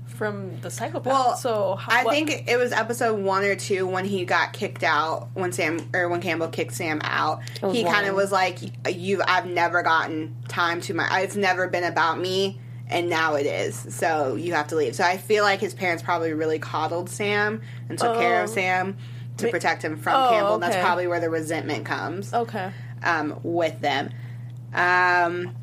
from 0.06 0.60
the 0.62 0.70
psychopath. 0.70 1.12
Well, 1.12 1.36
so 1.36 1.76
how, 1.76 2.00
I 2.00 2.04
what- 2.04 2.12
think 2.12 2.48
it 2.48 2.58
was 2.58 2.72
episode 2.72 3.20
one 3.20 3.44
or 3.44 3.54
two 3.54 3.86
when 3.86 4.04
he 4.04 4.24
got 4.24 4.52
kicked 4.52 4.82
out 4.82 5.28
when 5.34 5.52
Sam 5.52 5.78
or 5.94 6.08
when 6.08 6.20
Campbell 6.20 6.48
kicked 6.48 6.74
Sam 6.74 7.00
out. 7.04 7.40
He 7.70 7.84
kind 7.84 8.06
of 8.06 8.16
was 8.16 8.32
like, 8.32 8.58
"You, 8.92 9.22
I've 9.26 9.46
never 9.46 9.82
gotten 9.82 10.36
time 10.48 10.80
to 10.82 10.94
my. 10.94 11.20
It's 11.20 11.36
never 11.36 11.68
been 11.68 11.84
about 11.84 12.18
me, 12.18 12.58
and 12.88 13.08
now 13.08 13.34
it 13.34 13.46
is. 13.46 13.86
So 13.94 14.34
you 14.34 14.54
have 14.54 14.68
to 14.68 14.76
leave." 14.76 14.94
So 14.94 15.04
I 15.04 15.16
feel 15.16 15.44
like 15.44 15.60
his 15.60 15.74
parents 15.74 16.02
probably 16.02 16.32
really 16.32 16.58
coddled 16.58 17.08
Sam 17.10 17.60
and 17.88 17.98
took 17.98 18.16
care 18.18 18.42
of 18.42 18.50
Oh. 18.50 18.54
Sam 18.54 18.96
to 19.38 19.50
protect 19.50 19.82
him 19.82 19.96
from 19.96 20.14
Oh, 20.14 20.28
Campbell. 20.30 20.54
And 20.54 20.62
that's 20.62 20.76
probably 20.76 21.06
where 21.06 21.20
the 21.20 21.30
resentment 21.30 21.84
comes 21.86 22.34
okay. 22.34 22.72
um, 23.04 23.38
with 23.42 23.80
them. 23.80 24.10
Um, 24.74 25.54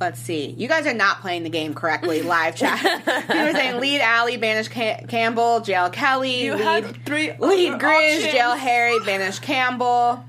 let's 0.00 0.20
see. 0.20 0.54
You 0.56 0.68
guys 0.68 0.86
are 0.86 0.94
not 0.94 1.20
playing 1.20 1.42
the 1.42 1.50
game 1.50 1.74
correctly. 1.74 2.22
Live 2.22 2.56
chat. 2.56 2.80
People 3.26 3.36
are 3.40 3.52
saying 3.52 3.80
lead 3.80 4.00
Allie, 4.00 4.36
banish 4.36 4.68
Ca- 4.68 5.04
Campbell, 5.08 5.60
jail 5.60 5.90
Kelly, 5.90 6.44
You 6.44 6.54
lead, 6.54 6.62
had 6.84 7.04
three 7.04 7.32
lead 7.38 7.72
other 7.74 7.84
Grizz, 7.84 8.16
options. 8.16 8.32
jail 8.32 8.54
Harry, 8.54 8.98
banish 9.04 9.38
Campbell. 9.38 10.24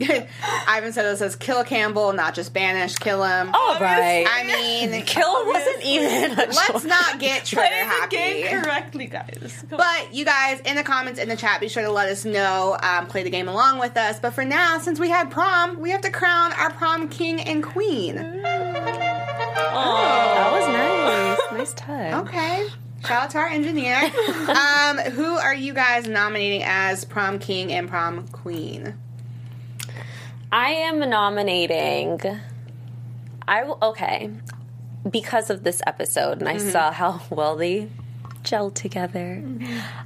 Ivan 0.66 0.92
said 0.92 1.04
it 1.04 1.16
says 1.18 1.36
kill 1.36 1.62
Campbell, 1.64 2.12
not 2.12 2.34
just 2.34 2.52
banish, 2.52 2.96
kill 2.96 3.22
him. 3.22 3.50
All 3.54 3.78
right. 3.78 4.26
I 4.28 4.44
mean, 4.44 5.02
Kill 5.12 5.46
wasn't 5.46 5.84
even. 5.84 6.34
Let's 6.36 6.84
not 6.84 7.18
get 7.20 7.44
trigger 7.44 7.68
Play 7.68 7.98
the 8.00 8.06
game 8.08 8.62
correctly, 8.62 9.06
guys. 9.06 9.64
Come 9.68 9.78
on. 9.80 9.86
But 9.86 10.14
you 10.14 10.24
guys 10.24 10.60
in 10.60 10.76
the 10.76 10.82
comments 10.82 11.20
in 11.20 11.28
the 11.28 11.36
chat, 11.36 11.60
be 11.60 11.68
sure 11.68 11.82
to 11.82 11.90
let 11.90 12.08
us 12.08 12.24
know. 12.24 12.76
Um, 12.82 13.06
play 13.06 13.22
the 13.22 13.30
game 13.30 13.48
along 13.48 13.78
with 13.78 13.96
us. 13.96 14.18
But 14.18 14.32
for 14.32 14.44
now, 14.44 14.78
since 14.78 14.98
we 14.98 15.08
had 15.10 15.30
prom, 15.30 15.78
we 15.80 15.90
have 15.90 16.00
to 16.02 16.10
crown 16.10 16.52
our 16.54 16.70
prom 16.72 17.08
king 17.08 17.40
and 17.40 17.62
queen. 17.62 18.16
That 19.70 20.52
was 20.52 20.68
nice. 20.68 21.58
Nice 21.58 21.74
touch. 21.74 22.26
Okay. 22.26 22.66
Shout 23.06 23.24
out 23.24 23.30
to 23.30 23.38
our 23.38 23.48
engineer. 23.48 23.96
um, 23.96 24.98
who 25.12 25.34
are 25.36 25.54
you 25.54 25.74
guys 25.74 26.06
nominating 26.06 26.62
as 26.64 27.04
prom 27.04 27.38
king 27.38 27.72
and 27.72 27.88
prom 27.88 28.28
queen? 28.28 28.96
I 30.52 30.70
am 30.70 31.00
nominating. 31.00 32.20
I 33.48 33.60
w- 33.60 33.78
okay 33.82 34.30
because 35.10 35.50
of 35.50 35.64
this 35.64 35.82
episode, 35.86 36.38
and 36.40 36.48
I 36.48 36.58
saw 36.58 36.92
how 36.92 37.22
well 37.30 37.56
they 37.56 37.88
gel 38.44 38.70
together. 38.70 39.42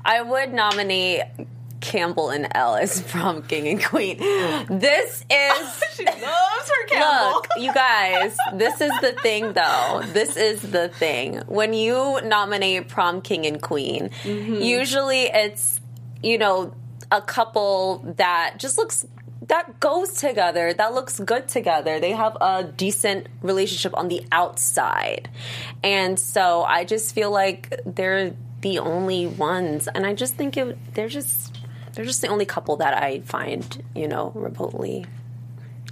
I 0.04 0.22
would 0.22 0.52
nominate 0.52 1.22
Campbell 1.80 2.30
and 2.30 2.48
Ellis 2.54 3.00
from 3.12 3.42
king 3.42 3.68
and 3.68 3.84
queen. 3.84 4.18
This 4.18 5.24
is 5.30 5.84
She 5.96 6.04
loves 6.04 6.20
her 6.22 6.86
Campbell. 6.88 7.30
Look, 7.32 7.48
you 7.58 7.72
guys, 7.72 8.36
this 8.54 8.80
is 8.80 8.92
the 9.00 9.12
thing 9.22 9.52
though. 9.52 10.02
This 10.12 10.36
is 10.36 10.62
the 10.62 10.88
thing. 10.88 11.42
When 11.46 11.72
you 11.72 12.20
nominate 12.22 12.88
prom 12.88 13.22
king 13.22 13.46
and 13.46 13.60
queen, 13.60 14.10
mm-hmm. 14.22 14.60
usually 14.60 15.22
it's, 15.22 15.80
you 16.22 16.38
know, 16.38 16.74
a 17.10 17.22
couple 17.22 18.04
that 18.16 18.54
just 18.58 18.78
looks 18.78 19.06
that 19.48 19.78
goes 19.78 20.14
together, 20.14 20.74
that 20.74 20.92
looks 20.92 21.20
good 21.20 21.48
together. 21.48 22.00
They 22.00 22.12
have 22.12 22.36
a 22.40 22.64
decent 22.64 23.28
relationship 23.42 23.96
on 23.96 24.08
the 24.08 24.26
outside. 24.32 25.28
And 25.82 26.18
so 26.18 26.62
I 26.64 26.84
just 26.84 27.14
feel 27.14 27.30
like 27.30 27.80
they're 27.86 28.34
the 28.62 28.78
only 28.80 29.26
ones 29.26 29.86
and 29.86 30.04
I 30.04 30.14
just 30.14 30.34
think 30.34 30.56
it, 30.56 30.76
they're 30.94 31.08
just 31.08 31.56
they're 31.96 32.04
just 32.04 32.20
the 32.20 32.28
only 32.28 32.44
couple 32.44 32.76
that 32.76 32.94
I 33.02 33.20
find, 33.20 33.82
you 33.94 34.06
know, 34.06 34.30
remotely 34.34 35.06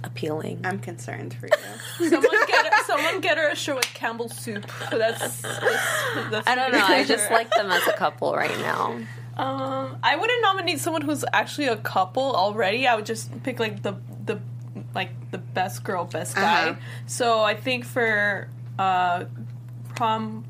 appealing. 0.03 0.61
I'm 0.63 0.77
concerned 0.77 1.33
for 1.33 1.47
you. 1.47 2.09
Someone 2.09 2.45
get 2.47 2.73
her, 2.73 2.83
someone 2.83 3.21
get 3.21 3.37
her 3.37 3.49
a 3.49 3.55
shirt 3.55 3.77
with 3.77 3.85
Campbell's 3.85 4.37
soup. 4.37 4.69
That's, 4.91 5.19
that's, 5.19 5.41
that's 5.41 6.47
I 6.47 6.53
don't 6.53 6.71
know. 6.71 6.85
I 6.85 7.03
just 7.03 7.31
like 7.31 7.49
them 7.49 7.71
as 7.71 7.87
a 7.87 7.93
couple 7.93 8.35
right 8.35 8.57
now. 8.59 8.99
Um, 9.35 9.97
I 10.03 10.15
wouldn't 10.15 10.41
nominate 10.43 10.79
someone 10.79 11.01
who's 11.01 11.25
actually 11.33 11.67
a 11.67 11.77
couple 11.77 12.35
already. 12.35 12.85
I 12.87 12.95
would 12.95 13.05
just 13.07 13.43
pick 13.43 13.59
like 13.59 13.81
the 13.81 13.95
the 14.25 14.39
like 14.93 15.09
the 15.31 15.39
best 15.39 15.83
girl, 15.83 16.05
best 16.05 16.35
guy. 16.35 16.69
Uh-huh. 16.69 16.79
So 17.07 17.41
I 17.41 17.55
think 17.55 17.83
for 17.83 18.47
uh, 18.77 19.25
prom 19.95 20.45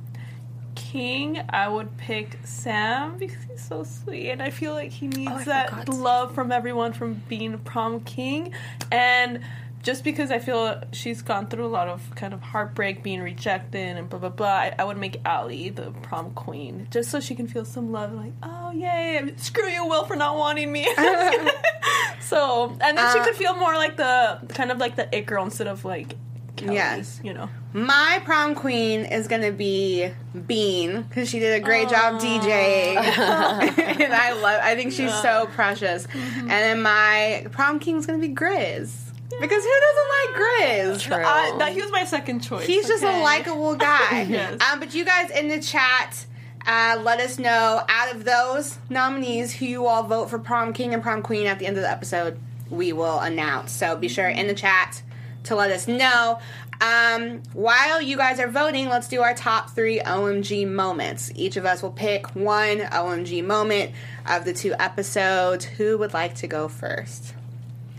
king, 0.76 1.41
I 1.49 1.67
would 1.67 1.97
pick 1.97 2.38
Sam 2.43 3.17
because 3.17 3.43
he's 3.49 3.63
so 3.63 3.84
sweet, 3.84 4.30
and 4.30 4.41
I 4.41 4.49
feel 4.51 4.73
like 4.73 4.91
he 4.91 5.07
needs 5.07 5.45
that 5.45 5.69
forgot. 5.69 5.89
love 5.89 6.36
from 6.36 6.51
everyone 6.51 6.93
from 6.93 7.21
being 7.30 7.57
prom 7.59 8.01
king, 8.01 8.53
and. 8.91 9.39
Just 9.84 10.03
because 10.03 10.32
I 10.32 10.39
feel 10.39 10.82
she's 10.93 11.21
gone 11.21 11.45
through 11.45 11.67
a 11.67 11.67
lot 11.67 11.88
of 11.88 12.01
kind 12.15 12.34
of 12.34 12.41
heartbreak, 12.41 13.03
being 13.03 13.21
rejected, 13.21 13.97
and 13.97 14.09
blah 14.09 14.17
blah 14.17 14.30
blah, 14.30 14.47
I, 14.47 14.73
I 14.80 14.84
would 14.84 14.97
make 14.97 15.21
Allie 15.23 15.69
the 15.69 15.91
prom 16.01 16.32
queen, 16.34 16.88
just 16.89 17.11
so 17.11 17.19
she 17.19 17.36
can 17.36 17.47
feel 17.47 17.65
some 17.65 17.91
love. 17.91 18.11
Like, 18.11 18.34
oh 18.41 18.71
yay, 18.71 19.32
screw 19.38 19.67
you, 19.69 19.86
Will, 19.86 20.03
for 20.05 20.15
not 20.15 20.38
wanting 20.38 20.71
me. 20.71 20.86
so, 22.19 22.76
and 22.82 22.97
then 22.97 23.13
she 23.13 23.19
Uh, 23.19 23.26
could 23.26 23.36
feel 23.36 23.55
more 23.57 23.76
like 23.76 23.95
the 23.95 24.39
kind 24.49 24.71
of 24.71 24.80
like 24.80 24.95
the 24.95 25.15
it 25.15 25.28
girl 25.28 25.43
instead 25.45 25.67
of 25.67 25.86
like 25.86 26.15
Kelly, 26.55 26.75
Yes. 26.75 27.19
you 27.23 27.33
know. 27.33 27.49
My 27.73 28.21
prom 28.23 28.55
queen 28.55 29.01
is 29.05 29.27
gonna 29.27 29.51
be 29.51 30.09
Bean 30.47 31.01
because 31.03 31.29
she 31.29 31.39
did 31.39 31.53
a 31.61 31.63
great 31.63 31.89
job 31.89 32.21
DJing, 32.21 32.95
and 32.97 34.13
I 34.13 34.33
love. 34.33 34.61
I 34.63 34.75
think 34.75 34.93
she's 34.93 35.13
so 35.21 35.47
precious. 35.53 36.07
And 36.13 36.49
then 36.49 36.81
my 36.81 37.45
prom 37.51 37.79
king 37.79 37.97
is 37.97 38.05
gonna 38.05 38.19
be 38.19 38.29
Grizz 38.33 39.11
because 39.41 39.63
who 39.63 39.73
doesn't 39.81 40.09
like 40.09 40.35
Grizz? 40.41 41.01
True. 41.01 41.15
I, 41.25 41.55
that 41.59 41.73
he 41.73 41.81
was 41.81 41.91
my 41.91 42.05
second 42.05 42.39
choice. 42.41 42.65
He's 42.65 42.87
just 42.87 43.03
a 43.03 43.21
likable 43.21 43.75
guy. 43.75 44.21
Yes. 44.29 44.61
um, 44.71 44.79
but 44.79 44.93
you 44.95 45.03
guys 45.03 45.29
in 45.31 45.49
the 45.49 45.59
chat, 45.59 46.25
uh, 46.65 46.97
let 47.03 47.19
us 47.19 47.37
know 47.37 47.81
out 47.89 48.15
of 48.15 48.23
those 48.23 48.77
nominees 48.89 49.51
who 49.53 49.65
you 49.65 49.87
all 49.87 50.03
vote 50.03 50.29
for 50.29 50.39
prom 50.39 50.71
king 50.73 50.93
and 50.93 51.03
prom 51.03 51.21
queen 51.21 51.47
at 51.47 51.59
the 51.59 51.65
end 51.65 51.75
of 51.75 51.83
the 51.83 51.89
episode. 51.91 52.39
We 52.69 52.93
will 52.93 53.19
announce. 53.19 53.71
So 53.73 53.95
be 53.97 54.07
sure 54.07 54.27
in 54.27 54.47
the 54.47 54.55
chat 54.55 55.01
to 55.45 55.55
let 55.55 55.71
us 55.71 55.87
know. 55.87 56.39
Um, 56.81 57.41
while 57.53 58.01
you 58.01 58.17
guys 58.17 58.39
are 58.39 58.49
voting, 58.49 58.89
let's 58.89 59.07
do 59.07 59.21
our 59.21 59.33
top 59.33 59.69
three 59.71 59.99
OMG 59.99 60.67
moments. 60.67 61.31
Each 61.35 61.57
of 61.57 61.65
us 61.65 61.81
will 61.81 61.91
pick 61.91 62.35
one 62.35 62.79
OMG 62.79 63.43
moment 63.43 63.93
of 64.25 64.45
the 64.45 64.53
two 64.53 64.73
episodes. 64.77 65.65
Who 65.65 65.97
would 65.97 66.13
like 66.13 66.35
to 66.35 66.47
go 66.47 66.67
first? 66.67 67.33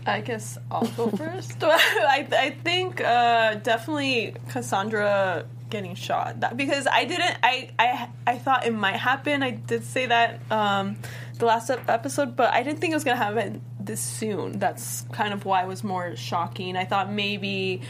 I 0.05 0.21
guess 0.21 0.57
I'll 0.71 0.87
go 0.87 1.09
first. 1.09 1.57
I, 1.63 2.27
I 2.31 2.49
think 2.63 3.01
uh, 3.01 3.55
definitely 3.55 4.35
Cassandra 4.49 5.45
getting 5.69 5.95
shot 5.95 6.39
that, 6.39 6.55
because 6.55 6.87
I 6.87 7.03
didn't. 7.03 7.37
I, 7.43 7.69
I 7.77 8.09
I 8.25 8.37
thought 8.37 8.65
it 8.65 8.73
might 8.73 8.95
happen. 8.95 9.43
I 9.43 9.51
did 9.51 9.83
say 9.83 10.05
that 10.05 10.39
um, 10.49 10.97
the 11.37 11.45
last 11.45 11.69
episode, 11.69 12.35
but 12.35 12.53
I 12.53 12.63
didn't 12.63 12.79
think 12.79 12.91
it 12.91 12.95
was 12.95 13.03
gonna 13.03 13.17
happen 13.17 13.61
this 13.79 13.99
soon. 13.99 14.59
That's 14.59 15.05
kind 15.11 15.33
of 15.33 15.45
why 15.45 15.63
it 15.63 15.67
was 15.67 15.83
more 15.83 16.15
shocking. 16.15 16.75
I 16.75 16.85
thought 16.85 17.11
maybe. 17.11 17.81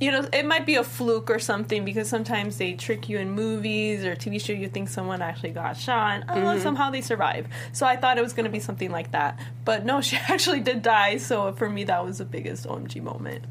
You 0.00 0.10
know, 0.10 0.28
it 0.32 0.44
might 0.44 0.66
be 0.66 0.74
a 0.74 0.82
fluke 0.82 1.30
or 1.30 1.38
something 1.38 1.84
because 1.84 2.08
sometimes 2.08 2.58
they 2.58 2.72
trick 2.72 3.08
you 3.08 3.18
in 3.20 3.30
movies 3.30 4.04
or 4.04 4.16
TV 4.16 4.44
show. 4.44 4.52
You 4.52 4.68
think 4.68 4.88
someone 4.88 5.22
actually 5.22 5.50
got 5.50 5.76
shot, 5.76 6.24
and 6.28 6.44
oh, 6.44 6.58
somehow 6.58 6.90
they 6.90 7.00
survive. 7.00 7.46
So 7.72 7.86
I 7.86 7.94
thought 7.94 8.18
it 8.18 8.20
was 8.20 8.32
going 8.32 8.44
to 8.44 8.50
be 8.50 8.58
something 8.58 8.90
like 8.90 9.12
that, 9.12 9.38
but 9.64 9.84
no, 9.84 10.00
she 10.02 10.16
actually 10.16 10.60
did 10.60 10.82
die. 10.82 11.18
So 11.18 11.52
for 11.52 11.70
me, 11.70 11.84
that 11.84 12.04
was 12.04 12.18
the 12.18 12.24
biggest 12.24 12.66
OMG 12.66 13.00
moment. 13.02 13.44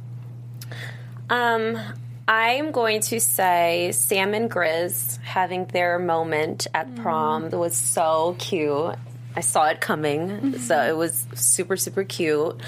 Um, 1.30 1.80
I'm 2.28 2.72
going 2.72 3.02
to 3.02 3.20
say 3.20 3.92
Sam 3.94 4.34
and 4.34 4.50
Grizz 4.50 5.22
having 5.22 5.66
their 5.66 6.00
moment 6.00 6.68
at 6.74 6.96
prom 6.96 7.50
was 7.50 7.76
so 7.76 8.36
cute. 8.40 8.96
I 9.36 9.42
saw 9.42 9.68
it 9.68 9.82
coming, 9.82 10.60
so 10.60 10.82
it 10.82 10.96
was 10.96 11.26
super, 11.34 11.76
super 11.76 12.04
cute. 12.04 12.60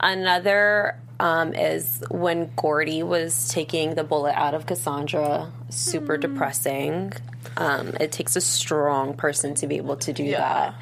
Another 0.00 0.98
um, 1.18 1.54
is 1.54 2.02
when 2.10 2.50
Gordy 2.56 3.02
was 3.02 3.48
taking 3.48 3.94
the 3.94 4.04
bullet 4.04 4.34
out 4.36 4.54
of 4.54 4.66
Cassandra. 4.66 5.50
Super 5.70 6.16
depressing. 6.16 7.12
Um, 7.56 7.94
it 8.00 8.12
takes 8.12 8.36
a 8.36 8.40
strong 8.40 9.14
person 9.14 9.54
to 9.56 9.66
be 9.66 9.76
able 9.76 9.96
to 9.96 10.12
do 10.12 10.30
that. 10.32 10.74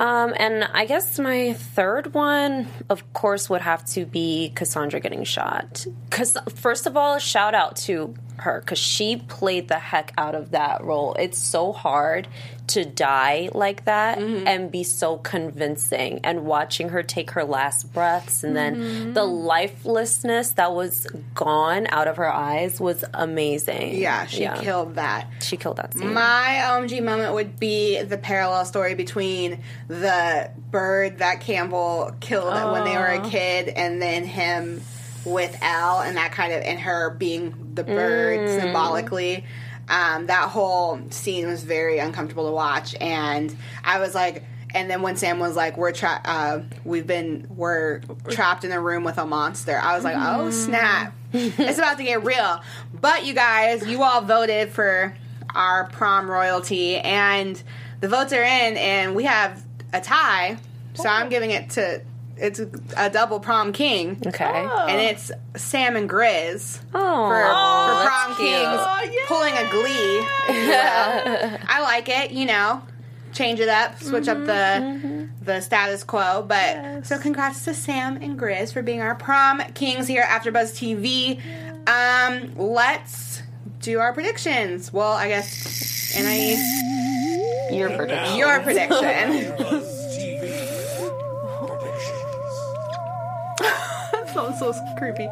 Um, 0.00 0.32
and 0.38 0.64
I 0.64 0.86
guess 0.86 1.18
my 1.18 1.52
third 1.52 2.14
one, 2.14 2.68
of 2.88 3.12
course, 3.12 3.50
would 3.50 3.60
have 3.60 3.84
to 3.86 4.06
be 4.06 4.50
Cassandra 4.54 4.98
getting 4.98 5.24
shot. 5.24 5.86
Because 6.08 6.38
first 6.54 6.86
of 6.86 6.96
all, 6.96 7.18
shout 7.18 7.54
out 7.54 7.76
to 7.76 8.14
her 8.40 8.60
because 8.60 8.78
she 8.78 9.16
played 9.16 9.68
the 9.68 9.78
heck 9.78 10.12
out 10.16 10.34
of 10.34 10.52
that 10.52 10.82
role. 10.82 11.14
It's 11.14 11.38
so 11.38 11.72
hard 11.72 12.28
to 12.68 12.84
die 12.84 13.48
like 13.52 13.84
that 13.86 14.18
mm-hmm. 14.18 14.46
and 14.46 14.70
be 14.70 14.84
so 14.84 15.16
convincing. 15.18 16.20
And 16.22 16.44
watching 16.44 16.90
her 16.90 17.02
take 17.02 17.32
her 17.32 17.44
last 17.44 17.92
breaths 17.92 18.44
and 18.44 18.56
then 18.56 18.76
mm-hmm. 18.76 19.12
the 19.12 19.24
lifelessness 19.24 20.52
that 20.52 20.72
was 20.72 21.06
gone 21.34 21.88
out 21.90 22.06
of 22.06 22.16
her 22.16 22.32
eyes 22.32 22.80
was 22.80 23.04
amazing. 23.12 23.96
Yeah, 23.96 24.26
she 24.26 24.48
killed 24.60 24.94
that. 24.94 25.28
She 25.42 25.56
killed 25.56 25.78
that 25.78 25.94
scene. 25.94 26.14
My 26.14 26.62
um, 26.62 26.86
OMG 26.86 27.02
moment 27.02 27.34
would 27.34 27.58
be 27.58 28.02
the 28.02 28.18
parallel 28.18 28.64
story 28.64 28.94
between 28.94 29.62
the 29.88 30.50
bird 30.70 31.18
that 31.18 31.40
Campbell 31.40 32.14
killed 32.20 32.54
when 32.72 32.84
they 32.84 32.96
were 32.96 33.06
a 33.06 33.28
kid 33.28 33.68
and 33.68 34.00
then 34.00 34.24
him 34.24 34.80
with 35.24 35.56
Elle 35.62 36.00
and 36.00 36.16
that 36.16 36.32
kind 36.32 36.52
of 36.52 36.62
and 36.62 36.78
her 36.80 37.10
being 37.10 37.72
the 37.74 37.84
bird 37.84 38.48
symbolically. 38.60 39.44
Um, 39.88 40.26
that 40.26 40.48
whole 40.48 41.00
scene 41.10 41.48
was 41.48 41.64
very 41.64 41.98
uncomfortable 41.98 42.46
to 42.46 42.52
watch 42.52 42.94
and 43.00 43.54
I 43.84 43.98
was 43.98 44.14
like 44.14 44.44
and 44.74 44.90
then 44.90 45.02
when 45.02 45.16
Sam 45.16 45.38
was 45.38 45.56
like, 45.56 45.76
"We're 45.76 45.92
trapped. 45.92 46.26
Uh, 46.28 46.60
we've 46.84 47.06
been. 47.06 47.46
We're 47.50 48.00
trapped 48.28 48.64
in 48.64 48.72
a 48.72 48.80
room 48.80 49.04
with 49.04 49.18
a 49.18 49.26
monster." 49.26 49.78
I 49.78 49.94
was 49.94 50.04
like, 50.04 50.16
"Oh 50.18 50.50
snap! 50.50 51.14
it's 51.32 51.78
about 51.78 51.98
to 51.98 52.04
get 52.04 52.24
real." 52.24 52.60
But 52.92 53.26
you 53.26 53.34
guys, 53.34 53.86
you 53.86 54.02
all 54.02 54.22
voted 54.22 54.70
for 54.70 55.16
our 55.54 55.88
prom 55.88 56.30
royalty, 56.30 56.98
and 56.98 57.60
the 58.00 58.08
votes 58.08 58.32
are 58.32 58.42
in, 58.42 58.76
and 58.76 59.14
we 59.14 59.24
have 59.24 59.62
a 59.92 60.00
tie. 60.00 60.58
So 60.94 61.08
I'm 61.08 61.28
giving 61.28 61.50
it 61.50 61.70
to. 61.70 62.02
It's 62.40 62.60
a 62.96 63.10
double 63.10 63.38
prom 63.40 63.72
king, 63.72 64.20
okay. 64.26 64.44
and 64.88 65.00
it's 65.00 65.30
Sam 65.56 65.94
and 65.96 66.08
Grizz 66.08 66.80
Oh, 66.94 67.28
for, 67.28 67.36
for 67.36 68.08
prom 68.08 68.34
cute. 68.36 68.48
kings 68.48 68.80
Oh, 68.80 69.02
yeah. 69.04 69.26
pulling 69.28 69.54
a 69.54 69.70
glee. 69.70 70.26
if 70.48 70.66
you. 70.66 71.58
I 71.68 71.80
like 71.82 72.08
it, 72.08 72.30
you 72.30 72.46
know. 72.46 72.82
Change 73.32 73.60
it 73.60 73.68
up, 73.68 74.02
switch 74.02 74.26
up 74.26 74.38
the 74.44 75.28
the 75.42 75.60
status 75.60 76.02
quo. 76.02 76.42
But 76.42 77.06
so 77.06 77.16
congrats 77.18 77.64
to 77.66 77.74
Sam 77.74 78.16
and 78.16 78.36
Grizz 78.38 78.72
for 78.72 78.82
being 78.82 79.02
our 79.02 79.14
prom 79.14 79.60
kings 79.74 80.08
here 80.08 80.22
at 80.22 80.42
AfterBuzz 80.42 80.72
TV. 80.74 81.40
Um, 81.88 82.56
let's 82.56 83.42
do 83.80 84.00
our 84.00 84.12
predictions. 84.12 84.92
Well, 84.92 85.12
I 85.12 85.28
guess 85.28 86.12
Anais, 86.16 86.56
Your 87.72 87.90
prediction. 87.96 88.36
your 88.36 88.60
prediction. 88.60 89.84
Predictions. 94.10 94.58
Sounds 94.58 94.58
so 94.58 94.94
creepy. 94.96 95.28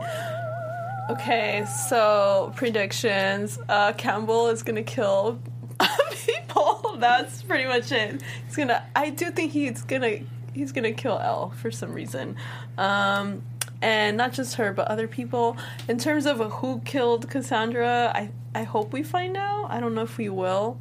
Okay, 1.10 1.64
so 1.88 2.52
predictions. 2.56 3.58
Uh, 3.68 3.92
Campbell 3.94 4.48
is 4.48 4.62
gonna 4.62 4.82
kill 4.82 5.38
people. 6.26 6.96
That's 6.98 7.42
pretty 7.42 7.64
much 7.64 7.90
it. 7.92 8.22
He's 8.46 8.56
gonna. 8.56 8.86
I 8.94 9.10
do 9.10 9.30
think 9.30 9.52
he's 9.52 9.82
gonna. 9.82 10.18
He's 10.52 10.72
gonna 10.72 10.92
kill 10.92 11.18
Elle 11.18 11.50
for 11.50 11.70
some 11.70 11.92
reason, 11.92 12.36
um, 12.76 13.42
and 13.80 14.16
not 14.16 14.32
just 14.32 14.56
her, 14.56 14.72
but 14.72 14.88
other 14.88 15.08
people. 15.08 15.56
In 15.88 15.98
terms 15.98 16.26
of 16.26 16.38
who 16.38 16.80
killed 16.80 17.30
Cassandra, 17.30 18.12
I 18.14 18.30
I 18.54 18.64
hope 18.64 18.92
we 18.92 19.02
find 19.02 19.36
out. 19.36 19.70
I 19.70 19.80
don't 19.80 19.94
know 19.94 20.02
if 20.02 20.18
we 20.18 20.28
will. 20.28 20.78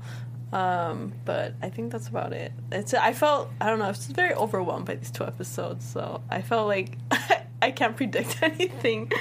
Um, 0.53 1.13
but 1.25 1.55
I 1.61 1.69
think 1.69 1.91
that's 1.91 2.07
about 2.07 2.31
it. 2.33 2.53
It's 2.71 2.93
I 2.93 3.13
felt 3.13 3.49
I 3.59 3.69
don't 3.69 3.79
know, 3.79 3.85
I 3.85 3.89
was 3.89 4.05
very 4.07 4.33
overwhelmed 4.33 4.85
by 4.85 4.95
these 4.95 5.11
two 5.11 5.25
episodes, 5.25 5.85
so 5.85 6.21
I 6.29 6.41
felt 6.41 6.67
like 6.67 6.97
I 7.61 7.71
can't 7.71 7.97
predict 7.97 8.39
anything 8.41 9.11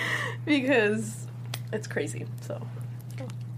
because 0.44 1.26
it's 1.72 1.86
crazy. 1.88 2.26
So 2.42 2.64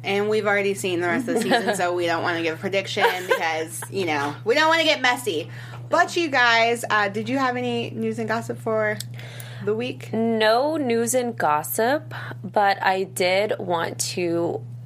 And 0.04 0.28
we've 0.30 0.46
already 0.46 0.74
seen 0.74 1.00
the 1.00 1.08
rest 1.08 1.28
of 1.28 1.34
the 1.34 1.42
season, 1.42 1.74
so 1.76 1.92
we 1.92 2.06
don't 2.06 2.22
want 2.22 2.36
to 2.38 2.42
give 2.42 2.54
a 2.54 2.58
prediction 2.58 3.04
because, 3.28 3.82
you 3.90 4.06
know, 4.06 4.34
we 4.44 4.54
don't 4.54 4.68
want 4.68 4.80
to 4.80 4.86
get 4.86 5.00
messy. 5.02 5.50
But 5.90 6.16
you 6.16 6.28
guys, 6.30 6.84
uh, 6.88 7.08
did 7.08 7.28
you 7.28 7.38
have 7.38 7.56
any 7.56 7.90
news 7.90 8.18
and 8.18 8.28
gossip 8.28 8.58
for 8.58 8.96
the 9.64 9.74
week? 9.74 10.12
No 10.12 10.76
news 10.76 11.14
and 11.14 11.36
gossip, 11.36 12.14
but 12.44 12.82
I 12.82 13.04
did 13.04 13.54
want 13.58 13.98
to 14.12 14.62
sh- 14.62 14.77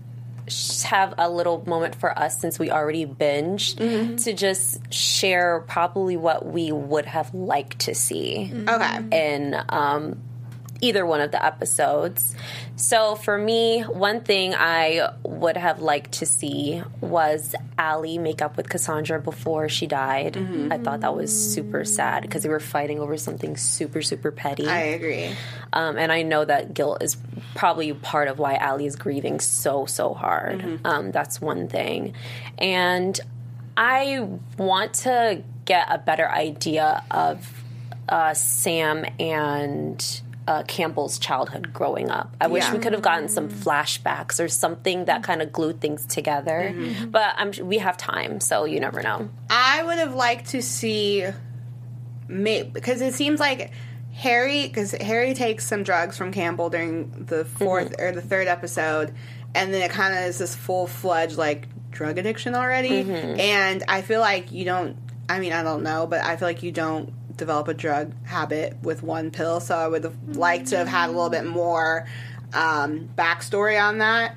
have 0.84 1.14
a 1.18 1.30
little 1.30 1.62
moment 1.68 1.94
for 1.94 2.16
us 2.18 2.40
since 2.40 2.58
we 2.58 2.70
already 2.70 3.06
binged 3.06 4.22
to 4.24 4.32
just 4.32 4.92
share 4.92 5.60
probably 5.68 6.16
what 6.16 6.44
we 6.46 6.72
would 6.72 7.06
have 7.06 7.32
liked 7.32 7.78
to 7.80 7.94
see 7.94 8.52
Okay. 8.68 8.98
in 9.12 9.56
um, 9.68 10.18
either 10.82 11.06
one 11.06 11.20
of 11.20 11.30
the 11.30 11.42
episodes. 11.42 12.34
So 12.74 13.14
for 13.14 13.38
me, 13.38 13.82
one 13.82 14.20
thing 14.20 14.52
I 14.52 15.10
would 15.22 15.56
have 15.56 15.80
liked 15.80 16.12
to 16.14 16.26
see 16.26 16.82
was 17.00 17.54
Allie 17.78 18.18
make 18.18 18.42
up 18.42 18.56
with 18.56 18.68
Cassandra 18.68 19.20
before 19.20 19.68
she 19.68 19.86
died. 19.86 20.36
I 20.70 20.78
thought 20.78 21.00
that 21.00 21.14
was 21.14 21.32
super 21.32 21.84
sad 21.84 22.22
because 22.22 22.42
they 22.42 22.48
were 22.48 22.58
fighting 22.60 22.98
over 22.98 23.16
something 23.16 23.56
super, 23.56 24.02
super 24.02 24.32
petty. 24.32 24.66
I 24.66 24.80
agree. 24.80 25.30
Um, 25.72 25.96
and 25.96 26.10
I 26.10 26.22
know 26.22 26.44
that 26.44 26.74
guilt 26.74 27.00
is 27.00 27.16
probably 27.54 27.92
part 27.92 28.26
of 28.26 28.40
why 28.40 28.56
Allie 28.56 28.86
is 28.86 28.96
grieving 28.96 29.38
so, 29.38 29.86
so 29.86 30.14
hard. 30.14 30.80
Um, 30.84 31.12
that's 31.12 31.40
one 31.40 31.68
thing. 31.68 32.14
And 32.58 33.18
I 33.76 34.28
want 34.58 34.94
to 34.94 35.44
get 35.64 35.86
a 35.90 35.98
better 35.98 36.28
idea 36.28 37.04
of 37.08 37.64
uh, 38.08 38.34
Sam 38.34 39.06
and. 39.20 40.22
Uh, 40.44 40.64
Campbell's 40.64 41.20
childhood 41.20 41.72
growing 41.72 42.10
up. 42.10 42.34
I 42.40 42.48
wish 42.48 42.64
Yeah. 42.64 42.72
we 42.72 42.80
could 42.80 42.92
have 42.92 43.02
gotten 43.02 43.28
some 43.28 43.48
flashbacks 43.48 44.42
or 44.42 44.48
something 44.48 45.04
that 45.04 45.22
kind 45.22 45.40
of 45.40 45.52
glued 45.52 45.80
things 45.80 46.04
together. 46.04 46.72
Mm-hmm. 46.74 47.10
But 47.10 47.34
I'm, 47.36 47.52
we 47.62 47.78
have 47.78 47.96
time, 47.96 48.40
so 48.40 48.64
you 48.64 48.80
never 48.80 49.02
know. 49.02 49.28
I 49.48 49.84
would 49.84 49.98
have 49.98 50.14
liked 50.14 50.48
to 50.50 50.60
see, 50.60 51.24
may, 52.26 52.64
because 52.64 53.00
it 53.00 53.14
seems 53.14 53.38
like 53.38 53.70
Harry, 54.14 54.66
because 54.66 54.90
Harry 54.92 55.32
takes 55.34 55.64
some 55.66 55.84
drugs 55.84 56.16
from 56.18 56.32
Campbell 56.32 56.70
during 56.70 57.10
the 57.26 57.44
4th 57.44 57.92
mm-hmm. 57.92 58.02
or 58.02 58.10
the 58.10 58.20
third 58.20 58.48
episode, 58.48 59.14
and 59.54 59.72
then 59.72 59.80
it 59.82 59.92
kind 59.92 60.12
of 60.12 60.24
is 60.24 60.38
this 60.38 60.56
full 60.56 60.86
fledged 60.88 61.36
like 61.38 61.68
drug 61.92 62.18
addiction 62.18 62.54
already. 62.56 63.04
Mm-hmm. 63.04 63.38
And 63.38 63.84
I 63.86 64.02
feel 64.02 64.20
like 64.20 64.50
you 64.50 64.64
don't. 64.64 64.96
I 65.28 65.38
mean, 65.38 65.52
I 65.52 65.62
don't 65.62 65.82
know, 65.82 66.06
but 66.06 66.22
I 66.24 66.36
feel 66.36 66.48
like 66.48 66.62
you 66.62 66.72
don't 66.72 67.12
develop 67.42 67.66
a 67.68 67.74
drug 67.74 68.12
habit 68.24 68.76
with 68.82 69.02
one 69.02 69.30
pill. 69.30 69.58
So 69.60 69.76
I 69.76 69.88
would 69.88 70.04
have 70.04 70.36
liked 70.36 70.68
to 70.68 70.76
have 70.76 70.86
had 70.88 71.08
a 71.08 71.12
little 71.12 71.30
bit 71.30 71.44
more 71.44 72.06
um, 72.52 73.08
backstory 73.18 73.82
on 73.82 73.98
that. 73.98 74.36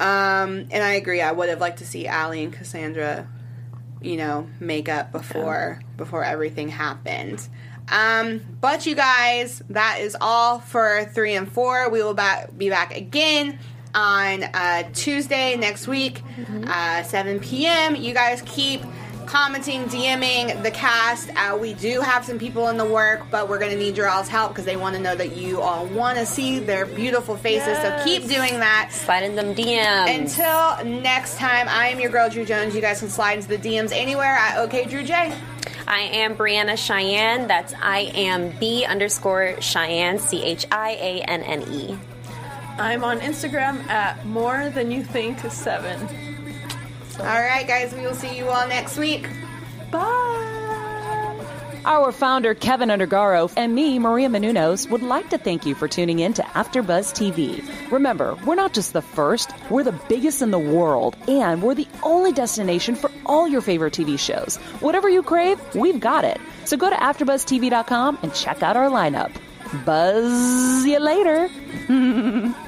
Um, 0.00 0.68
and 0.70 0.82
I 0.84 0.92
agree. 0.94 1.20
I 1.20 1.32
would 1.32 1.48
have 1.48 1.60
liked 1.60 1.78
to 1.78 1.86
see 1.86 2.06
Allie 2.06 2.44
and 2.44 2.52
Cassandra, 2.52 3.26
you 4.00 4.16
know, 4.16 4.46
make 4.60 4.88
up 4.88 5.10
before 5.10 5.80
before 5.96 6.22
everything 6.22 6.68
happened. 6.68 7.48
Um, 7.90 8.40
but 8.60 8.86
you 8.86 8.94
guys, 8.94 9.62
that 9.70 9.98
is 10.00 10.16
all 10.20 10.60
for 10.60 11.04
three 11.12 11.34
and 11.34 11.50
four. 11.50 11.88
We 11.90 12.02
will 12.02 12.14
back, 12.14 12.56
be 12.56 12.68
back 12.70 12.94
again 12.94 13.58
on 13.94 14.44
uh, 14.44 14.82
Tuesday 14.92 15.56
next 15.56 15.88
week, 15.88 16.22
uh, 16.66 17.02
7 17.02 17.40
p.m. 17.40 17.96
You 17.96 18.12
guys 18.14 18.42
keep 18.46 18.82
commenting, 19.28 19.84
DMing 19.84 20.62
the 20.62 20.70
cast. 20.70 21.30
Uh, 21.36 21.56
we 21.60 21.74
do 21.74 22.00
have 22.00 22.24
some 22.24 22.38
people 22.38 22.68
in 22.68 22.78
the 22.78 22.84
work, 22.84 23.30
but 23.30 23.46
we're 23.46 23.58
going 23.58 23.70
to 23.70 23.76
need 23.76 23.94
your 23.94 24.08
all's 24.08 24.26
help 24.26 24.52
because 24.52 24.64
they 24.64 24.76
want 24.76 24.96
to 24.96 25.02
know 25.02 25.14
that 25.14 25.36
you 25.36 25.60
all 25.60 25.84
want 25.88 26.16
to 26.16 26.24
see 26.24 26.58
their 26.58 26.86
beautiful 26.86 27.36
faces. 27.36 27.76
So 27.78 28.00
keep 28.04 28.22
doing 28.22 28.58
that. 28.58 28.88
Slide 28.90 29.24
in 29.24 29.36
them 29.36 29.54
DMs. 29.54 30.18
Until 30.18 31.00
next 31.00 31.36
time, 31.36 31.68
I 31.68 31.88
am 31.88 32.00
your 32.00 32.10
girl 32.10 32.30
Drew 32.30 32.46
Jones. 32.46 32.74
You 32.74 32.80
guys 32.80 33.00
can 33.00 33.10
slide 33.10 33.34
into 33.34 33.48
the 33.48 33.58
DMs 33.58 33.92
anywhere 33.92 34.34
at 34.34 34.58
OK 34.58 34.86
Drew 34.86 35.04
J. 35.04 35.36
I 35.86 36.00
am 36.00 36.34
Breanna 36.34 36.72
Chianne. 36.72 37.48
That's 37.48 37.74
I 37.82 38.10
am 38.14 38.50
B 38.58 38.86
underscore 38.86 39.56
Chianne, 39.58 40.20
C 40.20 40.42
H 40.42 40.66
I 40.72 40.92
A 40.92 41.20
N 41.22 41.42
N 41.42 41.70
E. 41.70 41.98
I'm 42.78 43.04
on 43.04 43.20
Instagram 43.20 43.86
at 43.88 44.24
more 44.24 44.70
than 44.70 44.90
you 44.90 45.02
think 45.02 45.38
seven. 45.50 46.27
All 47.18 47.24
right, 47.24 47.66
guys, 47.66 47.92
we 47.94 48.02
will 48.02 48.14
see 48.14 48.36
you 48.36 48.48
all 48.48 48.68
next 48.68 48.96
week. 48.96 49.28
Bye. 49.90 50.48
Our 51.84 52.12
founder, 52.12 52.54
Kevin 52.54 52.90
Undergaro, 52.90 53.52
and 53.56 53.74
me, 53.74 53.98
Maria 53.98 54.28
Menounos, 54.28 54.90
would 54.90 55.02
like 55.02 55.30
to 55.30 55.38
thank 55.38 55.64
you 55.64 55.74
for 55.74 55.88
tuning 55.88 56.18
in 56.18 56.32
to 56.34 56.42
AfterBuzz 56.42 57.14
TV. 57.14 57.90
Remember, 57.90 58.36
we're 58.44 58.54
not 58.56 58.74
just 58.74 58.92
the 58.92 59.02
first, 59.02 59.50
we're 59.70 59.84
the 59.84 59.98
biggest 60.08 60.42
in 60.42 60.50
the 60.50 60.58
world, 60.58 61.16
and 61.26 61.62
we're 61.62 61.74
the 61.74 61.88
only 62.02 62.32
destination 62.32 62.94
for 62.94 63.10
all 63.26 63.48
your 63.48 63.62
favorite 63.62 63.94
TV 63.94 64.18
shows. 64.18 64.56
Whatever 64.80 65.08
you 65.08 65.22
crave, 65.22 65.58
we've 65.74 65.98
got 65.98 66.24
it. 66.24 66.38
So 66.66 66.76
go 66.76 66.90
to 66.90 66.96
AfterBuzzTV.com 66.96 68.18
and 68.22 68.34
check 68.34 68.62
out 68.62 68.76
our 68.76 68.90
lineup. 68.90 69.32
Buzz 69.84 70.84
you 70.84 70.98
later. 70.98 71.48